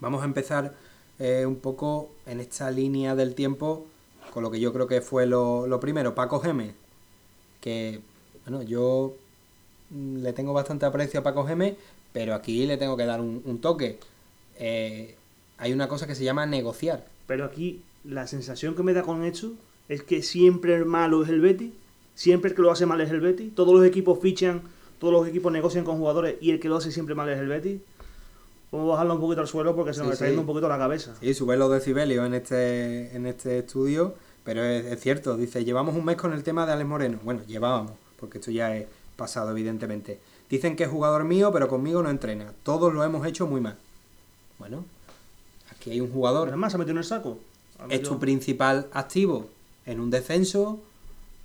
[0.00, 0.74] vamos a empezar
[1.18, 3.86] eh, un poco en esta línea del tiempo
[4.32, 6.14] con lo que yo creo que fue lo, lo primero.
[6.14, 6.74] Paco Gemes,
[7.60, 8.00] que
[8.44, 9.14] bueno, yo
[9.90, 11.74] mm, le tengo bastante aprecio a Paco Gemes,
[12.12, 13.98] pero aquí le tengo que dar un, un toque.
[14.58, 15.16] Eh,
[15.58, 17.06] hay una cosa que se llama negociar.
[17.26, 19.52] Pero aquí la sensación que me da con esto
[19.88, 21.72] es que siempre el malo es el Betty.
[22.14, 23.48] Siempre el que lo hace mal es el Betty.
[23.48, 24.62] Todos los equipos fichan,
[24.98, 27.48] todos los equipos negocian con jugadores y el que lo hace siempre mal es el
[27.48, 27.80] Betty.
[28.72, 30.30] Vamos a bajarlo un poquito al suelo porque se nos Sí, está sí.
[30.30, 31.14] yendo un poquito la cabeza.
[31.20, 34.14] Sí, sube los decibelios en este, en este estudio,
[34.44, 37.18] pero es, es cierto, dice, llevamos un mes con el tema de Alex Moreno.
[37.22, 40.18] Bueno, llevábamos, porque esto ya es pasado, evidentemente.
[40.50, 42.52] Dicen que es jugador mío, pero conmigo no entrena.
[42.64, 43.76] Todos lo hemos hecho muy mal.
[44.58, 44.84] Bueno,
[45.86, 47.38] aquí hay un jugador, es más, se metió en el saco.
[47.78, 49.48] Ha es metido- tu principal activo
[49.84, 50.80] en un descenso,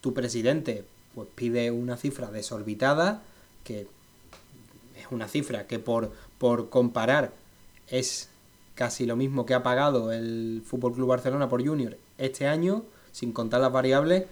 [0.01, 3.21] tu presidente pues pide una cifra desorbitada,
[3.63, 3.81] que
[4.97, 7.31] es una cifra que por, por comparar
[7.87, 8.29] es
[8.75, 13.33] casi lo mismo que ha pagado el Fútbol Club Barcelona por Junior este año, sin
[13.33, 14.25] contar las variables,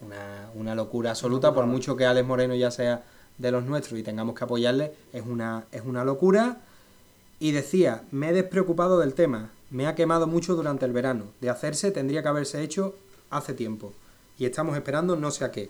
[0.00, 3.04] una, una locura absoluta, por mucho que Alex Moreno ya sea
[3.38, 6.56] de los nuestros y tengamos que apoyarle, es una, es una locura.
[7.42, 11.50] Y decía, me he despreocupado del tema, me ha quemado mucho durante el verano, de
[11.50, 12.94] hacerse tendría que haberse hecho
[13.30, 13.92] hace tiempo.
[14.38, 15.68] Y estamos esperando no sé a qué.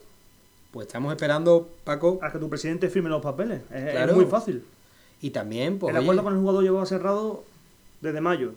[0.71, 3.63] Pues estamos esperando, Paco, A que tu presidente firme los papeles.
[3.73, 4.63] Es, muy fácil.
[5.23, 7.43] y también, pues, el oye, acuerdo con el jugador llevaba cerrado
[8.03, 8.53] desde mayo.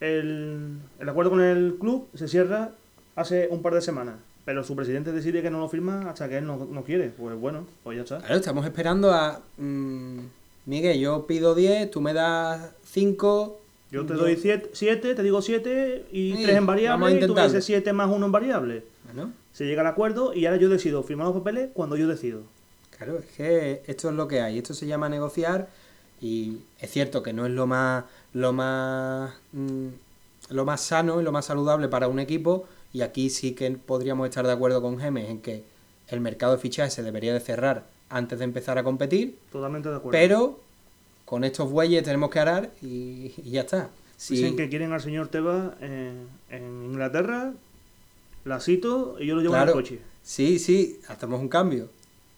[0.00, 2.72] El, el acuerdo con el club se cierra
[3.16, 4.16] hace un par de semanas.
[4.44, 7.08] Pero su presidente decide que no lo firma hasta que él no, no quiere.
[7.08, 8.18] Pues bueno, pues ya está.
[8.18, 9.40] Claro, estamos esperando a...
[9.56, 10.18] mm,
[10.66, 13.60] Miguel, yo pido 10, tú me das 5.
[13.90, 17.42] Yo te doy 7, te digo 7 y Sí, 3 en variable y tú me
[17.42, 18.84] dices 7 más 1 en variable.
[19.04, 22.42] Bueno, Se llega al acuerdo y ahora yo decido firmar los papeles cuando yo decido.
[22.96, 24.58] claro, es que esto es lo que hay.
[24.58, 25.68] Esto se llama negociar
[26.20, 28.04] y es cierto que no es lo más...
[28.32, 29.88] Lo más mm,
[30.50, 34.28] lo más sano y lo más saludable para un equipo y aquí sí que podríamos
[34.28, 35.62] estar de acuerdo con Gemes en que
[36.08, 39.96] el mercado de fichajes se debería de cerrar antes de empezar a competir Totalmente de
[39.96, 40.10] acuerdo.
[40.18, 40.60] Pero
[41.24, 43.88] con estos bueyes tenemos que arar y, y ya está.
[44.16, 47.52] Si- Dicen que quieren al señor Tebas en, en Inglaterra,
[48.44, 49.72] la cito y yo lo llevo Claro.
[49.72, 49.98] en el coche.
[50.22, 51.88] Sí, sí, hacemos un cambio.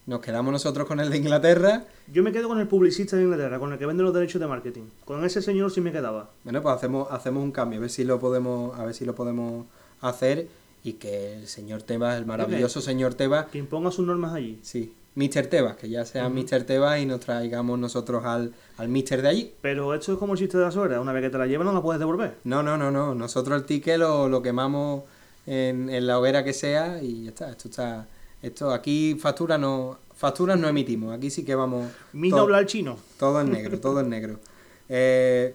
[0.04, 1.84] Nos quedamos nosotros con el de Inglaterra.
[2.12, 4.46] Yo me quedo con el publicista de Inglaterra, con el que vende los derechos de
[4.48, 4.82] marketing.
[5.04, 6.30] Con ese señor sí me quedaba.
[6.42, 9.14] Bueno, pues hacemos, hacemos un cambio, a ver si lo podemos, a ver si lo
[9.14, 9.66] podemos
[10.00, 10.48] hacer
[10.82, 14.58] y que el señor Tebas, el maravilloso señor Tebas, Que imponga sus normas allí.
[14.62, 15.46] sí, Mr.
[15.48, 16.36] Tebas, que ya sea Ujú.
[16.40, 16.62] Mr.
[16.64, 19.20] Tebas y nos traigamos nosotros al, al Mr.
[19.22, 19.52] de allí.
[19.60, 21.00] Pero esto es como el chiste de la suegra.
[21.00, 22.36] Una vez que te la llevan no la puedes devolver.
[22.44, 23.14] No, no, no, no.
[23.14, 25.02] Nosotros el ticket lo, lo quemamos
[25.46, 27.50] en, en la hoguera que sea y ya está.
[27.50, 28.06] Esto está.
[28.42, 29.98] Esto aquí factura no.
[30.14, 31.14] Facturas no emitimos.
[31.14, 31.90] Aquí sí que vamos.
[32.12, 32.96] Mina todo- hablar chino.
[33.18, 34.38] Todo en negro, todo en negro.
[34.94, 35.54] Eh,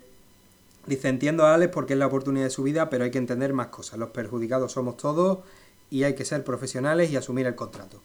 [0.88, 3.54] dice, entiendo a Alex porque es la oportunidad de su vida, pero hay que entender
[3.54, 4.00] más cosas.
[4.00, 5.40] Los perjudicados somos todos
[5.92, 8.02] y hay que ser profesionales y asumir el contrato.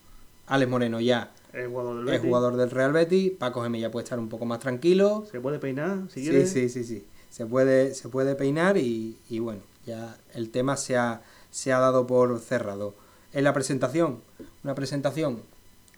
[0.48, 2.26] Alex Moreno ya El jugador del es Betis.
[2.26, 5.26] jugador del Real Betis, Paco Gemella puede estar un poco más tranquilo.
[5.30, 6.46] Se puede peinar si Sí, quiere.
[6.46, 7.04] sí, sí, sí.
[7.30, 11.78] Se puede, se puede peinar y, y bueno, ya el tema se ha, se ha
[11.78, 12.94] dado por cerrado.
[13.32, 14.20] En la presentación,
[14.64, 15.40] una presentación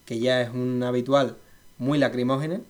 [0.06, 1.36] que ya es un habitual
[1.78, 2.60] muy lacrimógena.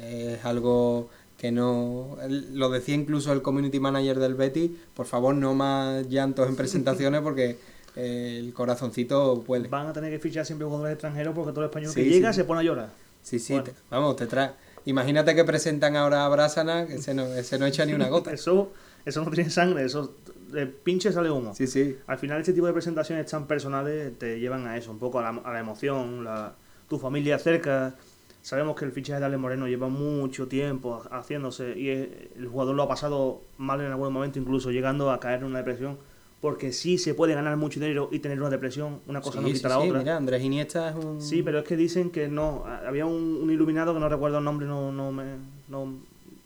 [0.00, 1.08] Es algo
[1.38, 6.48] que no lo decía incluso el community manager del Betis por favor no más llantos
[6.48, 7.58] en presentaciones porque
[7.96, 11.94] el corazoncito puede van a tener que fichar siempre jugadores extranjeros porque todo el español
[11.94, 12.90] que llega se pone a llorar.
[13.22, 13.60] Sí sí
[13.90, 14.52] vamos te trae
[14.84, 18.32] imagínate que presentan ahora a Brasana que ese no, ese no echa ni una gota.
[18.32, 18.72] Eso
[19.04, 20.14] eso no tiene sangre eso
[20.48, 21.54] de pinche sale humo.
[21.54, 21.96] Sí sí.
[22.06, 25.22] Al final este tipo de presentaciones tan personales te llevan a eso un poco a
[25.22, 26.54] la, a la emoción la,
[26.88, 27.94] tu familia cerca.
[28.42, 32.84] Sabemos que el fichaje de Ale Moreno lleva mucho tiempo haciéndose y el jugador lo
[32.84, 35.98] ha pasado mal en algún momento, incluso llegando a caer en una depresión.
[36.40, 39.68] Porque sí se puede ganar mucho dinero y tener una depresión, una cosa no quita
[39.70, 39.98] la otra.
[39.98, 41.20] Mira, Andrés Iniesta es un.
[41.22, 42.64] Sí, pero es que dicen que no.
[42.86, 45.24] Había un, iluminado que no recuerdo el nombre, no, no me.
[45.68, 45.94] No,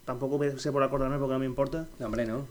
[0.05, 1.87] tampoco sé por acordarme porque no me importa.
[1.99, 2.47] No, hombre, no.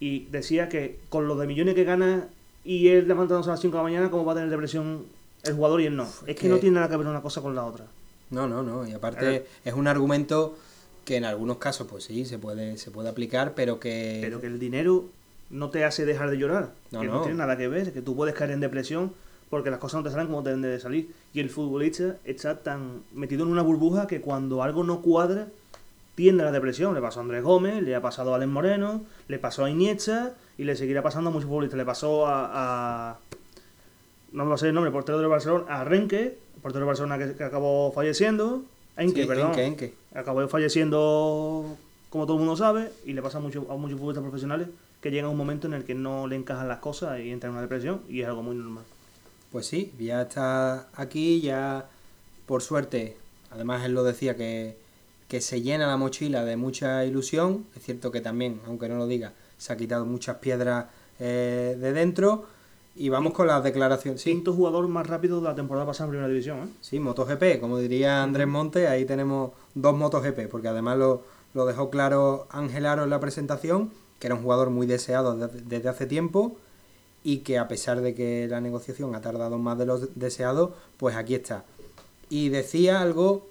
[0.00, 2.28] Y decía que con los de millones que gana
[2.62, 5.06] y él levantándose a las 5 de la mañana, ¿cómo va a tener depresión
[5.44, 6.06] el jugador y él no?
[6.26, 7.86] es que no tiene nada que ver una cosa con la otra.
[8.30, 8.86] No, no, no.
[8.86, 10.58] Y aparte es un argumento
[11.04, 14.18] que en algunos casos, pues sí, se puede, se puede aplicar, pero que...
[14.20, 15.04] Pero que el dinero
[15.50, 16.70] no te hace dejar de llorar.
[16.90, 17.20] No, que no.
[17.22, 19.12] tiene nada que ver, que tú puedes caer en depresión
[19.50, 21.12] porque las cosas no te salen como te deben de salir.
[21.32, 25.48] Y el futbolista está tan metido en una burbuja que cuando algo no cuadra,
[26.14, 26.94] tiende a la depresión.
[26.94, 30.34] Le pasó a Andrés Gómez, le ha pasado a Alex Moreno, le pasó a Iniesta
[30.58, 31.78] y le seguirá pasando a muchos futbolistas.
[31.78, 33.10] Le pasó a...
[33.12, 33.18] a
[34.32, 37.18] no me va a ser el nombre, portero del Barcelona, a Renque, portero de Barcelona
[37.18, 38.64] que, acabó falleciendo.
[38.96, 39.52] Enke, perdón.
[40.14, 41.76] Acabó falleciendo,
[42.10, 44.68] como todo el mundo sabe, y le pasa a muchos, a muchos futbolistas profesionales
[45.06, 47.46] que llegan a un momento en el que no le encajan las cosas y entra
[47.48, 48.82] en una depresión, y es algo muy normal.
[49.52, 51.88] Pues sí, ya está aquí, ya
[52.46, 53.16] por suerte,
[53.52, 54.76] además él lo decía que,
[55.28, 57.66] que se llena la mochila de mucha ilusión.
[57.76, 60.86] Es cierto que también, aunque no lo diga, se ha quitado muchas piedras
[61.20, 62.46] eh, de dentro
[62.96, 64.22] y vamos con las declaraciones.
[64.22, 64.30] Sí.
[64.30, 66.58] Quinto jugador más rápido de la temporada pasada en Primera División.
[66.58, 66.68] ¿eh?
[66.80, 71.22] Sí, MotoGP, como diría Andrés Monte, ahí tenemos dos MotoGP, porque además lo,
[71.54, 75.88] lo dejó claro Ángel Aro en la presentación, que era un jugador muy deseado desde
[75.88, 76.56] hace tiempo
[77.26, 81.16] y que a pesar de que la negociación ha tardado más de lo deseado, pues
[81.16, 81.64] aquí está.
[82.30, 83.48] Y decía algo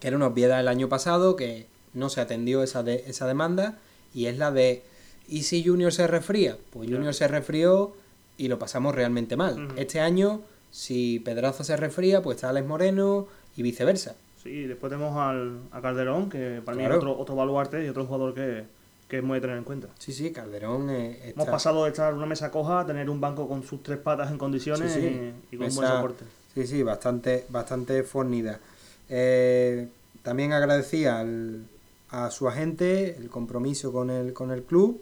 [0.00, 3.78] que era una obviedad el año pasado, que no se atendió esa, de, esa demanda,
[4.14, 4.82] y es la de,
[5.28, 6.58] ¿y si Junior se refría?
[6.70, 7.92] Pues Junior se refrió
[8.36, 9.68] y lo pasamos realmente mal.
[9.76, 14.16] Este año, si Pedraza se refría, pues está Alex Moreno y viceversa.
[14.42, 18.06] Sí, después tenemos al, a Calderón, que para mí es otro, otro baluarte y otro
[18.06, 18.64] jugador que,
[19.08, 19.88] que es muy de tener en cuenta.
[19.98, 20.90] Sí, sí, Calderón.
[20.90, 23.98] Eh, Hemos pasado de estar una mesa coja a tener un banco con sus tres
[23.98, 26.24] patas en condiciones Y, con buen soporte.
[26.54, 28.60] Sí, sí, bastante, bastante fornida.
[29.08, 29.88] Eh,
[30.22, 31.64] también agradecía al,
[32.10, 35.00] a su agente el compromiso con el, con el club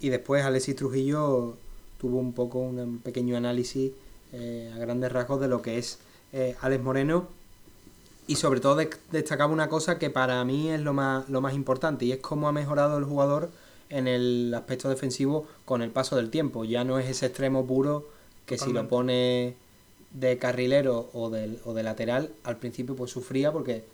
[0.00, 1.56] y después Alexis Trujillo
[1.98, 3.92] tuvo un poco un pequeño análisis
[4.32, 5.98] eh, a grandes rasgos de lo que es
[6.32, 7.28] eh, Alex Moreno
[8.26, 8.80] y sobre todo
[9.12, 12.48] destacaba una cosa que para mí es lo más, lo más importante y es cómo
[12.48, 13.50] ha mejorado el jugador
[13.88, 16.64] en el aspecto defensivo con el paso del tiempo.
[16.64, 18.08] Ya no es ese extremo puro
[18.44, 19.54] que si lo pone
[20.10, 23.84] de carrilero o de, o de lateral, al principio pues sufría porque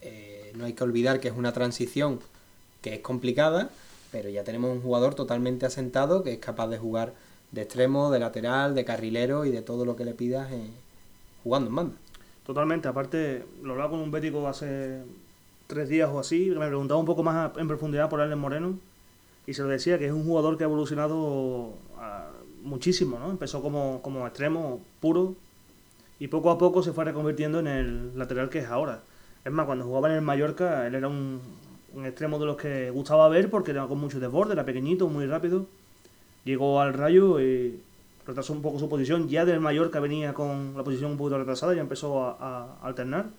[0.00, 2.20] eh, no hay que olvidar que es una transición
[2.82, 3.70] que es complicada,
[4.10, 7.14] pero ya tenemos un jugador totalmente asentado que es capaz de jugar
[7.52, 10.66] de extremo, de lateral, de carrilero y de todo lo que le pidas eh,
[11.42, 11.96] jugando en banda.
[12.44, 15.02] Totalmente, aparte lo hablaba con un bético hace
[15.66, 18.78] tres días o así, me preguntaba un poco más en profundidad por Alex Moreno
[19.46, 21.74] y se lo decía que es un jugador que ha evolucionado
[22.62, 23.30] muchísimo, ¿no?
[23.30, 25.34] Empezó como, como extremo puro
[26.18, 29.02] y poco a poco se fue reconvirtiendo en el lateral que es ahora.
[29.44, 31.40] Es más, cuando jugaba en el Mallorca, él era un,
[31.94, 35.26] un extremo de los que gustaba ver porque era con mucho desborde, era pequeñito, muy
[35.26, 35.66] rápido
[36.44, 37.80] llegó al Rayo y
[38.26, 39.28] retrasó un poco su posición.
[39.28, 43.30] Ya del Mallorca venía con la posición un poquito retrasada, ya empezó a, alternar.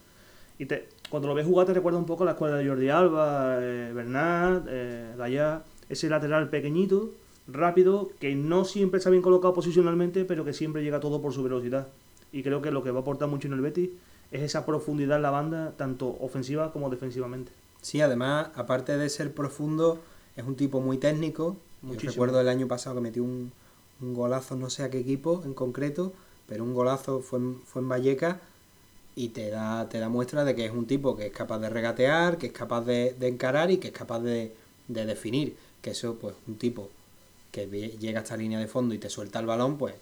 [0.59, 2.89] Y te, cuando lo ves jugar te recuerda un poco a la escuela de Jordi
[2.89, 7.11] Alba, eh, Bernat, eh, Gallá, ese lateral pequeñito,
[7.47, 11.43] rápido, que no siempre está bien colocado posicionalmente, pero que siempre llega todo por su
[11.43, 11.87] velocidad.
[12.31, 13.89] Y creo que lo que va a aportar mucho en el Betis
[14.31, 17.51] es esa profundidad en la banda, tanto ofensiva como defensivamente.
[17.81, 19.99] Sí, además, aparte de ser profundo,
[20.35, 21.57] es un tipo muy técnico,
[22.01, 23.51] recuerdo el año pasado que metió un,
[24.13, 26.11] golazo, no sé a qué equipo en concreto,
[26.47, 28.41] pero un golazo fue en, fue en Valleca
[29.15, 31.69] y te da, te da muestra de que es un tipo que es capaz de
[31.69, 34.53] regatear, que es capaz de, encarar y que es capaz de,
[34.87, 35.55] definir.
[35.81, 36.89] Que eso, pues, un tipo
[37.51, 39.95] que llega a esta línea de fondo y te suelta el balón, pues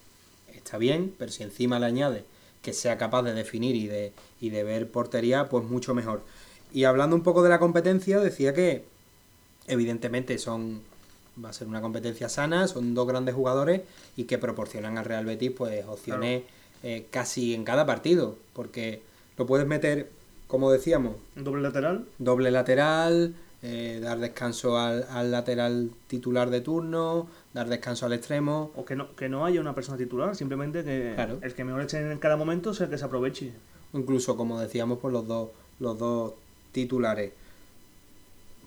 [0.53, 2.23] está bien, pero si encima le añade
[2.61, 6.23] que sea capaz de definir y de, y de ver portería, pues mucho mejor.
[6.73, 8.85] Y hablando un poco de la competencia, decía que
[9.67, 10.81] evidentemente son
[11.43, 13.81] va a ser una competencia sana, son dos grandes jugadores
[14.15, 16.43] y que proporcionan al Real Betis pues opciones
[16.83, 19.01] eh, casi en cada partido, porque
[19.37, 20.09] lo puedes meter,
[20.47, 27.27] como decíamos, doble lateral, doble lateral, eh, dar descanso al, al lateral titular de turno,
[27.53, 28.71] dar descanso al extremo.
[28.75, 31.37] O que no, que no haya una persona titular, simplemente que Claro.
[31.41, 33.51] el que mejor eche en cada momento sea el que se aproveche.
[33.93, 35.49] incluso como decíamos por los dos
[35.79, 36.33] los dos
[36.71, 37.31] titulares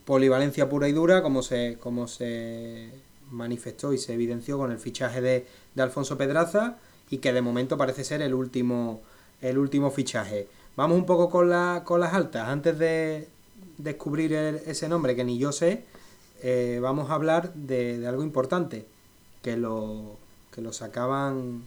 [0.04, 2.90] polivalencia pura y dura como se como se
[3.30, 6.76] manifestó y se evidenció con el fichaje de, de Alfonso Pedraza
[7.10, 9.00] y que de momento parece ser el último
[9.40, 10.46] el último fichaje.
[10.76, 12.48] Vamos un poco con la, con las altas.
[12.48, 13.28] Antes de
[13.78, 15.84] descubrir el- ese nombre que ni yo sé
[16.42, 18.86] eh, vamos a hablar de, de algo importante
[19.42, 20.16] que lo
[20.52, 21.64] que lo sacaban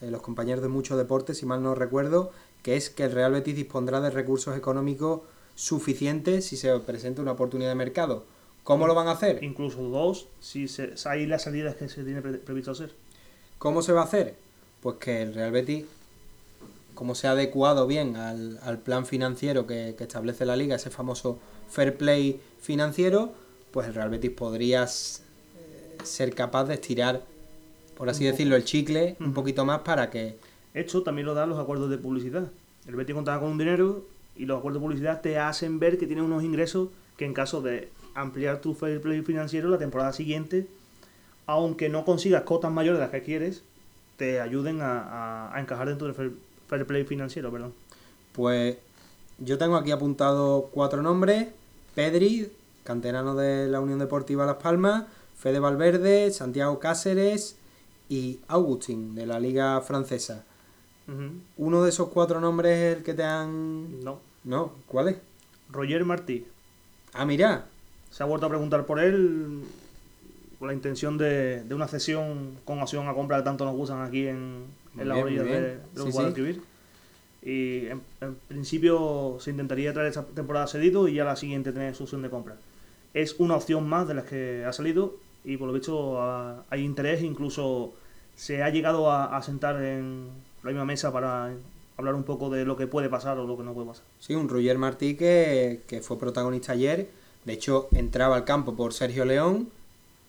[0.00, 2.30] eh, los compañeros de mucho deporte, si mal no recuerdo,
[2.62, 5.22] que es que el Real Betis dispondrá de recursos económicos
[5.60, 8.24] suficientes si se presenta una oportunidad de mercado.
[8.64, 9.42] ¿Cómo lo van a hacer?
[9.44, 12.92] Incluso dos, si se, hay las salidas que se tiene pre- previsto hacer.
[13.58, 14.36] ¿Cómo se va a hacer?
[14.80, 15.84] Pues que el Real Betis,
[16.94, 20.88] como se ha adecuado bien al, al plan financiero que, que establece la liga, ese
[20.88, 21.38] famoso
[21.68, 23.32] fair play financiero,
[23.70, 27.22] pues el Real Betis podría eh, ser capaz de estirar,
[27.98, 28.32] por así Un poco.
[28.36, 30.36] decirlo, el chicle un poquito más para que
[30.72, 32.48] Esto también lo dan los acuerdos de publicidad.
[32.86, 34.04] El Betis contaba con un dinero
[34.40, 37.60] y los acuerdos de publicidad te hacen ver que tienes unos ingresos que en caso
[37.62, 40.66] de ampliar tu fair play financiero la temporada siguiente,
[41.46, 43.62] aunque no consigas cotas mayores de las que quieres,
[44.16, 46.32] te ayuden a, a- a encajar dentro del fair,
[46.68, 47.72] fair play financiero, perdón.
[48.32, 48.76] Pues
[49.38, 51.48] yo tengo aquí apuntado cuatro nombres.
[51.94, 52.50] Pedri,
[52.84, 55.04] canterano de la Unión Deportiva Las Palmas,
[55.36, 57.56] Fede Valverde, Santiago Cáceres
[58.08, 60.44] y Augustin de la Liga Francesa.
[61.56, 64.00] ¿Uno de esos cuatro nombres es el que te han...?
[64.04, 64.20] No.
[64.44, 65.18] No, ¿cuál es?
[65.70, 66.46] Roger Martí.
[67.12, 67.66] Ah, mira,
[68.10, 69.62] Se ha vuelto a preguntar por él
[70.58, 74.02] con la intención de, de una cesión con opción a compra que tanto nos gustan
[74.02, 74.64] aquí en,
[74.98, 76.12] en la bien, orilla de, de los Sí.
[76.12, 76.62] Guadalquivir.
[77.42, 81.94] Y en, en principio se intentaría traer esta temporada cedido y ya la siguiente tener
[81.94, 82.56] su opción de compra.
[83.14, 86.20] Es una opción más de las que ha salido y por lo visto
[86.68, 87.94] hay interés, incluso
[88.36, 90.28] se ha llegado a, a sentar en
[90.62, 91.50] la misma mesa para
[92.00, 94.04] hablar un poco de lo que puede pasar o lo que no puede pasar.
[94.18, 97.08] sí, un Roger Martí que, que fue protagonista ayer.
[97.44, 99.68] De hecho, entraba al campo por Sergio León.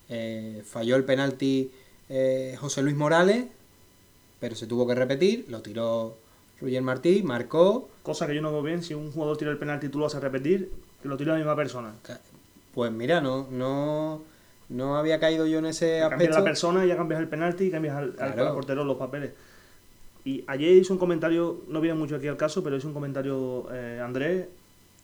[0.08, 1.70] eh, falló el penalti
[2.08, 3.46] eh, José Luis Morales,
[4.40, 5.46] pero se tuvo que repetir.
[5.48, 6.14] Lo tiró
[6.60, 7.88] Roger Martí, marcó.
[8.02, 10.04] Cosa que yo no veo bien, si un jugador tira el penalti y tú lo
[10.04, 10.70] vas a repetir,
[11.02, 11.94] que lo tire la misma persona.
[12.74, 14.22] Pues mira, no, no,
[14.70, 16.38] no había caído yo en ese Cambias aspecto.
[16.38, 18.48] la persona, ya cambias el penalti y cambias al- Claro.
[18.48, 19.32] al portero los papeles.
[20.24, 23.66] Y ayer hizo un comentario, no viene mucho aquí al caso, pero hizo un comentario
[23.72, 24.46] eh, Andrés,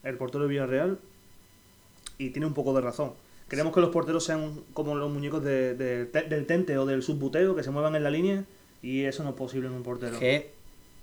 [0.05, 0.99] el portero de Villarreal,
[2.19, 3.13] y tiene un poco de razón.
[3.49, 7.03] Queremos que los porteros sean como los muñecos de- de- te- del tente o del
[7.03, 8.45] subbuteo, que se muevan en la línea,
[8.83, 10.17] y eso no es posible en un portero.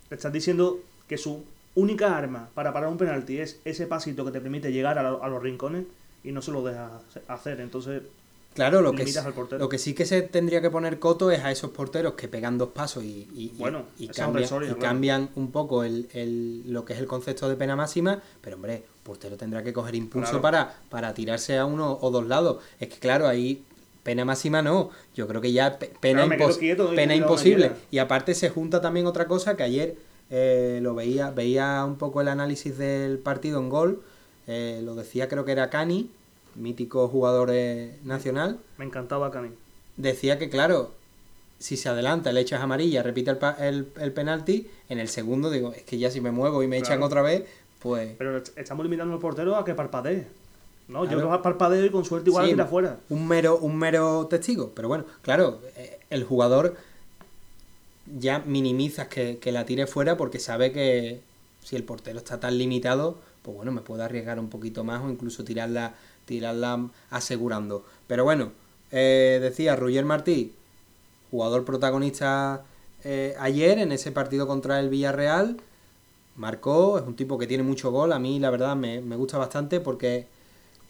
[0.10, 0.80] Le estás diciendo
[1.10, 1.44] que su
[1.74, 5.24] única arma para parar un penalti es ese pasito que te permite llegar a, lo-
[5.24, 5.86] a los rincones
[6.24, 6.92] y no se lo dejas
[7.28, 7.60] hacer.
[7.60, 8.02] Entonces,
[8.56, 9.20] Claro, lo que, sí-
[9.60, 12.58] lo que sí que se tendría que poner coto es a esos porteros que pegan
[12.58, 13.84] dos pasos y, Bueno,
[14.16, 15.30] cambian, claro.
[15.36, 19.36] un poco el, el- lo que es el concepto de pena máxima, pero hombre, portero
[19.36, 20.42] tendrá que coger impulso Claro.
[20.42, 22.64] para, para tirarse a uno o dos lados.
[22.80, 23.62] Es que claro, ahí
[24.04, 27.72] pena máxima no, yo creo que ya pe- pena, Claro, impos- quieto pena imposible.
[27.92, 29.98] Y aparte se junta también otra cosa que ayer
[30.32, 34.02] eh, lo veía, veía un poco el análisis del partido en gol,
[34.48, 36.10] eh, lo decía creo que era Cani,
[36.56, 37.52] mítico jugador
[38.04, 39.50] nacional, me encantaba Cani.
[39.98, 40.92] decía que, claro,
[41.60, 45.74] si se adelanta, le echas amarilla, repite el, el, el penalti, en el segundo digo,
[45.74, 47.46] es que ya si me muevo y me echan otra vez,
[47.80, 50.28] pues Pero estamos limitando al portero a que parpadee.
[50.88, 51.02] ¿no?
[51.08, 51.32] Claro.
[51.32, 52.52] Yo parpadeo y con suerte igual Sí.
[52.52, 53.00] tira afuera.
[53.10, 54.72] un mero, un mero testigo.
[54.76, 56.76] Pero bueno, claro, eh, el jugador
[58.20, 61.22] ya minimizas que, que la tire fuera porque sabe que
[61.64, 65.10] si el portero está tan limitado, pues bueno, me puedo arriesgar un poquito más o
[65.10, 65.96] incluso tirarla,
[66.26, 67.86] tirarla asegurando.
[68.08, 68.52] Pero bueno,
[68.92, 70.54] eh, decía Roger Martí,
[71.32, 72.64] jugador protagonista
[73.04, 75.58] eh, ayer en ese partido contra el Villarreal,
[76.36, 79.38] marcó, es un tipo que tiene mucho gol, a mí la verdad me, me gusta
[79.38, 80.28] bastante porque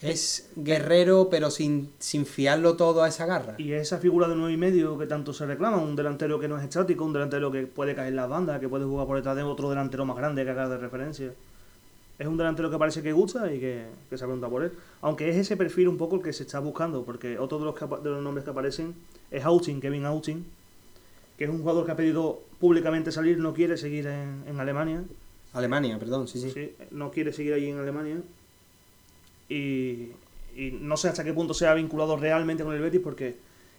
[0.01, 3.55] es guerrero pero sin, sin fiarlo todo a esa garra.
[3.57, 6.57] Y esa figura de nueve y medio que tanto se reclama, un delantero que no
[6.57, 9.35] es estático, un delantero que puede caer en las bandas, que puede jugar por detrás
[9.35, 11.33] de otro delantero más grande que haga de referencia.
[12.17, 14.71] Es un delantero que parece que gusta y que, que se pregunta por él.
[15.01, 17.75] Aunque es ese perfil un poco el que se está buscando, porque otro de los,
[17.75, 18.95] que de los nombres que aparecen
[19.31, 20.45] es Austin, Kevin Austin,
[21.37, 25.03] que es un jugador que ha pedido públicamente salir, no quiere seguir en, en Alemania.
[25.51, 26.51] Alemania, perdón, sí, sí.
[26.51, 28.21] Sí, no quiere seguir allí en Alemania.
[29.49, 30.11] Y,
[30.55, 33.35] y no sé hasta qué punto se ha vinculado realmente con el Betis, porque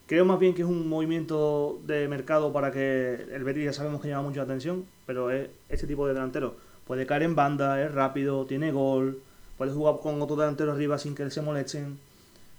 [0.06, 4.02] creo más bien que es un movimiento de mercado para que el Betis ya sabemos
[4.02, 6.65] que llama mucho la atención, pero es este tipo de delantero.
[6.86, 9.20] Puede caer en banda, es rápido, tiene gol,
[9.58, 11.98] puedes jugar con otro delantero arriba sin que se molesten.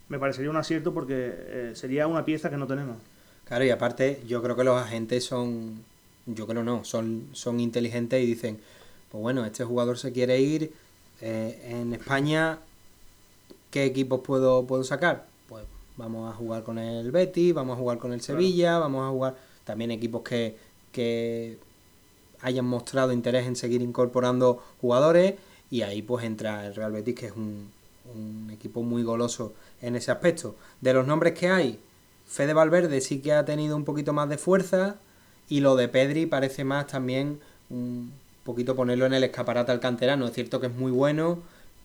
[0.09, 2.97] Me parecería un acierto porque eh, sería una pieza que no tenemos.
[3.45, 5.83] Claro, y aparte, yo creo que los agentes son.
[6.25, 8.59] Yo creo no, son, son inteligentes y dicen:
[9.11, 10.71] Pues bueno, este jugador se quiere ir.
[11.21, 12.59] eh, en España,
[13.71, 15.25] ¿qué equipos puedo, puedo sacar?
[15.47, 15.63] Pues
[15.95, 19.35] vamos a jugar con el Betis, vamos a jugar con el Sevilla, vamos a jugar.
[19.63, 20.57] También equipos que,
[20.91, 21.57] que
[22.41, 25.35] hayan mostrado interés en seguir incorporando jugadores.
[25.69, 27.69] Y ahí pues entra el Real Betis, que es un,
[28.15, 30.55] un equipo muy goloso en ese aspecto.
[30.81, 31.79] De los nombres que hay,
[32.25, 34.95] Fede Valverde sí que ha tenido un poquito más de fuerza
[35.49, 37.39] y lo de Pedri parece más también
[37.69, 38.11] un
[38.43, 40.25] poquito ponerlo en el escaparate al canterano.
[40.25, 41.39] Es cierto que es muy bueno,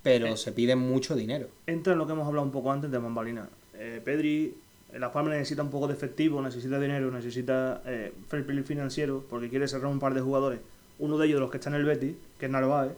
[0.05, 0.37] pero Eh.
[0.37, 1.49] se pide mucho dinero.
[1.67, 3.49] Entra en lo que hemos hablado un poco antes de Bambalina.
[3.75, 4.55] Eh, Pedri,
[4.93, 9.25] en Las Palmas necesita un poco de efectivo, necesita dinero, necesita eh, fair play financiero,
[9.31, 10.61] porque quiere cerrar un par de jugadores.
[10.99, 12.93] Uno de ellos de los que está en el Betis, que es Narváez,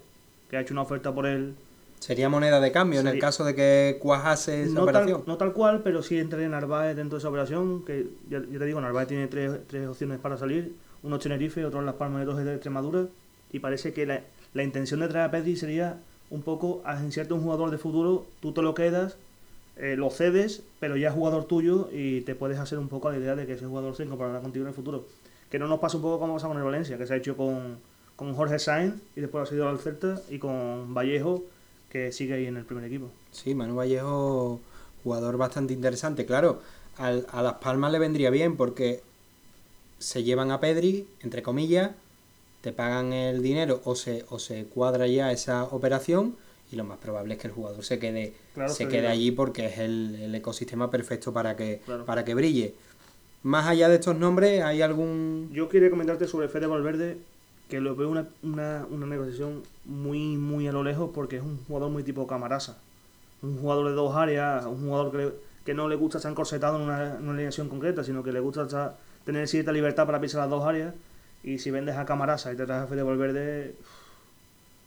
[0.51, 1.55] que ha hecho una oferta por él.
[2.01, 5.19] Sería moneda de cambio en el caso de que cuajase esa No operación.
[5.21, 8.59] tal, no tal cual, pero sí entraría Narváez dentro de esa operación, que ya, ya
[8.59, 11.95] te digo, Narváez tiene tres, tres opciones para salir, uno es Tenerife, otro en Las
[11.95, 13.07] Palmas y dos es de Extremadura,
[13.53, 14.21] y parece que la,
[14.53, 15.97] la intención de traer a Pedri sería
[16.29, 19.17] un poco agenciarte un jugador de futuro, tú te lo quedas,
[19.77, 23.19] eh, lo cedes, pero ya es jugador tuyo y te puedes hacer un poco la
[23.19, 25.07] idea de que ese jugador se incorporará contigo en el futuro.
[25.51, 27.37] Que no nos pasa un poco como pasa con el Valencia, que se ha hecho
[27.37, 27.79] con,
[28.17, 31.43] con Jorge Sainz y después ha sido al Celta, y con Vallejo,
[31.91, 33.09] que sigue ahí en el primer equipo.
[33.31, 34.61] Sí, Manu Vallejo,
[35.03, 36.27] jugador bastante interesante.
[36.27, 36.61] Claro,
[36.97, 39.03] al- a Las Palmas le vendría bien porque
[39.99, 41.93] se llevan a Pedri, entre comillas,
[42.63, 46.37] te pagan el dinero o se, o se cuadra ya esa operación
[46.73, 49.67] y lo más probable es que el jugador se quede, Claro, se quede allí porque
[49.67, 52.05] es el, el ecosistema perfecto para que, Claro.
[52.05, 52.75] para que brille.
[53.43, 55.51] Más allá de estos nombres, ¿hay algún...?
[55.53, 57.19] Yo quería comentarte sobre Fede Valverde,
[57.69, 61.59] que lo veo una, una, una negociación muy, muy a lo lejos porque es un
[61.67, 62.79] jugador muy tipo Camarasa.
[63.43, 65.33] Un jugador de dos áreas, un jugador que, le-
[65.67, 68.41] que no le gusta estar encorsetado en una, en una alineación concreta, sino que le
[68.41, 68.97] gusta estar-
[69.27, 70.95] tener cierta libertad para pisar las dos áreas.
[71.43, 73.75] Y si vendes a Camarasa y te traes a Fede Valverde,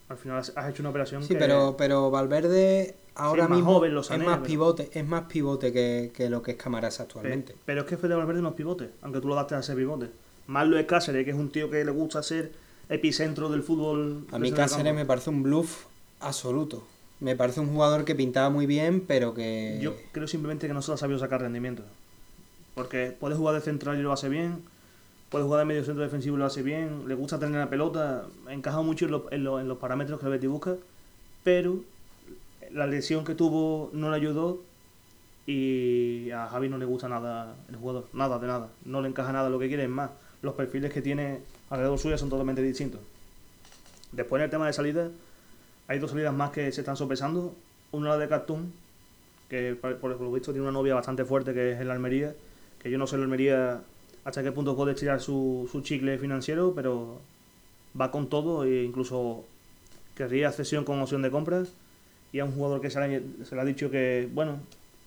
[0.09, 1.35] al final has hecho una operación Sí, que...
[1.35, 5.73] pero, pero Valverde ahora es más mismo joven, es más pero- pivote, es más pivote
[5.73, 7.55] que, que lo que es Camarasa actualmente.
[7.65, 10.09] Pero es que Fede Valverde no es pivote, aunque tú lo adaptes a ser pivote.
[10.47, 12.51] Más lo es Cáceres, que es un tío que le gusta ser
[12.89, 14.25] epicentro del fútbol.
[14.31, 15.85] A mí Cáceres me parece un bluff
[16.21, 16.87] absoluto.
[17.19, 19.79] Me parece un jugador que pintaba muy bien, pero que...
[19.81, 21.83] Yo creo simplemente que no se lo ha sabido sacar rendimiento.
[22.75, 24.63] Porque puede jugar de central y lo hace bien,
[25.29, 28.25] puede jugar de medio centro defensivo y lo hace bien, le gusta tener la pelota,
[28.49, 30.75] encaja mucho en, lo- en lo- en los parámetros que el Betis busca,
[31.43, 31.79] pero
[32.71, 34.61] la lesión que tuvo no le ayudó
[35.45, 39.31] y a Javi no le gusta nada el jugador, nada de nada, no le encaja
[39.31, 41.39] nada lo que quiere, es más, los perfiles que tiene
[41.69, 43.01] alrededor suya son totalmente distintos.
[44.11, 45.09] Después en el tema de salida,
[45.87, 47.53] hay dos salidas más que se están sopesando,
[47.91, 48.71] una la de Cartoon,
[49.49, 52.33] que por, lo visto tiene una novia bastante fuerte que es el Almería,
[52.79, 53.81] que yo no sé el Almería
[54.27, 57.21] hasta qué punto puede estirar su, su chicle financiero, pero
[57.99, 59.45] va con todo e incluso
[60.15, 61.69] querría cesión con opción de compras
[62.33, 64.59] y a un jugador que se le, se le ha dicho que, bueno,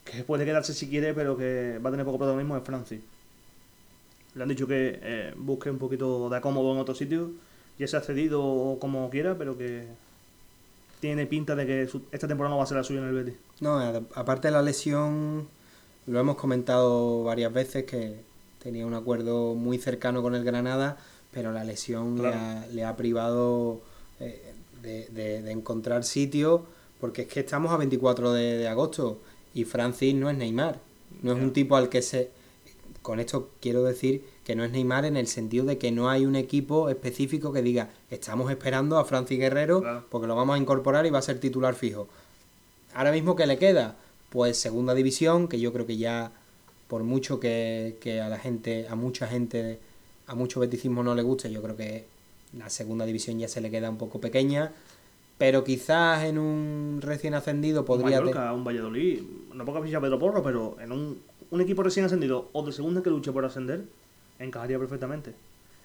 [0.06, 3.00] que puede quedarse si quiere, pero que va a tener poco protagonismo es Francis.
[4.36, 7.30] Le han dicho que eh, busque un poquito de acómodo en otro sitio,
[7.78, 9.84] ya se ha cedido o como quiera, pero que
[11.00, 13.34] tiene pinta de que esta temporada no va a ser la suya en el Betis.
[13.60, 13.78] No,
[14.14, 15.46] aparte de la lesión,
[16.06, 18.29] lo hemos comentado varias veces que
[18.62, 20.98] tenía un acuerdo muy cercano con el Granada,
[21.32, 23.80] pero la lesión le, ha, le ha privado
[24.20, 26.64] eh, de, de- de encontrar sitio,
[27.00, 29.18] porque es que estamos a 24 de, de agosto
[29.54, 30.78] y Francis no es Neymar,
[31.22, 32.30] no es un tipo al que se...
[33.02, 36.26] Con esto quiero decir que no es Neymar en el sentido de que no hay
[36.26, 40.04] un equipo específico que diga, estamos esperando a Francis Guerrero Claro.
[40.10, 42.08] porque lo vamos a incorporar y va a ser titular fijo.
[42.92, 43.96] Ahora mismo, ¿qué le queda?
[44.28, 46.30] Pues segunda división, que yo creo que ya,
[46.90, 49.78] por mucho que, que a la gente, a mucha gente,
[50.26, 52.04] a mucho beticismo no le guste, yo creo que
[52.58, 54.72] la segunda división ya se le queda un poco pequeña.
[55.38, 58.18] Pero quizás en un recién ascendido podría...
[58.18, 59.22] un Mallorca, un Valladolid,
[59.54, 61.22] no poca ficha Pedro Porro, pero en un,
[61.52, 63.84] un equipo recién ascendido o de segunda que luche por ascender,
[64.40, 65.32] encajaría perfectamente.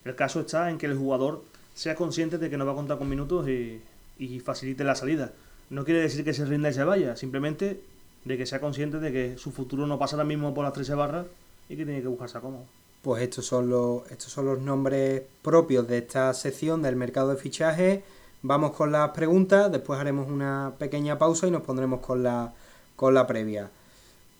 [0.03, 1.43] El caso está en que el jugador
[1.75, 3.79] sea consciente de que no va a contar con minutos y,
[4.17, 5.33] y facilite la salida.
[5.69, 7.79] No quiere decir que se rinda y se vaya, simplemente
[8.25, 10.95] de que sea consciente de que su futuro no pasa ahora mismo por las 13
[10.95, 11.27] barras
[11.69, 12.63] y que tiene que buscarse cómodo.
[13.03, 17.37] Pues estos son los, estos son los nombres propios de esta sección del mercado de
[17.37, 18.03] fichaje.
[18.41, 22.53] Vamos con las preguntas, después haremos una pequeña pausa y nos pondremos con la,
[22.95, 23.69] con la previa.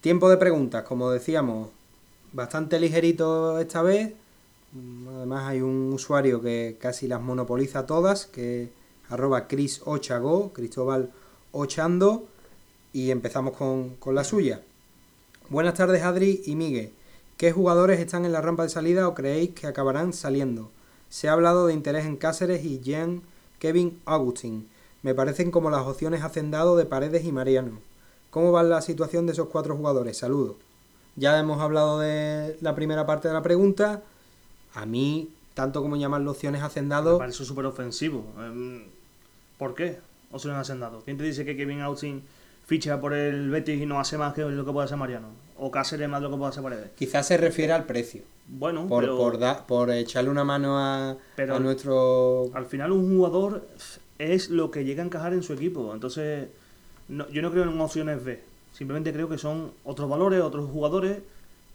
[0.00, 1.68] Tiempo de preguntas, como decíamos,
[2.32, 4.12] bastante ligerito esta vez.
[4.72, 8.70] Mm, Además hay un usuario que casi las monopoliza todas, que
[9.08, 11.10] arroba Chris Ochago, Cristóbal
[11.52, 12.26] Ochando
[12.96, 14.62] y empezamos con, con la suya.
[15.50, 16.94] Buenas tardes Adri y Miguel.
[17.36, 20.70] ¿Qué jugadores están en la rampa de salida o creéis que acabarán saliendo?
[21.10, 23.20] Se ha hablado de interés en Cáceres y Jean
[23.58, 24.66] Kevin Augustin.
[25.02, 27.80] Me parecen como las opciones Hacendado de Paredes y Mariano.
[28.30, 30.16] ¿Cómo va la situación de esos cuatro jugadores?
[30.16, 30.56] Saludos.
[31.16, 34.04] Ya hemos hablado de la primera parte de la pregunta.
[34.72, 37.12] A mí, tanto como llamarlo opciones Hacendado...
[37.12, 38.24] Me parece súper ofensivo.
[38.38, 38.84] Em,
[39.58, 39.98] ¿Por qué?
[40.32, 41.02] Opciones Hacendado.
[41.04, 42.24] ¿Quién te dice que Kevin Augustin
[42.66, 45.46] ficha por el Betis y no hace más que lo que puede hacer Mariano?
[45.58, 46.90] o Cáceres más de lo que puede hacer Paredes.
[46.96, 48.22] Quizás se refiere al precio.
[48.48, 52.50] Bueno, por, pero, por, por echarle una mano a, a nuestro...
[52.54, 53.66] Al final un jugador
[54.18, 55.92] es lo que llega a encajar en su equipo.
[55.94, 56.48] Entonces,
[57.08, 58.40] no, yo no creo en opciones B.
[58.72, 61.18] Simplemente creo que son otros valores, otros jugadores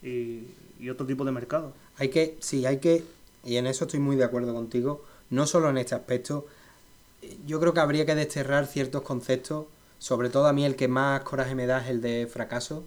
[0.04, 0.44] y,
[0.80, 1.74] y otro tipo de mercado.
[1.98, 3.04] Hay que, sí, hay que,
[3.44, 6.46] y en eso estoy muy de acuerdo contigo, no solo en este aspecto,
[7.48, 9.66] yo creo que habría que desterrar ciertos conceptos,
[10.02, 12.84] sobre todo a mí el que más coraje me da es el de fracaso,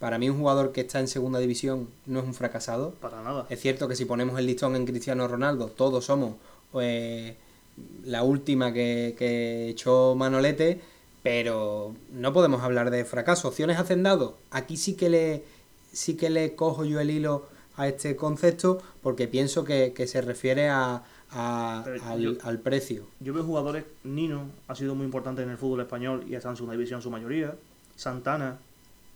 [0.00, 2.90] para mí un jugador que está en segunda división no es un fracasado.
[3.00, 3.46] Para nada.
[3.48, 6.34] Es cierto que si ponemos el listón en Cristiano Ronaldo, todos somos
[6.72, 7.34] pues,
[8.04, 10.80] la última que, que echó Manolete,
[11.22, 13.46] pero no podemos hablar de fracaso.
[13.46, 15.44] Opciones hacendado, aquí sí que le
[15.92, 17.46] sí que le cojo yo el hilo
[17.76, 23.06] a este concepto porque pienso que, se refiere a, al, al, precio.
[23.20, 26.56] Yo veo jugadores, Nino ha sido muy importante en el fútbol español y está en
[26.56, 27.54] segunda división su mayoría,
[27.96, 28.58] Santana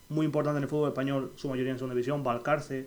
[0.08, 2.86] muy importante en el fútbol español, su mayoría en segunda división, Valcarce,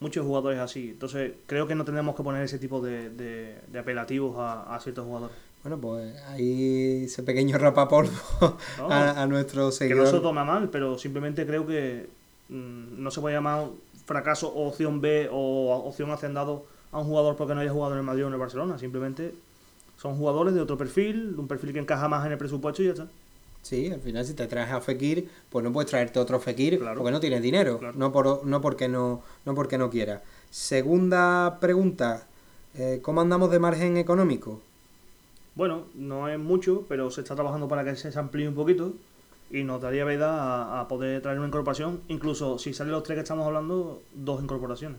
[0.00, 0.90] muchos jugadores así.
[0.90, 5.36] Entonces, creo que no tenemos que poner ese tipo de, de, apelativos a, ciertos jugadores.
[5.62, 8.10] Bueno, pues ahí ese pequeño rapapolvo
[8.90, 10.04] a, a, nuestro seguidor.
[10.04, 12.08] Que no se toma mal, pero simplemente creo que
[12.48, 13.68] mm, no se puede llamar
[14.04, 17.98] fracaso o opción B o opción hacendado a un jugador porque no haya jugado en
[17.98, 18.78] el Madrid o en el Barcelona.
[18.78, 19.34] Simplemente
[19.96, 22.86] son jugadores de otro perfil, de un perfil que encaja más en el presupuesto y
[22.86, 23.08] ya está.
[23.62, 27.12] Sí, al final si te traes a Fekir, pues no puedes traerte otro Fekir porque
[27.12, 30.22] no tienes dinero, no, por, no, porque no, no porque no quieras.
[30.50, 32.26] Segunda pregunta,
[32.74, 34.60] eh, ¿cómo andamos de margen económico?
[35.54, 38.94] Bueno, no es mucho, pero se está trabajando para que se amplíe un poquito
[39.50, 43.22] y nos daría vida a, poder traer una incorporación, incluso si salen los tres que
[43.22, 44.98] estamos hablando, dos incorporaciones.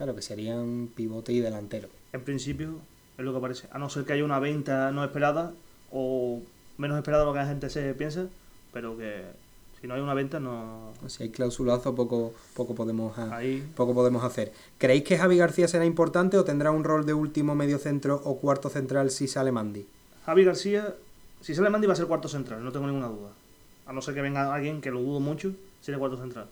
[0.00, 1.90] Claro, que serían pivote y delantero.
[2.14, 2.76] En principio,
[3.18, 3.68] es lo que parece.
[3.70, 5.52] A no ser que haya una venta no esperada
[5.92, 6.40] o
[6.78, 8.24] menos esperado de lo que la gente se piensa,
[8.72, 9.24] pero que
[9.78, 10.94] si no hay una venta no...
[11.06, 13.14] Si hay clausulazo poco, poco, podemos
[13.76, 14.54] poco podemos hacer.
[14.78, 18.38] ¿Creéis que Javi García será importante o tendrá un rol de último medio centro o
[18.38, 19.86] cuarto central si sale Mandy?
[20.24, 20.94] Javi García,
[21.42, 23.32] si sale Mandy va a ser cuarto central, no tengo ninguna duda.
[23.84, 25.52] A no ser que venga alguien que lo dudo mucho,
[25.82, 26.46] será cuarto central.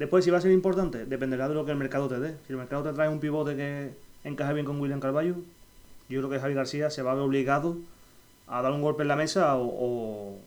[0.00, 2.34] Después, si va a ser importante, dependerá de lo que el mercado te dé.
[2.46, 3.90] Si el mercado te trae un pivote que
[4.24, 5.34] encaje bien con William Carballo,
[6.08, 7.76] yo creo que Javi García se va a ver obligado
[8.46, 10.38] a dar un golpe en la mesa o,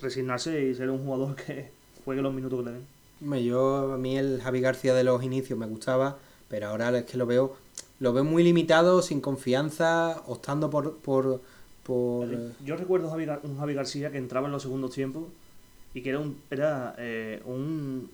[0.00, 1.68] resignarse y ser un jugador que
[2.06, 3.44] juegue los minutos que le den.
[3.44, 6.16] Yo, a mí el Javi García de los inicios me gustaba,
[6.48, 7.56] pero ahora es que lo veo
[8.00, 10.96] lo veo muy limitado, sin confianza, optando por...
[11.00, 11.42] por,
[11.82, 12.28] por...
[12.64, 15.24] Yo recuerdo un Javi García que entraba en los segundos tiempos
[15.96, 18.10] y que era un, era, eh, un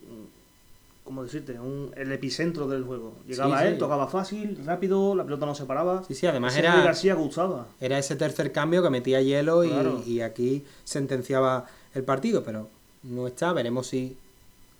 [1.03, 1.59] ¿cómo decirte?
[1.59, 3.15] Un, el epicentro del juego.
[3.27, 6.05] Llegaba él, tocaba fácil, rápido, la pelota no se paraba.
[6.05, 6.81] Sí, sí, además era.
[6.81, 7.67] García gustaba.
[7.81, 12.69] Era ese tercer cambio que metía hielo y, aquí sentenciaba el partido, pero
[13.03, 14.17] no está, veremos si.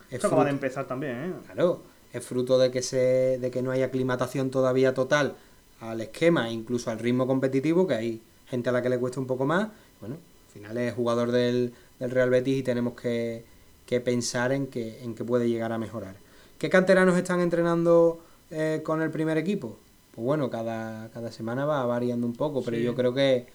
[0.09, 1.33] Esto acaba de empezar también, ¿eh?
[1.47, 5.35] Claro, es fruto de que, se, de que no hay aclimatación todavía total
[5.81, 9.27] al esquema, incluso al ritmo competitivo, que hay gente a la que le cuesta un
[9.27, 9.71] poco más.
[9.99, 11.73] Bueno, al final es jugador del,
[12.03, 13.45] del Real Betis y tenemos que
[13.87, 16.15] que pensar en que, en que puede llegar a mejorar.
[16.59, 18.21] ¿Qué canteranos están entrenando
[18.51, 19.79] eh, con el primer equipo?
[20.15, 23.47] Pues bueno, cada, cada semana va variando un poco, pero yo creo que...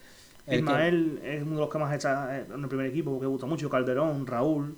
[0.49, 3.69] Ismael es uno de los que más está en el primer equipo, porque gusta mucho,
[3.69, 4.76] Calderón, Raúl.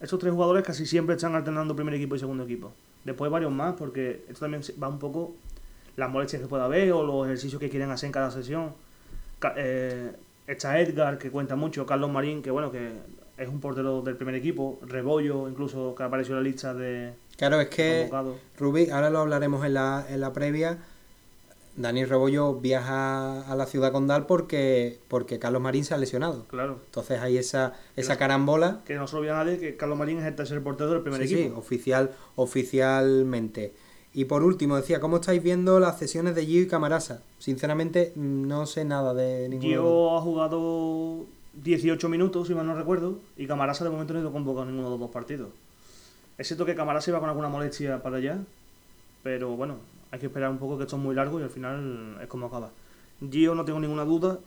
[0.00, 2.72] Estos tres jugadores casi siempre están alternando primer equipo y segundo equipo.
[3.04, 5.34] Después varios más, porque esto también va un poco
[5.96, 8.74] las molestias que pueda haber o los ejercicios que quieren hacer en cada sesión.
[9.56, 10.12] Eh,
[10.52, 12.92] está Edgar, que cuenta mucho, Carlos Marín, que bueno, que
[13.36, 17.14] es un portero del primer equipo, Rebollo, incluso que apareció en la lista de.
[17.36, 18.10] Claro, es que
[18.58, 20.78] Rubí, ahora lo hablaremos en la, en la previa.
[21.76, 26.44] Dani Rebollo viaja a la ciudad condal porque, porque Carlos Marín se ha lesionado.
[26.48, 26.80] Claro.
[26.84, 28.82] Entonces hay esa, esa carambola.
[28.84, 31.40] Que no se olvida nadie que Carlos Marín es el tercer portero del primer equipo.
[31.40, 33.72] Sí, oficial, oficialmente.
[34.12, 37.22] Y por último, decía, ¿cómo estáis viendo las sesiones de Gio y Camarasa?
[37.38, 39.70] Sinceramente, no sé nada de ninguno.
[39.70, 41.26] Gio ha jugado
[41.62, 44.70] 18 minutos, si mal no recuerdo, y Camarasa de momento no ha ido convocado en
[44.70, 45.50] ninguno de los dos partidos.
[46.38, 48.38] Es cierto que Camarasa iba con alguna molestia para allá,
[49.22, 49.76] pero bueno,
[50.10, 52.46] hay que esperar un poco que esto es muy largo y al final es como
[52.46, 52.70] acaba.
[53.30, 54.40] Gio no tengo ninguna duda,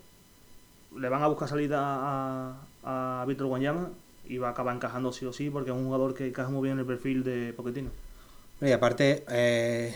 [0.97, 3.91] le van a buscar salida a, a Víctor Guanyama
[4.27, 6.63] y va a acabar encajando sí o sí porque es un jugador que encaja muy
[6.63, 7.91] bien en el perfil de Pochettino.
[8.61, 9.93] Y aparte, eh,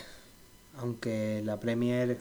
[0.78, 2.18] aunque la Premier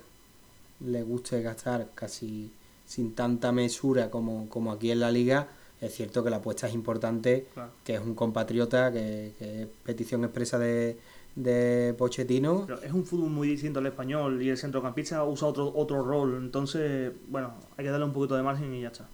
[0.80, 2.52] le guste gastar casi
[2.86, 5.48] sin tanta mesura como, como aquí en la liga,
[5.80, 7.46] es cierto que la apuesta es importante,
[7.84, 10.96] que es un compatriota, que, es petición expresa de,
[11.34, 12.64] de Pochettino.
[12.66, 16.36] Pero es un fútbol muy distinto al español y el centrocampista usa otro, otro rol,
[16.36, 19.06] entonces, bueno, hay que darle un poquito de margen y ya está.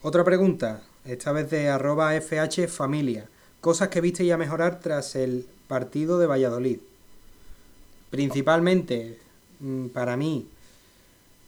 [0.00, 3.28] Otra pregunta, esta vez de arroba FH Familia.
[3.60, 6.78] Cosas que viste ya mejorar tras el partido de Valladolid.
[8.10, 9.18] Principalmente,
[9.60, 10.46] mm, para mí,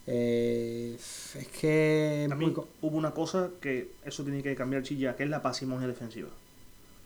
[0.07, 2.27] eh, es que...
[2.81, 6.29] hubo una cosa que eso tiene que cambiar Chilla, que es la pasimonia defensiva.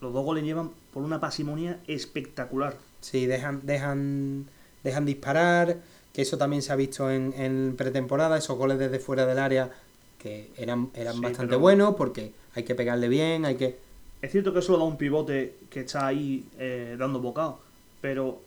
[0.02, 2.78] Los dos goles llevan por una pasimonia espectacular.
[3.02, 4.46] Sí, dejan, dejan,
[4.84, 5.78] dejan disparar,
[6.14, 9.72] que eso también se ha visto en, en pretemporada, esos goles desde fuera del área
[10.20, 13.89] que eran, eran bastante buenos porque hay que pegarle bien, hay que...
[14.22, 17.60] Es cierto que solo da un pivote que está ahí eh, dando bocado,
[18.02, 18.42] pero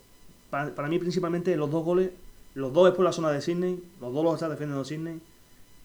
[0.51, 2.11] para, para, mí principalmente los dos goles,
[2.55, 5.21] los dos es por la zona de Sydney, los dos los está defendiendo Sydney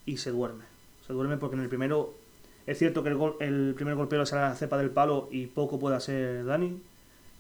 [0.06, 0.66] y se duerme.
[1.06, 2.14] Se duerme porque en el primero
[2.68, 5.48] es cierto que el, gol, el primer golpeo sale a la cepa del palo y
[5.48, 6.78] poco puede hacer Dani.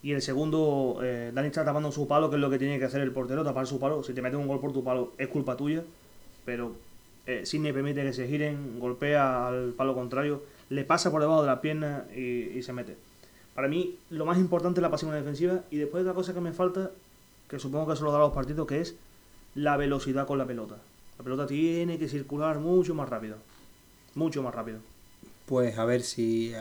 [0.02, 2.86] Y el segundo, eh, Dani está tapando su palo, que es lo que tiene que
[2.86, 4.03] hacer el portero, tapar su palo.
[4.03, 5.84] Si te mete un gol por tu palo, es culpa tuya.
[6.45, 6.72] Pero
[7.26, 11.48] eh, Sidney permite que se giren, golpea al palo contrario, le pasa por debajo de
[11.48, 12.98] la pierna y, se mete.
[13.56, 16.53] Para mí, lo más importante es la pasión defensiva y después otra cosa que me
[16.53, 16.91] falta,
[17.49, 18.95] que supongo que eso lo da los partidos, que es
[19.56, 20.76] la velocidad con la pelota.
[21.18, 23.38] La pelota tiene que circular mucho más rápido.
[24.14, 24.80] Mucho más rápido.
[25.48, 26.53] Pues a ver si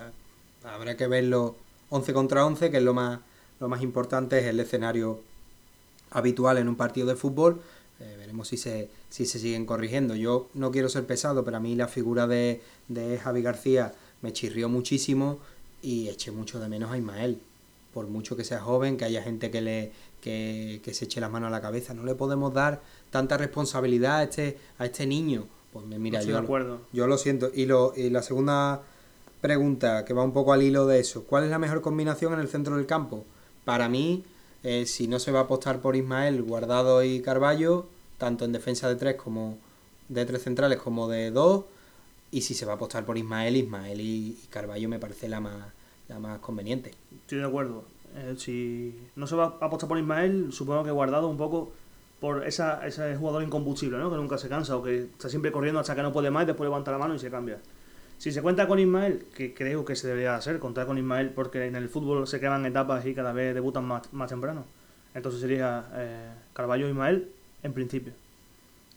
[0.64, 1.56] habrá que verlo
[1.90, 3.20] 11 contra 11, que es lo más,
[3.60, 5.20] lo más importante, es el escenario
[6.10, 7.60] habitual en un partido de fútbol
[8.26, 10.16] veremos si se, si se siguen corrigiendo.
[10.16, 14.32] Yo no quiero ser pesado, pero a mí la figura de, de Javi García me
[14.32, 15.38] chirrió muchísimo
[15.80, 17.38] y eché mucho de menos a Ismael.
[17.94, 21.30] Por mucho que sea joven, que haya gente que, le, que, que se eche las
[21.30, 25.46] manos a la cabeza, no le podemos dar tanta responsabilidad a este, a este niño.
[25.72, 27.50] Pues mira, yo, yo lo siento.
[27.54, 28.82] Y, lo, y la segunda
[29.40, 32.40] pregunta, que va un poco al hilo de eso, ¿cuál es la mejor combinación en
[32.40, 33.24] el centro del campo?
[33.64, 34.24] Para mí,
[34.62, 37.86] eh, si no se va a apostar por Ismael, Guardado y Carballo,
[38.18, 39.58] tanto en defensa de tres como
[40.08, 41.64] de tres centrales como de dos.
[42.30, 45.72] Y si se va a apostar por Ismael, Ismael y, Carballo me parece la más,
[46.08, 46.92] la más conveniente.
[47.22, 47.84] Estoy de acuerdo.
[48.16, 51.72] Eh, si no se va a apostar por Ismael, supongo que Guardado un poco
[52.20, 54.10] por esa, ese jugador incombustible, ¿no?
[54.10, 56.46] que nunca se cansa o que está siempre corriendo hasta que no puede más y
[56.46, 57.58] después levanta la mano y se cambia.
[58.18, 61.66] Si se cuenta con Ismael, que creo que se debería hacer, contar con Ismael, porque
[61.66, 64.64] en el fútbol se quedan etapas y cada vez debutan más, más temprano.
[65.14, 67.30] Entonces sería eh, Carballo Ismael
[67.66, 68.12] en principio.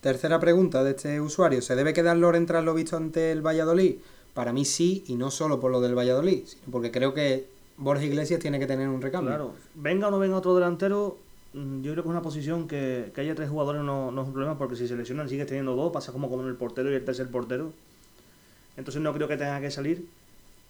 [0.00, 1.60] Tercera pregunta de este usuario.
[1.60, 3.96] ¿Se debe quedar Loren tras lo visto ante el Valladolid?
[4.32, 8.04] Para mí sí, y no solo por lo del Valladolid, sino porque creo que Borja
[8.04, 9.30] Iglesias tiene que tener un recambio.
[9.30, 11.18] Claro, venga o no venga otro delantero,
[11.52, 14.28] mm, yo creo que es una posición que, que haya tres jugadores no, no, es
[14.28, 16.94] un problema, porque si se lesionan sigues teniendo dos, pasa como con el portero y
[16.94, 17.72] el tercer portero.
[18.76, 20.06] Entonces no creo que tenga que salir,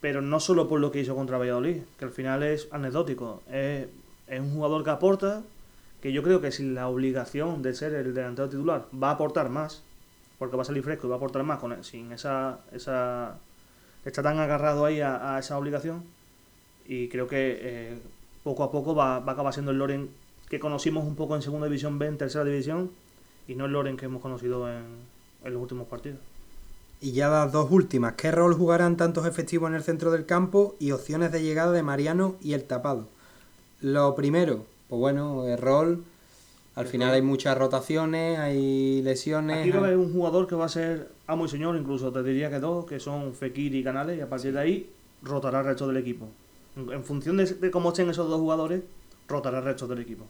[0.00, 3.42] pero no solo por lo que hizo contra Valladolid, que al final es anecdótico.
[3.50, 3.86] Es,
[4.38, 5.42] un jugador que aporta,
[6.00, 9.50] que yo creo que sin la obligación de ser el delantero titular va a aportar
[9.50, 9.82] más,
[10.38, 13.38] porque va a salir fresco y va a aportar más con sin esa, esa
[14.04, 16.02] está tan agarrado ahí a, esa obligación
[16.86, 17.98] y creo que eh,
[18.42, 20.10] poco a poco va, va a acabar siendo el Loren
[20.48, 22.90] que conocimos un poco en segunda división B, en tercera división
[23.46, 24.84] y no el Loren que hemos conocido en
[25.44, 26.18] los últimos partidos.
[27.02, 30.76] Y ya las dos últimas, ¿qué rol jugarán tantos efectivos en el centro del campo
[30.78, 33.08] y opciones de llegada de Mariano y el tapado?
[33.80, 36.04] Lo primero, pues bueno, el rol,
[36.74, 39.60] al final hay muchas rotaciones, hay lesiones.
[39.60, 42.58] Aquí haber un jugador que va a ser amo y señor, incluso te diría que
[42.58, 44.90] dos, que son Fekir y Canales, y a partir de ahí
[45.22, 46.26] rotará el resto del equipo.
[46.76, 48.82] En función de, cómo estén esos dos jugadores,
[49.28, 50.24] rotará el resto del equipo.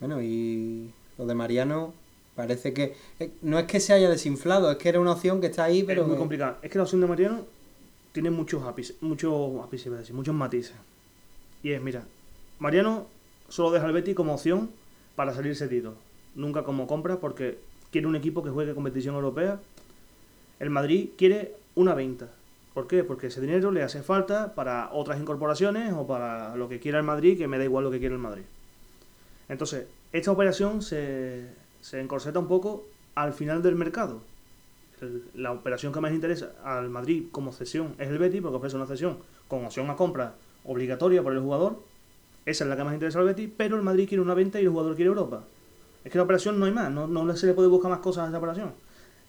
[0.00, 1.92] Bueno, y lo de Mariano,
[2.34, 5.48] Parece que eh, no es que se haya desinflado, es que era una opción que
[5.48, 6.02] está ahí, pero...
[6.02, 6.56] Es muy complicado.
[6.62, 7.44] Es que la opción de Mariano
[8.12, 10.74] tiene muchos ápices, muchos ápices, muchos matices.
[11.62, 12.04] Y es, mira,
[12.58, 13.06] Mariano
[13.52, 14.70] solo deja al Betty como opción
[15.14, 15.92] para salir cedido.
[16.34, 17.58] Nunca como compra porque
[17.90, 19.60] quiere un equipo que juegue competición europea.
[20.58, 22.30] El Madrid quiere una venta.
[22.72, 23.04] ¿Por qué?
[23.04, 27.04] Porque ese dinero le hace falta para otras incorporaciones o para lo que quiera el
[27.04, 28.44] Madrid, que me da igual lo que quiera el Madrid.
[29.50, 31.46] Entonces, esta operación se,
[31.82, 34.22] se encorseta un poco al final del mercado.
[35.34, 38.86] la operación que más interesa al Madrid como cesión es el Betis, porque ofrece una
[38.86, 41.91] cesión con opción a compra obligatoria por el jugador.
[42.44, 44.64] Esa es la que más interesa al Betis, pero el Madrid quiere una venta y
[44.64, 45.44] el jugador quiere Europa.
[46.04, 48.24] Es que la operación no hay más, no, no se le puede buscar más cosas
[48.26, 48.72] a esa operación.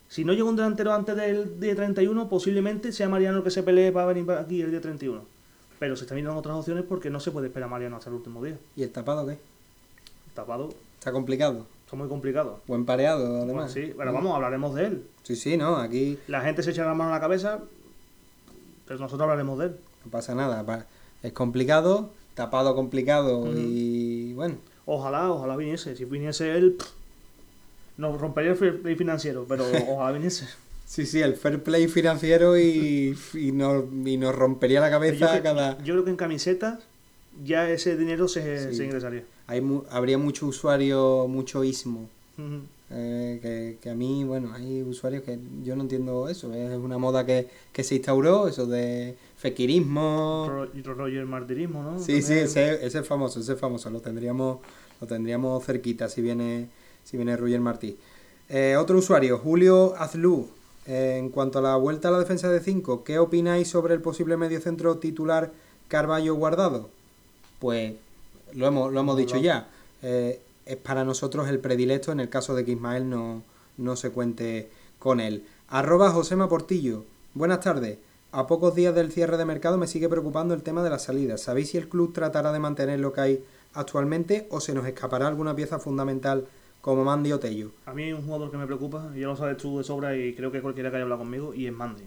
[0.10, 3.64] Si no llega un delantero antes del día 31, posiblemente sea Mariano el que se
[3.64, 5.22] pelee para venir aquí el día 31.
[5.80, 8.16] Pero se están viendo otras opciones porque no se puede esperar a Mariano hasta el
[8.16, 8.58] último día.
[8.76, 9.38] ¿Y el tapado qué?
[10.34, 11.66] Tapado, Está complicado.
[11.86, 12.62] está muy complicado.
[12.68, 13.72] Buen pareado, Bueno, además.
[13.72, 15.04] sí, pero vamos, hablaremos de él.
[15.24, 17.60] Sí, sí, no, aquí La gente se echa la mano a la cabeza,
[18.88, 19.76] pero nosotros hablaremos de él.
[20.06, 20.86] no pasa nada.
[21.22, 24.56] Es complicado, tapado complicado y bueno.
[24.86, 25.96] Ojalá, ojalá viniese.
[25.96, 26.90] Si viniese él, pff,
[27.98, 30.48] nos rompería el fair play financiero, pero ojalá viniese.
[30.86, 35.42] Sí, sí, el fair play financiero y, y, nos, y nos rompería la Yo, cabeza
[35.42, 35.78] cada...
[35.84, 36.80] yo creo que en camisetas
[37.44, 38.76] ya ese dinero se, Sí.
[38.78, 39.24] se ingresaría.
[39.48, 42.10] Hay mu- habría mucho usuario, mucho ismo.
[42.38, 42.62] Ujú.
[42.90, 46.54] Eh, que, que a mí, bueno, hay usuarios que yo no entiendo eso.
[46.54, 50.46] Es una moda que, que se instauró, eso de fequirismo.
[50.50, 52.00] Ro- y Roger Martirismo, ¿no?
[52.00, 53.90] Sí, sí, ese, ese es famoso, ese es famoso.
[53.90, 54.60] Lo tendríamos,
[55.02, 56.68] lo tendríamos cerquita si viene,
[57.04, 57.98] si viene Roger Martí.
[58.50, 60.48] Eh, otro usuario, Julio Azlú.
[60.86, 64.02] Eh, en cuanto a la vuelta a la defensa de 5, ¿qué opináis sobre el
[64.02, 65.52] posible mediocentro titular
[65.88, 66.90] Carballo Guardado?
[67.60, 67.94] Pues
[68.54, 69.70] lo hemos, lo hemos dicho ya.
[70.02, 73.44] Eh, es para nosotros el predilecto en el caso de que Ismael no,
[73.78, 74.70] no se cuente
[75.00, 75.46] con él.
[75.68, 77.04] Arroba Josema Portillo.
[77.34, 77.98] Buenas tardes.
[78.32, 81.42] A pocos días del cierre de mercado me sigue preocupando el tema de las salidas.
[81.42, 85.28] ¿Sabéis si el club tratará de mantener lo que hay actualmente o se nos escapará
[85.28, 86.48] alguna pieza fundamental
[86.82, 87.72] como Mandy o Tello?
[87.86, 90.34] A mí hay un jugador que me preocupa, ya lo sabes tú de sobra y
[90.34, 92.04] creo que cualquiera que haya hablado conmigo, y es Mandy.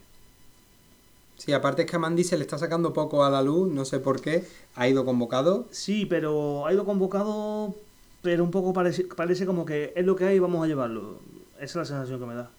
[1.36, 3.84] Sí, aparte es que a Mandy se le está sacando poco a la luz, no
[3.84, 4.44] sé por qué.
[4.74, 5.66] Ha ido convocado.
[5.70, 7.74] Sí, pero ha ido convocado,
[8.26, 11.20] pero un poco parece, parece como que es lo que hay y vamos a llevarlo.
[11.58, 12.50] Esa es la sensación que me da.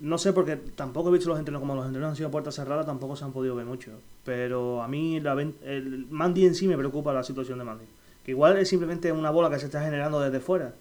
[0.00, 2.54] No sé, porque tampoco he visto los entrenos, como los entrenos han sido a puertas
[2.54, 3.90] cerradas, tampoco se han podido ver mucho.
[4.24, 7.84] Pero a mí la, el Mandy en sí me preocupa la situación de Mandy.
[8.24, 10.72] Que igual es simplemente una bola que se está generando desde fuera.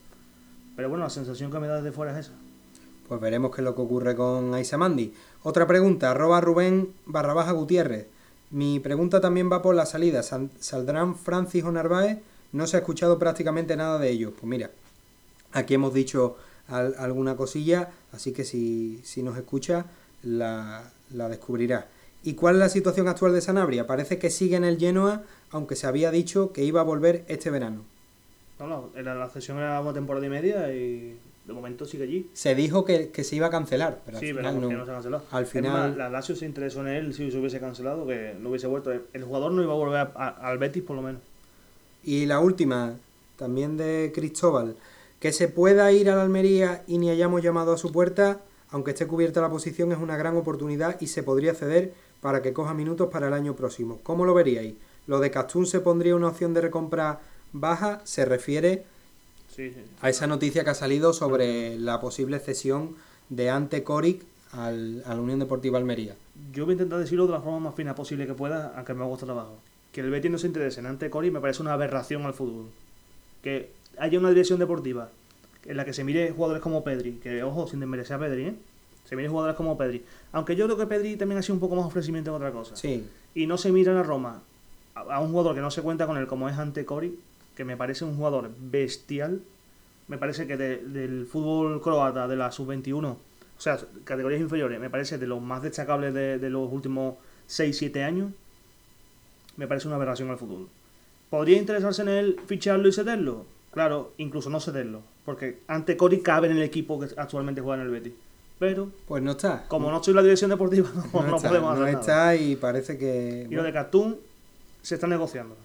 [0.77, 2.35] Pero bueno, la sensación que me da desde fuera es esa.
[3.09, 5.13] Pues veremos qué es lo que ocurre con Aisa Mandy.
[5.43, 8.07] Otra pregunta, arroba Rubén barra baja Gutiérrez.
[8.51, 10.23] Mi pregunta también va por la salida.
[10.23, 12.19] ¿Sal- ¿Saldrán Francis o Narváez?
[12.55, 14.31] No se ha escuchado prácticamente nada de ellos.
[14.31, 14.71] Pues mira,
[15.51, 16.37] aquí hemos dicho
[16.69, 19.85] al- alguna cosilla, así que si, si nos escucha
[20.23, 21.87] la, la descubrirá.
[22.23, 23.85] ¿Y cuál es la situación actual de Sanabria?
[23.85, 27.49] Parece que sigue en el Genoa, aunque se había dicho que iba a volver este
[27.51, 27.83] verano.
[28.57, 32.29] No, no, la sesión era una temporada y media y de momento sigue allí.
[32.33, 34.73] Se dijo que, que se iba a cancelar, pero sí, al pero final ¿por qué
[34.75, 34.79] no.
[34.79, 35.23] no se ha cancelado?
[35.29, 38.49] Al final- más, la Lazio se interesó en él si se hubiese cancelado, que no
[38.49, 38.93] hubiese vuelto.
[38.93, 41.21] El jugador no iba a volver a- a- al Betis, por lo menos.
[42.05, 42.93] Y la última,
[43.35, 44.75] también de Cristóbal,
[45.19, 48.91] que se pueda ir a la Almería y ni hayamos llamado a su puerta, aunque
[48.91, 52.73] esté cubierta la posición, es una gran oportunidad y se podría ceder para que coja
[52.73, 53.99] minutos para el año próximo.
[54.03, 54.75] ¿Cómo lo veríais?
[55.07, 57.21] ¿Lo de Castún se pondría una opción de recompra
[57.53, 58.01] baja?
[58.03, 58.85] Se refiere
[59.55, 59.81] Sí, sí.
[60.01, 62.95] a esa noticia que ha salido sobre la posible cesión
[63.29, 66.15] de Ante Coric al, a la Unión Deportiva Almería.
[66.51, 69.05] Yo voy a intentar decirlo de la forma más fina posible que pueda, aunque me
[69.05, 69.55] gusta trabajo.
[69.95, 72.65] Que el Betis no se interese en Ante Cori me parece una aberración al fútbol.
[73.41, 75.09] Que haya una dirección deportiva
[75.65, 78.55] en la que se mire jugadores como Pedri, que ojo, sin desmerecer a Pedri, ¿eh?
[79.05, 80.03] Se mire jugadores como Pedri.
[80.33, 82.75] Aunque yo creo que Pedri también ha sido un poco más ofrecimiento en otra cosa.
[82.75, 84.41] Sí, y no se mira a la Roma
[84.95, 87.17] a, a un jugador que no se cuenta con él como es Ante Cori,
[87.55, 89.41] que me parece un jugador bestial.
[90.07, 93.17] Me parece que de- del fútbol croata, de la sub-21, o
[93.57, 97.15] sea, categorías inferiores, me parece de los más destacables de, de los últimos
[97.49, 98.31] 6-7 años.
[99.57, 100.67] Me parece una aberración al fútbol.
[101.29, 103.45] ¿Podría interesarse en él ficharlo y cederlo?
[103.71, 107.87] Claro, incluso no cederlo, porque Ante Cori cabe en el equipo que actualmente juega en
[107.87, 108.13] el Betis.
[108.57, 109.65] Pero, pues no está.
[109.67, 112.33] como no soy la dirección deportiva, no, no, no está, podemos no hacer nada.
[112.33, 113.47] está y parece que...
[113.49, 114.17] Y lo de Cartoon
[114.81, 115.57] se está negociando.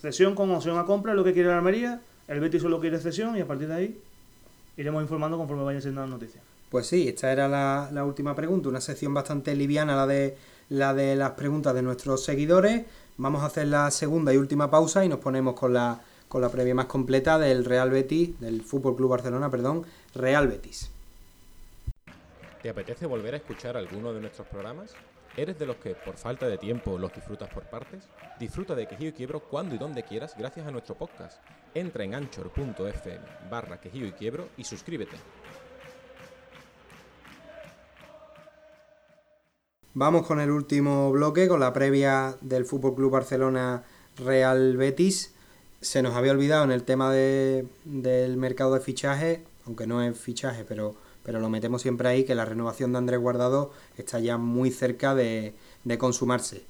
[0.00, 2.02] Cesión con opción a compra es lo que quiere la Almería.
[2.28, 3.98] El Betis solo quiere cesión y a partir de ahí
[4.76, 6.42] iremos informando conforme vayan siendo las noticias.
[6.68, 10.36] Pues sí, esta era la, la última pregunta, una sección bastante liviana, la de,
[10.68, 12.84] la de las preguntas de nuestros seguidores.
[13.16, 16.48] Vamos a hacer la segunda y última pausa y nos ponemos con la, con la
[16.48, 19.84] previa más completa del Real Betis, del Fútbol Club Barcelona, perdón,
[20.14, 20.90] Real Betis.
[22.60, 24.94] ¿Te apetece volver a escuchar alguno de nuestros programas?
[25.36, 28.08] ¿Eres de los que, por falta de tiempo, los disfrutas por partes?
[28.40, 31.40] Disfruta de Quejío y Quiebro cuando y donde quieras gracias a nuestro podcast.
[31.72, 35.16] Entra en anchor.fm barra Quejío y Quiebro y suscríbete.
[39.94, 43.84] Vamos con el último bloque, con la previa del Fútbol Club Barcelona
[44.16, 45.32] Real Betis.
[45.80, 50.18] Se nos había olvidado en el tema de- del mercado de fichaje, aunque no es
[50.18, 54.36] fichaje, pero, pero lo metemos siempre ahí, que la renovación de Andrés Guardado está ya
[54.36, 55.54] muy cerca de,
[55.84, 56.64] de consumarse.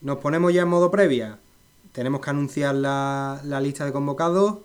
[0.00, 1.38] Nos ponemos ya en modo previa.
[1.92, 4.58] Tenemos que anunciar la, la lista de convocados,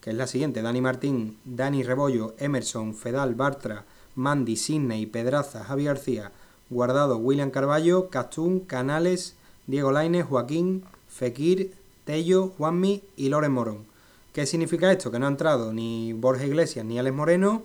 [0.00, 0.62] que es la siguiente.
[0.62, 6.32] Dani Martín, Dani Rebollo, Emerson, Fedal, Bartra, Mandy, Sidney, Pedraza, Javi García,
[6.72, 9.36] Guardado, William Carballo, Castún, Canales,
[9.66, 11.74] Diego Lainez, Joaquín, Fekir,
[12.04, 13.84] Tello, Juanmi y Loren Morón.
[14.32, 15.10] ¿Qué significa esto?
[15.10, 17.62] Que no ha entrado ni Borja Iglesias ni Alex Moreno,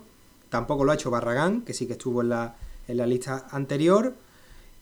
[0.50, 2.56] tampoco lo ha hecho Barragán, que sí que estuvo en la,
[2.86, 4.14] en la lista anterior,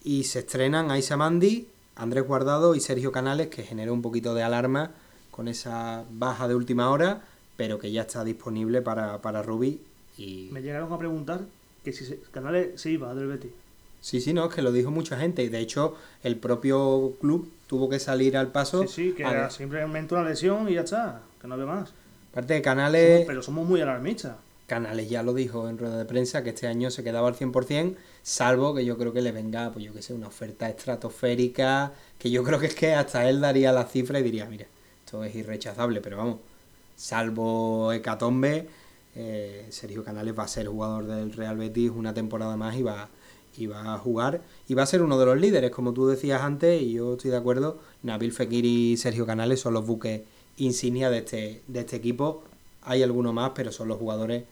[0.03, 4.43] y se estrenan Aisa Mandi, Andrés Guardado y Sergio Canales, que generó un poquito de
[4.43, 4.93] alarma
[5.31, 7.23] con esa baja de última hora,
[7.57, 9.81] pero que ya está disponible para, para Rubí.
[10.19, 10.49] Y...
[10.53, 11.43] Me llegaron a preguntar
[11.85, 13.51] que si Canales se iba del Betis.
[14.01, 15.43] Sí, sí, no, es que lo dijo mucha gente.
[15.43, 18.83] Y de hecho, el propio club tuvo que salir al paso.
[18.83, 21.93] Sí, sí, que a era simplemente una lesión y ya está, que no había más.
[22.31, 24.37] Aparte de Canales, Pero somos muy alarmistas.
[24.67, 27.95] Canales ya lo dijo en rueda de prensa que este año se quedaba al 100%,
[28.23, 32.31] salvo que yo creo que le venga, pues yo que sé, una oferta estratosférica, que
[32.31, 34.67] yo creo que es que hasta él daría la cifra y diría, mira,
[35.05, 36.39] esto es irrechazable, pero vamos,
[36.97, 38.67] salvo Hecatombe,
[39.15, 43.09] eh, Sergio Canales va a ser jugador del Real Betis una temporada más y va,
[43.59, 46.43] y va a jugar, y va a ser uno de los líderes, como tú decías
[46.43, 50.23] antes, y yo estoy de acuerdo, Nabil Fekir y Sergio Canales son los buques
[50.59, 52.43] insignia de este, de este equipo,
[52.83, 54.45] hay alguno más, pero son los jugadores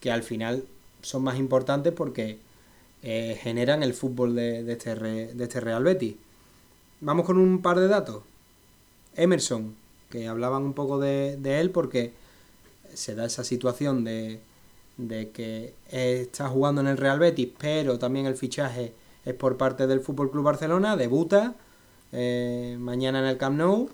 [0.00, 0.64] que al final
[1.02, 2.38] son más importantes porque
[3.02, 6.14] eh, generan el fútbol de, de este de este Real Betis.
[7.00, 8.22] Vamos con un par de datos.
[9.14, 9.74] Emerson,
[10.10, 12.12] que hablaban un poco de, de él porque
[12.94, 14.40] se da esa situación de,
[14.98, 18.92] de que está jugando en el Real Betis, pero también el fichaje
[19.24, 21.54] es por parte del Fútbol Club Barcelona, debuta
[22.12, 23.88] eh, mañana en el Camp Nou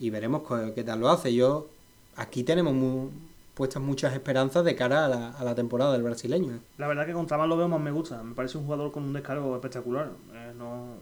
[0.00, 0.42] y veremos
[0.74, 1.32] qué tal lo hace.
[1.34, 1.68] Yo
[2.16, 3.10] aquí tenemos
[3.54, 6.54] puestas muchas esperanzas de cara a la, a la temporada del brasileño.
[6.54, 6.58] ¿eh?
[6.78, 8.22] La verdad que contra más lo veo, más me gusta.
[8.22, 10.10] Me parece un jugador con un descargo espectacular.
[10.34, 10.94] Eh, no...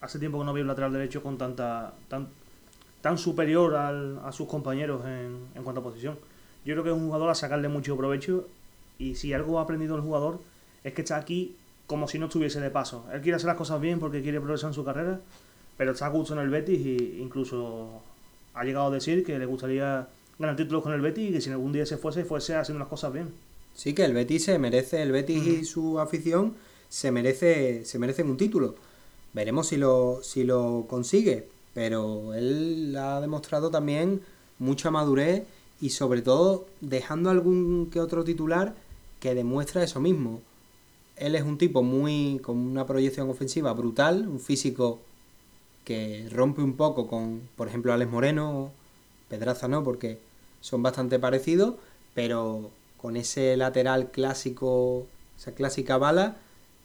[0.00, 2.28] Hace tiempo que no veo un lateral derecho con tanta tan,
[3.00, 6.18] tan superior al- a sus compañeros en, en cuanto a posición.
[6.66, 8.46] Yo creo que es un jugador a sacarle mucho provecho
[8.98, 10.40] y si algo ha aprendido el jugador
[10.82, 11.56] es que está aquí
[11.86, 13.04] como si no estuviese de paso.
[13.12, 15.20] Él quiere hacer las cosas bien porque quiere progresar en su carrera,
[15.76, 18.02] pero está a gusto en el Betis e incluso
[18.54, 20.08] ha llegado a decir que le gustaría
[20.38, 22.88] ganar títulos con el Betis y que si algún día se fuese, fuese haciendo las
[22.88, 23.32] cosas bien.
[23.74, 26.54] Sí que el Betis se merece, el Betis y su afición
[26.88, 28.76] se merece, se merecen un título.
[29.32, 34.20] Veremos si lo, si lo consigue, pero él ha demostrado también
[34.60, 35.42] mucha madurez
[35.80, 38.76] y sobre todo dejando algún que otro titular
[39.24, 40.42] que demuestra eso mismo.
[41.16, 45.00] Él es un tipo muy con una proyección ofensiva brutal, un físico
[45.84, 48.70] que rompe un poco con, por ejemplo, Alex Moreno,
[49.30, 50.18] Pedraza no, porque
[50.60, 51.76] son bastante parecidos,
[52.14, 52.68] pero
[52.98, 55.06] con ese lateral clásico,
[55.38, 56.36] esa clásica bala,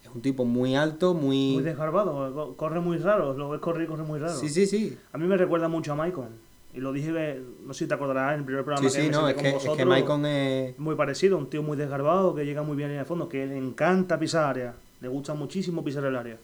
[0.05, 1.55] es un tipo muy alto, muy...
[1.55, 4.33] Muy desgarbado, co- corre muy raro, lo ves correr y corre muy raro.
[4.39, 4.97] Sí, sí, sí.
[5.11, 6.29] A mí me recuerda mucho a Maicon.
[6.73, 9.07] Y lo dije, no sé si te acordarás, en el primer programa Sí, que sí,
[9.07, 10.77] me no, es con que, es que vosotros, Maicon es...
[10.77, 13.57] Muy parecido, un tío muy desgarbado, que llega muy bien en el fondo, que le
[13.57, 16.37] encanta pisar área, le gusta muchísimo pisar el área.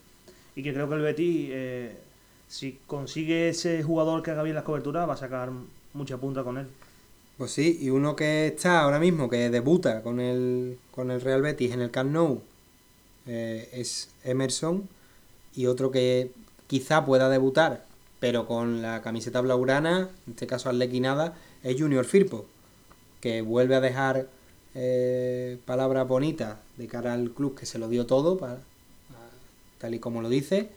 [0.56, 1.98] Y que creo que el Betis, eh,
[2.48, 5.52] si consigue ese jugador que haga bien las coberturas, va a sacar
[5.94, 6.68] mucha punta con él.
[7.38, 11.42] Pues sí, y uno que está ahora mismo, que debuta con el, con el Real
[11.42, 12.42] Betis en el Camp Nou,
[13.28, 14.88] eh, es Emerson,
[15.54, 16.32] y otro que
[16.68, 17.86] quizá pueda debutar,
[18.26, 22.46] pero con la camiseta blaugrana, en este caso arlequinada, es Junior Firpo,
[23.22, 24.26] que vuelve a dejar
[24.74, 28.58] eh, palabras bonitas de cara al club que se lo dio todo, pa- a-
[29.78, 30.70] tal y como lo dice.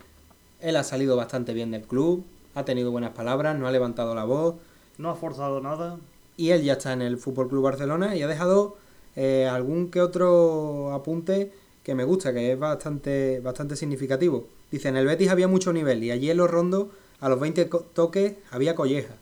[0.61, 2.23] Él ha salido bastante bien del club,
[2.55, 4.57] ha tenido buenas palabras, no ha levantado la voz,
[4.99, 5.97] No ha forzado nada.
[6.37, 8.77] y él ya está en el Fútbol Club Barcelona y ha dejado
[9.17, 11.51] eh, algún que otro apunte
[11.83, 14.49] que me gusta, que es bastante, bastante significativo.
[14.71, 16.89] Dice, en el Betis había mucho nivel y allí en los rondos
[17.21, 19.15] a los 20 co- toques había colleja.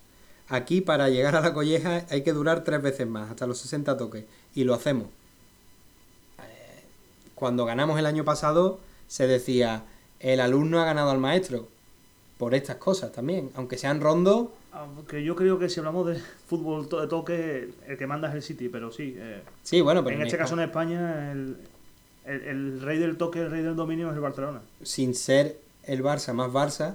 [0.48, 3.96] Aquí para llegar a la colleja hay que durar tres veces más, hasta los 60
[3.96, 4.24] toques.
[4.54, 5.08] Y lo hacemos.
[7.34, 8.78] Cuando ganamos el año pasado
[9.08, 9.82] se decía,
[10.20, 11.68] el alumno ha ganado al maestro.
[12.38, 13.50] Por estas cosas también.
[13.54, 18.06] Aunque sean rondos, Aunque yo creo que si hablamos de fútbol de toque, el que
[18.06, 19.14] manda es el City, pero sí.
[19.16, 21.56] eh, sí, bueno, pero en en este caso en España, el,
[22.26, 24.60] el, el rey del toque, el rey del dominio es el Barcelona.
[24.82, 26.94] sin ser el Barça más Barça,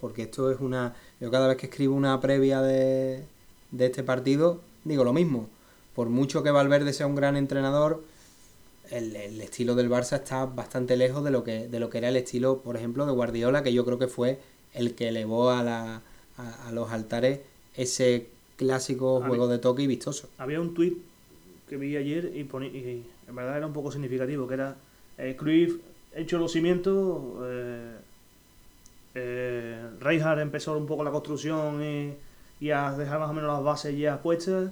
[0.00, 0.94] porque esto es una...
[1.20, 3.24] Yo cada vez que escribo una previa de,
[3.70, 5.48] de este partido, digo lo mismo.
[5.94, 8.02] Por mucho que Valverde sea un gran entrenador,
[8.90, 12.08] el, el estilo del Barça está bastante lejos de lo, que, de lo que era
[12.08, 14.38] el estilo, por ejemplo, de Guardiola, que yo creo que fue
[14.74, 16.02] el que elevó a, la,
[16.36, 17.40] a, a los altares
[17.76, 20.28] ese clásico juego de toque y vistoso.
[20.38, 20.98] Había un tuit
[21.68, 24.76] que vi ayer y, poni- y en verdad era un poco significativo, que era
[25.18, 25.76] eh, Cruyff
[26.14, 27.96] hecho los cimientos, eh,
[29.14, 32.14] eh, Rijkaard empezó un poco la construcción y,
[32.60, 34.70] y a dejar más o menos las bases ya puestas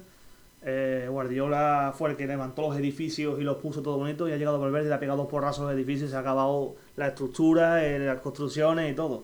[0.63, 4.37] Eh, Guardiola fue el que levantó los edificios y los puso todo bonito y ha
[4.37, 7.07] llegado Valverde y le ha pegado dos porrazos de edificios y se ha acabado la
[7.07, 9.23] estructura, eh, las construcciones y todo.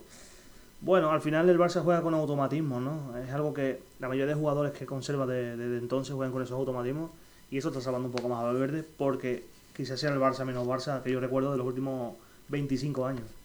[0.81, 3.15] Bueno, al final el Barça juega con automatismo, ¿no?
[3.18, 7.11] Es algo que la mayoría de jugadores que conserva desde entonces juegan con esos automatismos
[7.52, 9.45] y eso está salvando un poco más a Valverde porque
[9.76, 12.15] quizás sea el Barça menos Barça que yo recuerdo de los últimos
[12.49, 13.36] 25 años.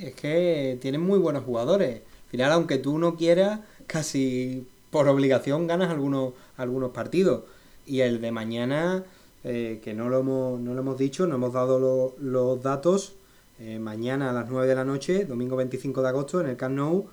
[0.00, 1.96] Es que tienen muy buenos jugadores.
[1.96, 7.42] Al final, aunque tú no quieras, casi por obligación ganas algunos, algunos partidos.
[7.86, 9.04] Y el de mañana,
[9.44, 13.12] eh, que no lo, hemos, no lo hemos dicho, no hemos dado los datos,
[13.58, 16.76] eh, mañana a las 9 de la noche, domingo 25 de agosto, en el Camp
[16.76, 17.06] Nou,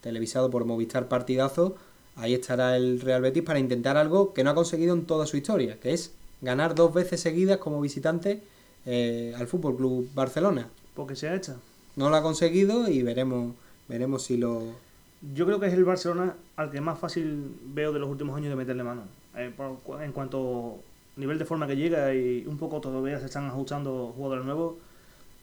[0.00, 1.76] televisado por Movistar Partidazo,
[2.16, 5.36] ahí estará el Real Betis para intentar algo que no ha conseguido en toda su
[5.36, 6.12] historia, que es
[6.42, 8.42] ganar dos veces seguidas como visitante
[8.84, 10.68] eh, al Fútbol Club Barcelona.
[10.94, 11.56] Porque se ha hecho.
[11.96, 13.54] No lo ha conseguido y veremos,
[13.88, 14.62] veremos si lo.
[15.34, 18.50] Yo creo que es el Barcelona al que más fácil veo de los últimos años
[18.50, 19.02] de meterle mano.
[19.36, 19.52] Eh,
[20.00, 20.78] en cuanto
[21.16, 24.74] nivel de forma que llega y un poco todavía se están ajustando jugadores nuevos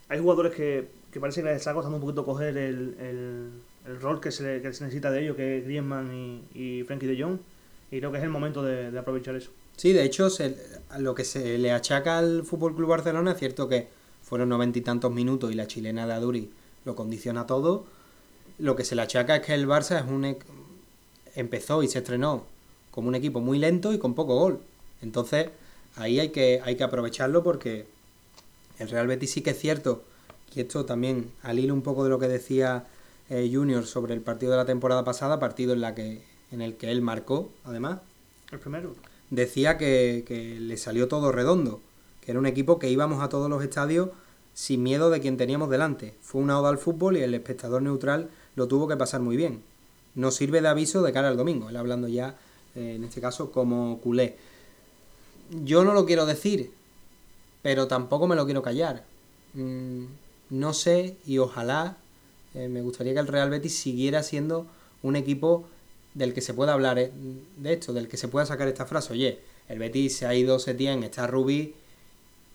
[0.09, 3.49] hay jugadores que, que parece que les está costando un poquito coger el, el,
[3.85, 7.05] el rol que se, que se, necesita de ellos, que es Griezmann y, y Frankie
[7.05, 7.37] de Jong,
[7.91, 9.51] y creo que es el momento de, de aprovechar eso.
[9.77, 10.57] Sí, de hecho, se,
[10.97, 13.87] lo que se le achaca al Fútbol Club Barcelona es cierto que
[14.29, 16.51] fueron noventa y tantos minutos y la chilena de Aduri
[16.85, 17.85] lo condiciona todo.
[18.59, 20.37] Lo que se le achaca es que el Barça es un
[21.35, 22.45] empezó y se estrenó
[22.91, 24.59] como un equipo muy lento y con poco gol.
[25.01, 25.49] Entonces,
[25.95, 27.87] ahí hay que, hay que aprovecharlo porque
[28.77, 30.03] el Real Betis sí que es cierto,
[30.53, 32.85] y esto también al hilo un poco de lo que decía
[33.29, 36.75] eh, Junior sobre el partido de la temporada pasada, partido en, la que, en el
[36.75, 37.99] que él marcó, además.
[38.51, 38.95] El primero.
[39.29, 41.81] Decía que, que le salió todo redondo,
[42.29, 44.09] era un equipo que íbamos a todos los estadios
[44.53, 46.13] sin miedo de quien teníamos delante.
[46.21, 49.63] Fue una oda al fútbol y el espectador neutral lo tuvo que pasar muy bien.
[50.13, 52.35] No sirve de aviso de cara al domingo, él hablando ya,
[52.75, 54.37] eh, en este caso, como culé.
[55.49, 56.71] Yo no lo quiero decir,
[57.63, 59.05] pero tampoco me lo quiero callar.
[59.55, 60.03] Mm,
[60.51, 61.97] no sé y ojalá
[62.53, 64.67] eh, me gustaría que el Real Betis siguiera siendo
[65.01, 65.67] un equipo
[66.13, 67.11] del que se pueda hablar eh,
[67.57, 69.13] de esto, del que se pueda sacar esta frase.
[69.13, 71.73] Oye, el Betis se ha ido Setién, está Rubí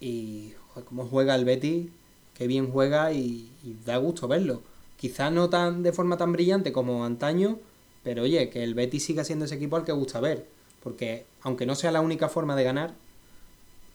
[0.00, 0.52] y
[0.86, 1.88] cómo juega el Betis,
[2.34, 4.62] qué bien juega y, y da gusto verlo.
[4.96, 7.58] Quizás no tan de forma tan brillante como antaño,
[8.02, 10.46] pero oye, que el Betis siga siendo ese equipo al que gusta ver,
[10.82, 12.94] porque aunque no sea la única forma de ganar,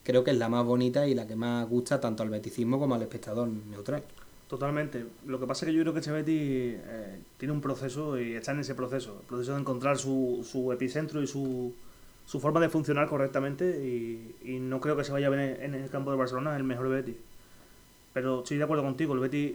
[0.04, 2.96] creo que es la más bonita y la que más gusta tanto al beticismo como
[2.96, 4.04] al espectador neutral.
[4.48, 5.06] Totalmente.
[5.28, 8.34] Lo que pasa es que yo creo que este Betis eh, tiene un proceso y
[8.34, 9.18] está en ese proceso.
[9.20, 11.74] El proceso de encontrar su, su epicentro y su,
[12.30, 15.74] su forma de funcionar correctamente y, y, no creo que se vaya a ver en
[15.74, 17.16] el campo de Barcelona el mejor Betis.
[18.14, 19.54] Pero estoy de acuerdo contigo, el Betis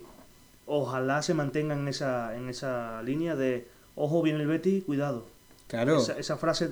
[0.66, 5.24] ojalá se mantenga en esa, en esa línea de ojo bien el Betis, cuidado.
[5.68, 5.98] Claro.
[5.98, 6.68] Esa, esa frase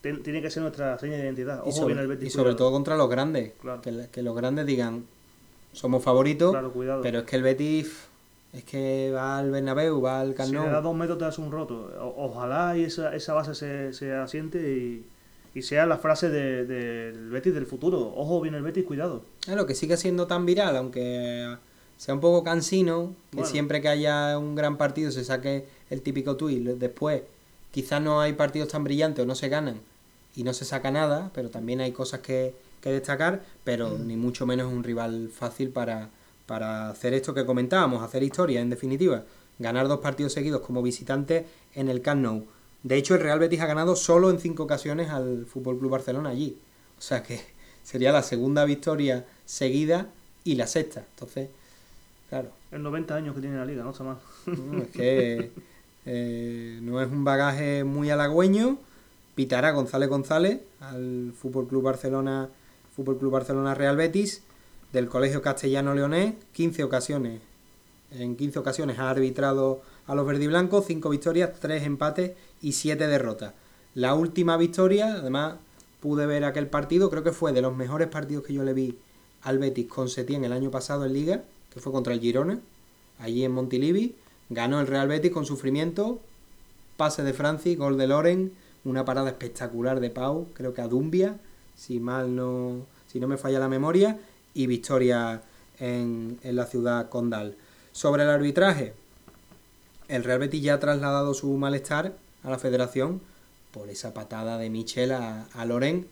[0.00, 1.60] tiene que ser nuestra seña de identidad.
[1.60, 3.52] Ojo y sobre, bien el Betis, y sobre todo contra los grandes.
[3.60, 3.80] Claro.
[3.80, 5.04] Que, que, los grandes digan,
[5.72, 7.00] somos favoritos, Claro, cuidado.
[7.00, 8.08] pero es que el Betis
[8.52, 11.38] es que va al Bernabéu, va al Camp Si le da dos metros te das
[11.38, 11.92] un roto.
[12.00, 15.06] O- ojalá y esa, esa base se, se asiente y,
[15.54, 18.12] y sea la frase del de, Betis del futuro.
[18.16, 19.22] Ojo bien el Betis, cuidado.
[19.40, 21.56] Claro, que sigue siendo tan viral, aunque
[21.96, 23.50] sea un poco cansino, que Bueno.
[23.50, 26.60] siempre que haya un gran partido se saque el típico tuit.
[26.64, 27.22] Después,
[27.70, 29.80] quizás no hay partidos tan brillantes o no se ganan
[30.34, 34.06] y no se saca nada, pero también hay cosas que, que destacar, pero Mm.
[34.08, 36.10] ni mucho menos un rival fácil para,
[36.46, 39.22] para hacer esto que comentábamos, hacer historia, en definitiva.
[39.60, 42.44] Ganar dos partidos seguidos como visitante en el Camp Nou.
[42.84, 46.28] De hecho, el Real Betis ha ganado solo en cinco ocasiones al Fútbol Club Barcelona
[46.28, 46.58] allí.
[46.98, 47.40] O sea que
[47.82, 50.08] sería la segunda victoria seguida
[50.44, 51.04] y la sexta.
[51.14, 51.48] Entonces,
[52.28, 54.18] claro, En 90 años que tiene la liga, no está mal.
[54.46, 55.50] no, es que
[56.04, 58.78] eh, no es un bagaje muy halagüeño.
[59.34, 62.50] Pitará González González al Fútbol Club Barcelona,
[62.94, 64.42] Fútbol Club Barcelona Real Betis
[64.92, 67.40] del Colegio Castellano Leonés, 15 ocasiones.
[68.12, 73.54] En 15 ocasiones ha arbitrado a los verdiblancos, 5 victorias, 3 empates y 7 derrotas.
[73.94, 75.54] La última victoria, además
[76.00, 78.98] pude ver aquel partido, creo que fue de los mejores partidos que yo le vi
[79.42, 82.58] al Betis con Setién el año pasado en Liga, que fue contra el Girona,
[83.18, 84.14] allí en Montilivi.
[84.50, 86.18] Ganó el Real Betis con sufrimiento,
[86.96, 88.52] pase de Francis, gol de Loren,
[88.84, 91.38] una parada espectacular de Pau, creo que a Dumbia,
[91.74, 94.18] si mal no, si no me falla la memoria,
[94.52, 95.42] y victoria
[95.78, 97.56] en, en la ciudad condal.
[97.92, 98.92] Sobre el arbitraje,
[100.08, 102.12] el Real Betis ya ha trasladado su malestar
[102.42, 103.20] a la federación
[103.72, 106.06] por esa patada de Michel a, a Loren,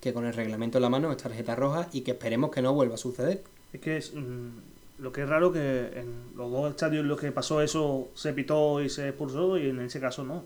[0.00, 2.72] que con el reglamento en la mano es tarjeta roja y que esperemos que no
[2.74, 3.42] vuelva a suceder.
[3.72, 6.06] Es que es, mm, lo que es raro que en
[6.36, 9.80] los dos estadios en los que pasó eso se pitó y se expulsó y en
[9.80, 10.44] ese caso no.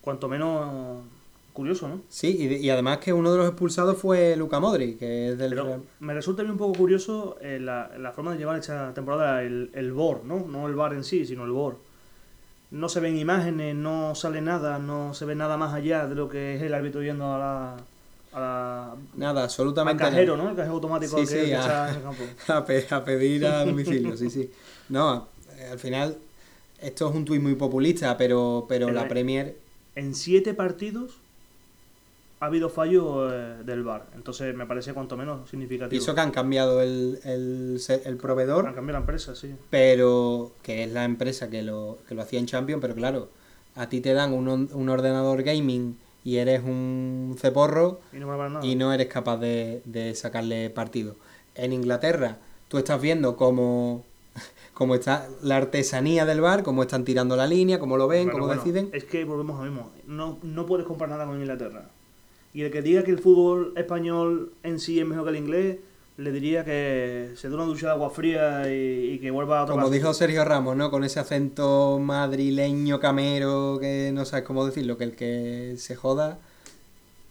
[0.00, 1.02] Cuanto menos
[1.52, 2.02] Curioso, ¿no?
[2.08, 5.50] Sí, y, y además que uno de los expulsados fue Luca Modri, que es del
[5.50, 8.60] Pero Real- me resulta a mí un poco curioso eh, la, la forma de llevar
[8.60, 10.46] esta temporada el, el VOR, ¿no?
[10.46, 11.76] No el VAR en sí, sino el VOR.
[12.70, 16.28] No se ven imágenes, no sale nada, no se ve nada más allá de lo
[16.28, 17.76] que es el árbitro yendo a la...
[18.30, 20.44] A la Nada, al absolutamente cajero, nada.
[20.44, 20.50] ¿no?
[20.50, 22.22] El cajero automático Sí, que, sí, a- en el campo.
[22.52, 24.50] a, pe- a pedir a domicilio, sí, sí.
[24.90, 26.18] No, eh, al final,
[26.80, 29.56] esto es un tuit muy populista, pero, pero la Premier,
[29.96, 31.16] En siete partidos
[32.40, 34.06] ha habido fallo eh, del VAR.
[34.14, 35.90] Entonces me parece cuanto menos significativo.
[35.90, 39.54] pienso que han cambiado el, el, proveedor, Han cambiado la empresa, sí.
[39.70, 43.28] pero que es la empresa que lo, que lo hacía en Champions, pero claro,
[43.74, 48.64] a ti te dan un, un ordenador gaming y eres un ceporro Y no nada.
[48.64, 51.16] y eres capaz de, de sacarle partido.
[51.54, 52.38] En Inglaterra,
[52.68, 54.04] tú estás viendo cómo,
[54.74, 58.46] cómo está la artesanía del bar, cómo están tirando la línea, cómo lo ven, cómo
[58.46, 58.90] bueno, deciden.
[58.92, 59.90] Es que volvemos a lo mismo.
[60.06, 61.90] No, no puedes comparar nada con Inglaterra.
[62.58, 65.76] Y el que diga que el fútbol español en sí es mejor que el inglés,
[66.16, 69.62] le diría que se dé una ducha de agua fría y, y que vuelva a
[69.62, 70.90] otra Como dijo Sergio Ramos, ¿no?
[70.90, 76.38] Con ese acento madrileño camero que no sabes cómo decirlo, que el que se joda,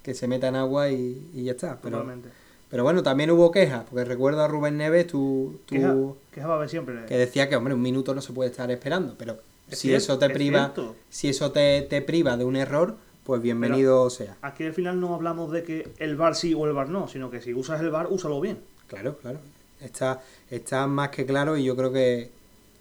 [0.01, 1.77] que se meta en agua y, y ya está.
[1.83, 2.29] Pero, Totalmente.
[2.69, 5.93] pero bueno, también hubo quejas, porque recuerdo a Rubén Neves, tú, tú- Queja,
[6.33, 7.05] queja va a haber siempre.
[7.05, 9.39] que decía que, hombre, un minuto no se puede estar esperando, pero
[9.69, 10.73] Es si eso te priva,
[11.09, 12.95] si eso te, te priva de un error,
[13.27, 14.37] pues bienvenido sea.
[14.41, 17.29] Aquí al final no hablamos de que el bar sí o el bar no, sino
[17.29, 18.59] que si usas el bar, úsalo bien.
[18.87, 19.39] Claro, claro.
[19.81, 22.31] Está, está más que claro y yo creo que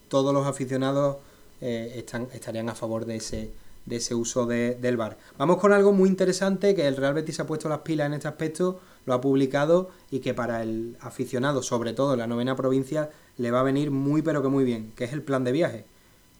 [0.08, 1.16] todos los aficionados
[1.60, 3.50] eh, están, estarían a favor de ese,
[3.86, 5.18] de ese uso de- del VAR.
[5.36, 8.28] Vamos con algo muy interesante que el Real Betis ha puesto las pilas en este
[8.28, 13.10] aspecto, lo ha publicado y que para el aficionado, sobre todo en la novena provincia,
[13.36, 15.84] le va a venir muy pero que muy bien, que es el plan de viaje.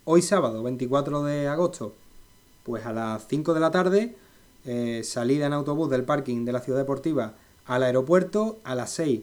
[0.05, 1.95] Hoy sábado, 24 de agosto,
[2.67, 4.17] pues a las 5 de la tarde,
[4.65, 7.35] eh, salida en autobús del parking de la ciudad deportiva
[7.65, 9.21] al aeropuerto, a las 6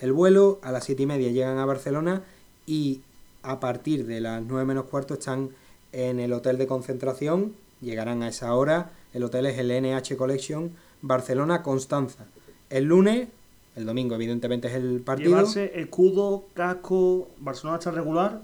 [0.00, 2.22] el vuelo, a las 7 y media llegan a Barcelona
[2.66, 3.00] y
[3.42, 5.50] a partir de las 9 menos cuarto están
[5.92, 10.72] en el hotel de concentración, llegarán a esa hora, el hotel es el NH Collection
[11.02, 12.26] Barcelona Constanza.
[12.68, 13.28] El lunes,
[13.76, 15.30] el domingo evidentemente es el partido.
[15.30, 18.42] Llevarse escudo, casco, Barcelona está regular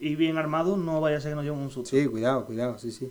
[0.00, 1.90] y bien armado, no vaya a ser que nos lleven un susto.
[1.90, 3.10] Sí, cuidado, cuidado, sí, sí.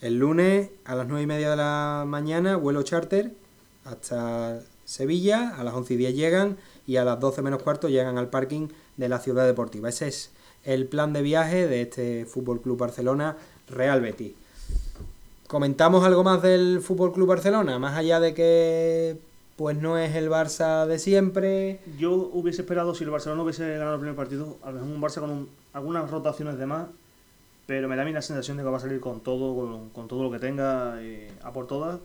[0.00, 3.32] El lunes a las 9 y media de la mañana, vuelo charter
[3.84, 6.56] hasta Sevilla, a las 11 y 10 llegan
[6.86, 9.88] y a las 12 menos cuarto llegan al parking de la ciudad deportiva.
[9.88, 10.30] Ese es
[10.64, 13.36] el plan de viaje de este Fútbol Club Barcelona
[13.68, 14.32] Real Betis.
[15.46, 17.78] ¿Comentamos algo más del Fútbol Club Barcelona?
[17.78, 19.16] Más allá de que
[19.56, 21.80] pues no es el Barça de siempre.
[21.98, 25.02] Yo hubiese esperado si el Barcelona hubiese ganado el primer partido, a lo mejor un
[25.02, 26.86] Barça con un- algunas rotaciones de más,
[27.68, 29.90] pero me da a mí la sensación de que va a salir con todo, con,
[29.90, 32.00] con todo lo que tenga, eh, a por todas.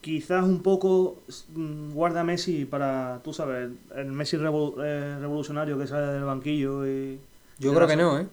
[0.00, 1.16] Quizás un poco
[1.54, 6.22] mm, guarda a Messi para, tú sabes, el Messi revol- eh, revolucionario que sale del
[6.24, 7.18] banquillo y...
[7.58, 8.26] Yo creo que no, ¿eh?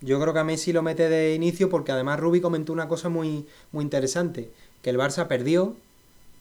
[0.00, 3.08] Yo creo que a Messi lo mete de inicio porque además Rubi comentó una cosa
[3.08, 4.50] muy, muy interesante,
[4.82, 5.74] que el Barça perdió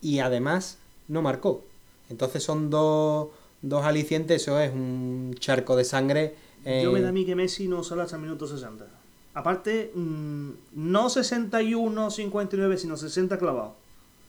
[0.02, 0.78] y además
[1.08, 1.64] no marcó.
[2.12, 3.30] Entonces son dos,
[3.64, 6.36] dos alicientes, eso es un charco de sangre.
[6.66, 8.86] eh, Yo me da a mí que Messi no sale hasta el minuto 60.
[9.34, 13.74] Aparte, mm, no 61, 59, sino 60 clavados.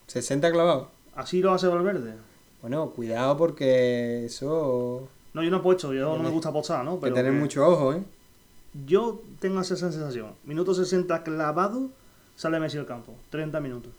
[0.07, 0.87] 60 clavados.
[1.15, 2.13] Así lo hace Valverde.
[2.61, 5.07] Bueno, cuidado porque eso...
[5.33, 6.91] No, yo no he puesto, yo no me gusta apostar, ¿no?
[6.91, 8.03] Hay que Pero tener que mucho ojo, ¿eh?
[8.85, 10.31] yo tengo esa sensación.
[10.45, 11.89] Minuto 60 clavado,
[12.35, 13.13] sale Messi al campo.
[13.29, 13.91] 30 minutos.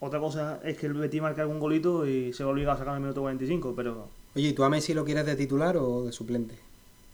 [0.00, 2.94] Otra cosa es que el Betis marca algún golito y se va obligado a sacar
[2.94, 6.12] el minuto 45, pero Oye, ¿y tú a Messi lo quieres de titular o de
[6.12, 6.58] suplente?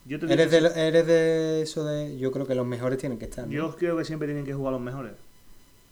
[0.09, 2.19] Yo te digo ¿Eres que de, eres de eso de...?
[2.19, 3.47] Yo creo que los mejores tienen que estar.
[3.47, 3.53] ¿no?
[3.53, 5.13] Yo creo que siempre tienen que jugar los mejores.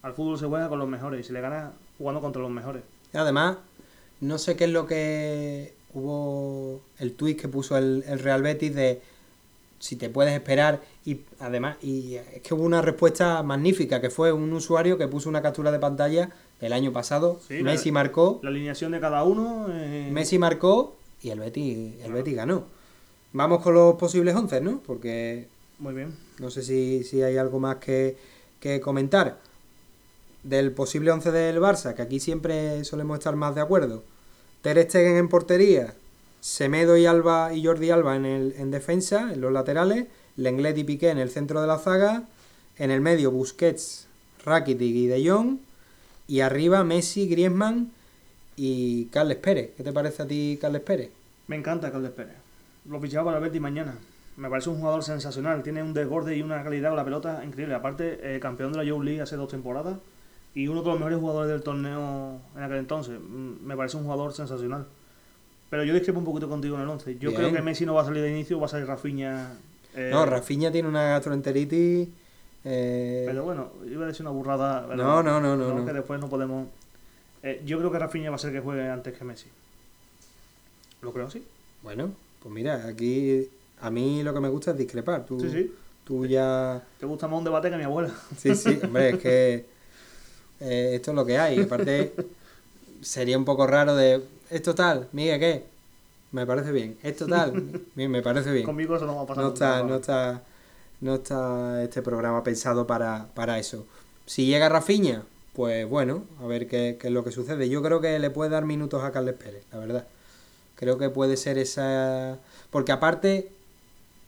[0.02, 2.82] Al fútbol se juega con los mejores y se le gana jugando contra los mejores.
[3.12, 3.58] Además,
[4.20, 8.74] no sé qué es lo que hubo el tuit que puso el, el Real Betis
[8.74, 9.00] de
[9.78, 14.32] si te puedes esperar y además y es que hubo una respuesta magnífica que fue
[14.32, 16.30] un usuario que puso una captura de pantalla
[16.60, 19.66] del año pasado Sí, Messi la- marcó La alineación de cada uno.
[19.70, 22.64] eh, Messi marcó y el Betis el Betis ganó
[23.36, 24.80] vamos con los posibles 11 ¿no?
[24.84, 25.46] porque
[25.78, 26.14] Muy bien.
[26.38, 28.16] no sé si, si hay algo más que,
[28.60, 29.38] que comentar.
[30.42, 34.04] Del posible 11 del Barça, que aquí siempre solemos estar más de acuerdo.
[34.62, 35.94] Ter Stegen en portería,
[36.40, 40.06] Semedo y Alba y Jordi Alba en, el, en defensa, en los laterales,
[40.36, 42.28] Lenglet y Piqué en el centro de la zaga,
[42.78, 44.06] en el medio Busquets,
[44.44, 45.58] Rakitic y De Jong,
[46.28, 47.90] y arriba Messi, Griezmann
[48.54, 49.70] y Carles Pérez.
[49.76, 51.10] ¿Qué te parece a ti Carles Pérez?
[51.48, 52.45] Me encanta Carles Pérez.
[52.88, 53.94] Lo fichaba para el Betis mañana.
[54.36, 55.62] Me parece un jugador sensacional.
[55.62, 57.74] Tiene un desborde y una calidad con la pelota increíble.
[57.74, 59.96] Aparte, eh, campeón de la Youth League hace dos temporadas.
[60.54, 63.18] y uno de los mejores jugadores del torneo en aquel entonces.
[63.20, 64.86] Mm, Me parece un jugador sensacional.
[65.68, 67.14] Pero yo discrepo un poquito contigo en el 11.
[67.18, 67.34] Yo Bien.
[67.34, 69.52] creo que Messi no va a salir de inicio, va a salir Rafinha.
[69.94, 72.08] eh, No, Rafinha tiene una gastroenteritis.
[72.64, 74.86] eh, Pero bueno, iba a decir una burrada.
[74.96, 75.84] No, no, no, no, no.
[75.84, 76.68] Que después no podemos.
[77.42, 79.48] Eh, yo creo que Rafinha va a ser que juegue antes que Messi.
[81.02, 81.44] Lo creo así.
[81.82, 83.48] Bueno, pues mira, aquí
[83.80, 85.26] a mí lo que me gusta es discrepar.
[85.26, 85.74] Tú, Sí, sí.
[86.04, 86.82] tú ya.
[86.98, 88.12] Te gusta más un debate que mi abuela.
[88.38, 89.66] Sí, sí, hombre, es que
[90.60, 91.60] eh, esto es lo que hay.
[91.60, 92.14] Aparte,
[93.00, 94.22] sería un poco raro de.
[94.50, 95.08] ¿Esto tal?
[95.12, 95.64] Miguel, ¿qué?
[96.32, 96.96] Me parece bien.
[97.02, 97.82] ¿Esto tal?
[97.94, 98.64] Me parece bien.
[98.64, 99.44] Conmigo eso no va a pasar.
[99.44, 100.42] No está, no está,
[101.00, 103.86] no está este programa pensado para, para eso.
[104.26, 105.22] Si llega Rafiña,
[105.54, 107.68] pues bueno, a ver qué, qué es lo que sucede.
[107.68, 110.06] Yo creo que le puede dar minutos a Carles Pérez, la verdad.
[110.76, 112.38] Creo que puede ser esa...
[112.70, 113.50] Porque aparte,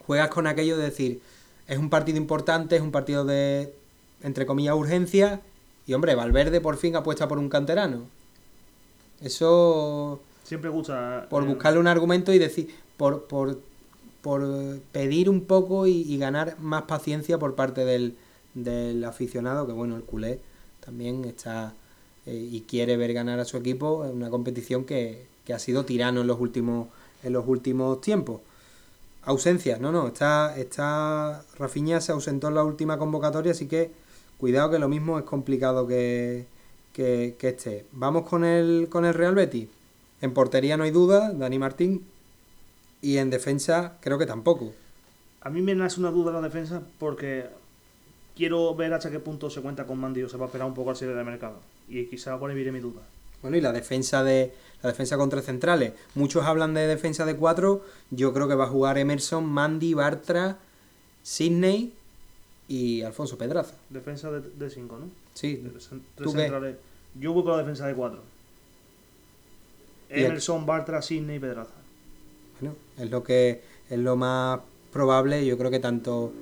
[0.06, 1.20] juegas con aquello de decir,
[1.66, 3.74] es un partido importante, es un partido de,
[4.22, 5.40] entre comillas, urgencia,
[5.86, 8.06] y hombre, Valverde por fin apuesta por un canterano.
[9.20, 11.26] Eso Siempre gusta.
[11.30, 13.60] por eh, buscarle un argumento y decir, por, por,
[14.22, 18.16] por pedir un poco y, y ganar más paciencia por parte del,
[18.54, 20.40] del aficionado, que bueno, el culé
[20.80, 21.74] también está
[22.26, 25.86] eh, y quiere ver ganar a su equipo en una competición que, que ha sido
[25.86, 26.88] tirano en los últimos,
[27.22, 28.42] en los últimos tiempos.
[29.22, 33.90] Ausencias, no, no, está, está Rafinha se ausentó en la última convocatoria, así que
[34.36, 36.44] cuidado que lo mismo es complicado que,
[36.92, 37.86] que, que esté.
[37.92, 39.70] Vamos con el, con el Real Betis.
[40.20, 42.04] En portería no hay duda, Dani Martín.
[43.00, 44.74] Y en defensa creo que tampoco.
[45.40, 47.46] A mí me nace una duda la defensa porque
[48.36, 50.74] quiero ver hasta qué punto se cuenta con Mandy o se va a esperar un
[50.74, 51.56] poco al cierre de mercado.
[51.88, 53.00] Y quizá por ahí viene mi duda.
[53.42, 54.52] Bueno, y la defensa de
[54.82, 55.92] la defensa contra centrales.
[56.14, 57.84] Muchos hablan de defensa de cuatro.
[58.10, 60.58] Yo creo que va a jugar Emerson, Mandy, Bartra,
[61.22, 61.92] Sidney
[62.68, 63.74] y Alfonso Pedraza.
[63.90, 65.06] Defensa de 5, ¿no?
[65.34, 66.40] Sí, De cen- ¿Tú Tres qué?
[66.42, 66.76] centrales.
[67.18, 68.20] Yo voy con la defensa de 4.
[70.10, 71.74] Y el- Emerson, Bartra, Sidney y Pedraza.
[72.60, 74.60] Bueno, es lo que es lo más
[74.92, 75.44] probable.
[75.46, 76.32] Yo creo que tanto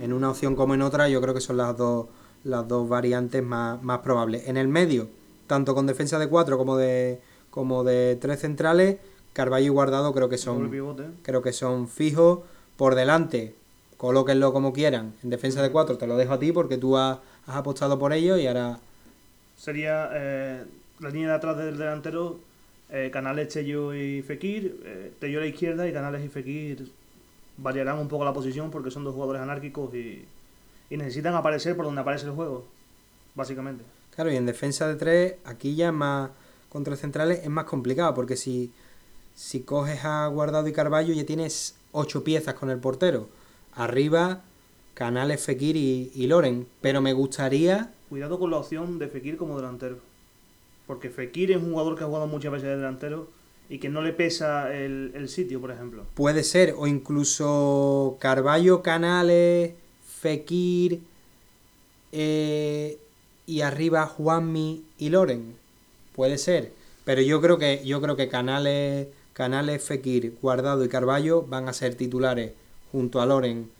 [0.00, 2.06] en una opción como en otra, yo creo que son las dos
[2.42, 4.48] las dos variantes más, más probables.
[4.48, 5.08] En el medio,
[5.50, 7.18] tanto con defensa de cuatro como de
[7.50, 8.98] como de tres centrales,
[9.32, 10.70] Carballo y Guardado creo que son
[11.24, 12.38] creo que son fijos
[12.76, 13.56] por delante.
[13.96, 15.12] Colóquenlo como quieran.
[15.24, 17.18] En defensa de cuatro te lo dejo a ti porque tú has,
[17.48, 18.78] has apostado por ello y ahora
[19.56, 20.64] Sería eh,
[21.00, 22.38] la línea de atrás del delantero,
[22.88, 24.80] eh, Canales, Tello y Fekir.
[24.84, 26.92] Eh, Tello a la izquierda y Canales y Fekir
[27.56, 30.24] variarán un poco la posición porque son dos jugadores anárquicos y,
[30.90, 32.64] y necesitan aparecer por donde aparece el juego,
[33.34, 33.82] básicamente.
[34.20, 36.28] Claro, y en defensa de tres, aquí ya más
[36.68, 38.70] contra centrales es más complicado, porque si,
[39.34, 43.30] si coges a Guardado y Carballo ya tienes ocho piezas con el portero.
[43.72, 44.42] Arriba,
[44.92, 46.66] Canales, Fekir y, y Loren.
[46.82, 50.00] Pero me gustaría, Cuidado con la opción de Fekir como delantero.
[50.86, 53.26] Porque Fekir es un jugador que ha jugado muchas veces de delantero
[53.70, 56.04] y que no le pesa el, el sitio, por ejemplo.
[56.12, 59.72] puede ser, o incluso Carballo, Canales,
[60.04, 61.00] Fekir
[62.12, 62.98] eh,
[63.50, 65.56] y arriba Juanmi y Loren.
[66.14, 66.72] Puede ser.
[67.04, 71.72] Pero yo creo que, yo creo que Canales, Canales, Fekir, Guardado y Carballo van a
[71.72, 72.52] ser titulares
[72.92, 73.70] junto a Loren,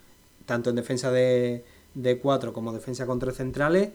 [0.47, 1.65] tanto en defensa de,
[1.95, 3.91] de cuatro como defensa contra centrales.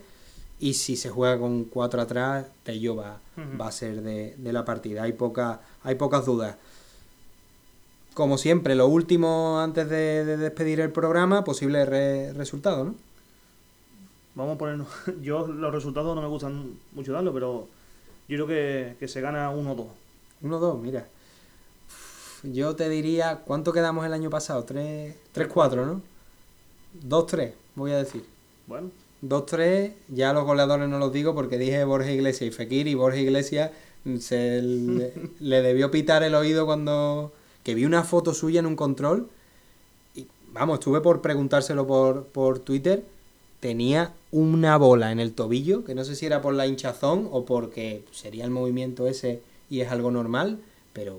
[0.58, 3.20] Y si se juega con cuatro atrás, Tello va,
[3.58, 5.02] a ser de, de la partida.
[5.02, 6.56] Hay, poca, hay pocas dudas.
[8.14, 12.94] Como siempre, lo último antes de, de despedir el programa, posible re- resultado, ¿no?
[14.36, 14.88] Vamos a ponernos.
[15.22, 17.66] Yo los resultados no me gustan mucho darlo, pero
[18.28, 19.86] yo creo que, que se gana 1-2.
[20.42, 21.08] 1-2, mira.
[22.42, 24.66] Yo te diría, ¿cuánto quedamos el año pasado?
[24.66, 26.02] 3-4, ¿no?
[27.08, 28.24] 2-3, voy a decir.
[28.66, 28.90] Bueno,
[29.22, 33.18] 2-3, ya los goleadores no los digo porque dije Borja Iglesias y Fekir y Borja
[33.18, 33.70] Iglesias
[34.20, 37.32] se le, le debió pitar el oído cuando
[37.62, 39.28] que vi una foto suya en un control
[40.14, 43.04] y vamos, estuve por preguntárselo por, por Twitter,
[43.66, 47.44] tenía una bola en el tobillo, que no sé si era por la hinchazón o
[47.44, 50.60] porque sería el movimiento ese y es algo normal,
[50.92, 51.18] pero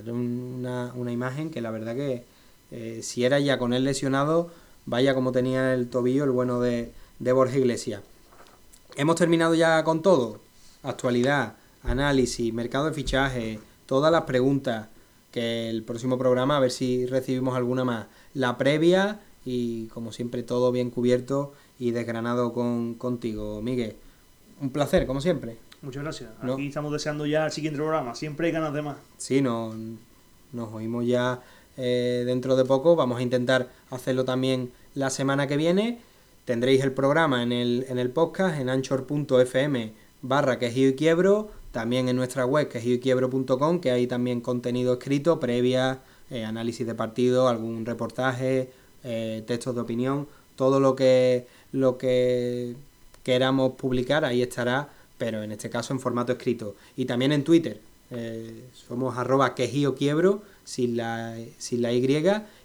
[0.00, 2.24] era una, una imagen que la verdad que
[2.70, 4.48] eh, si era ya con él lesionado,
[4.86, 8.00] vaya como tenía el tobillo el bueno de, de Borja Iglesias.
[8.96, 10.40] Hemos terminado ya con todo.
[10.82, 14.88] Actualidad, análisis, mercado de fichaje, todas las preguntas
[15.30, 18.06] que el próximo programa a ver si recibimos alguna más.
[18.32, 23.96] La previa y como siempre todo bien cubierto y desgranado con, contigo, Miguel.
[24.60, 25.56] Un placer, como siempre.
[25.82, 26.30] muchas gracias.
[26.42, 26.54] No.
[26.54, 28.14] Aquí estamos deseando ya el siguiente programa.
[28.14, 28.96] Siempre hay ganas de más.
[29.16, 29.74] Sí, nos,
[30.52, 31.40] nos oímos ya
[31.76, 32.96] eh, dentro de poco.
[32.96, 36.00] Vamos a intentar hacerlo también la semana que viene.
[36.44, 39.92] tendréis el programa en el, en el podcast en anchor.fm
[40.22, 43.00] barra quejío y quiebro, también en nuestra web quejío
[43.80, 46.00] que hay también contenido escrito, previa,
[46.30, 48.70] eh, análisis de partido, algún reportaje,
[49.02, 52.76] eh, textos de opinión, todo lo que, lo que
[53.22, 56.74] queramos publicar ahí estará, pero en este caso en formato escrito.
[56.96, 57.80] Y también en Twitter,
[58.10, 59.94] eh, somos arroba quejío
[60.64, 62.06] sin la, sin la Y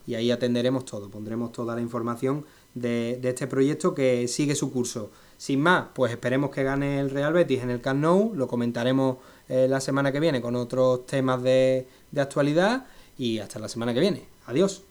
[0.05, 4.71] y ahí atenderemos todo, pondremos toda la información de, de este proyecto que sigue su
[4.71, 5.09] curso.
[5.38, 9.17] Sin más, pues esperemos que gane el Real Betis en el Camp Nou, lo comentaremos
[9.49, 12.85] eh, la semana que viene con otros temas de, de actualidad
[13.17, 14.25] y hasta la semana que viene.
[14.47, 14.84] Adiós.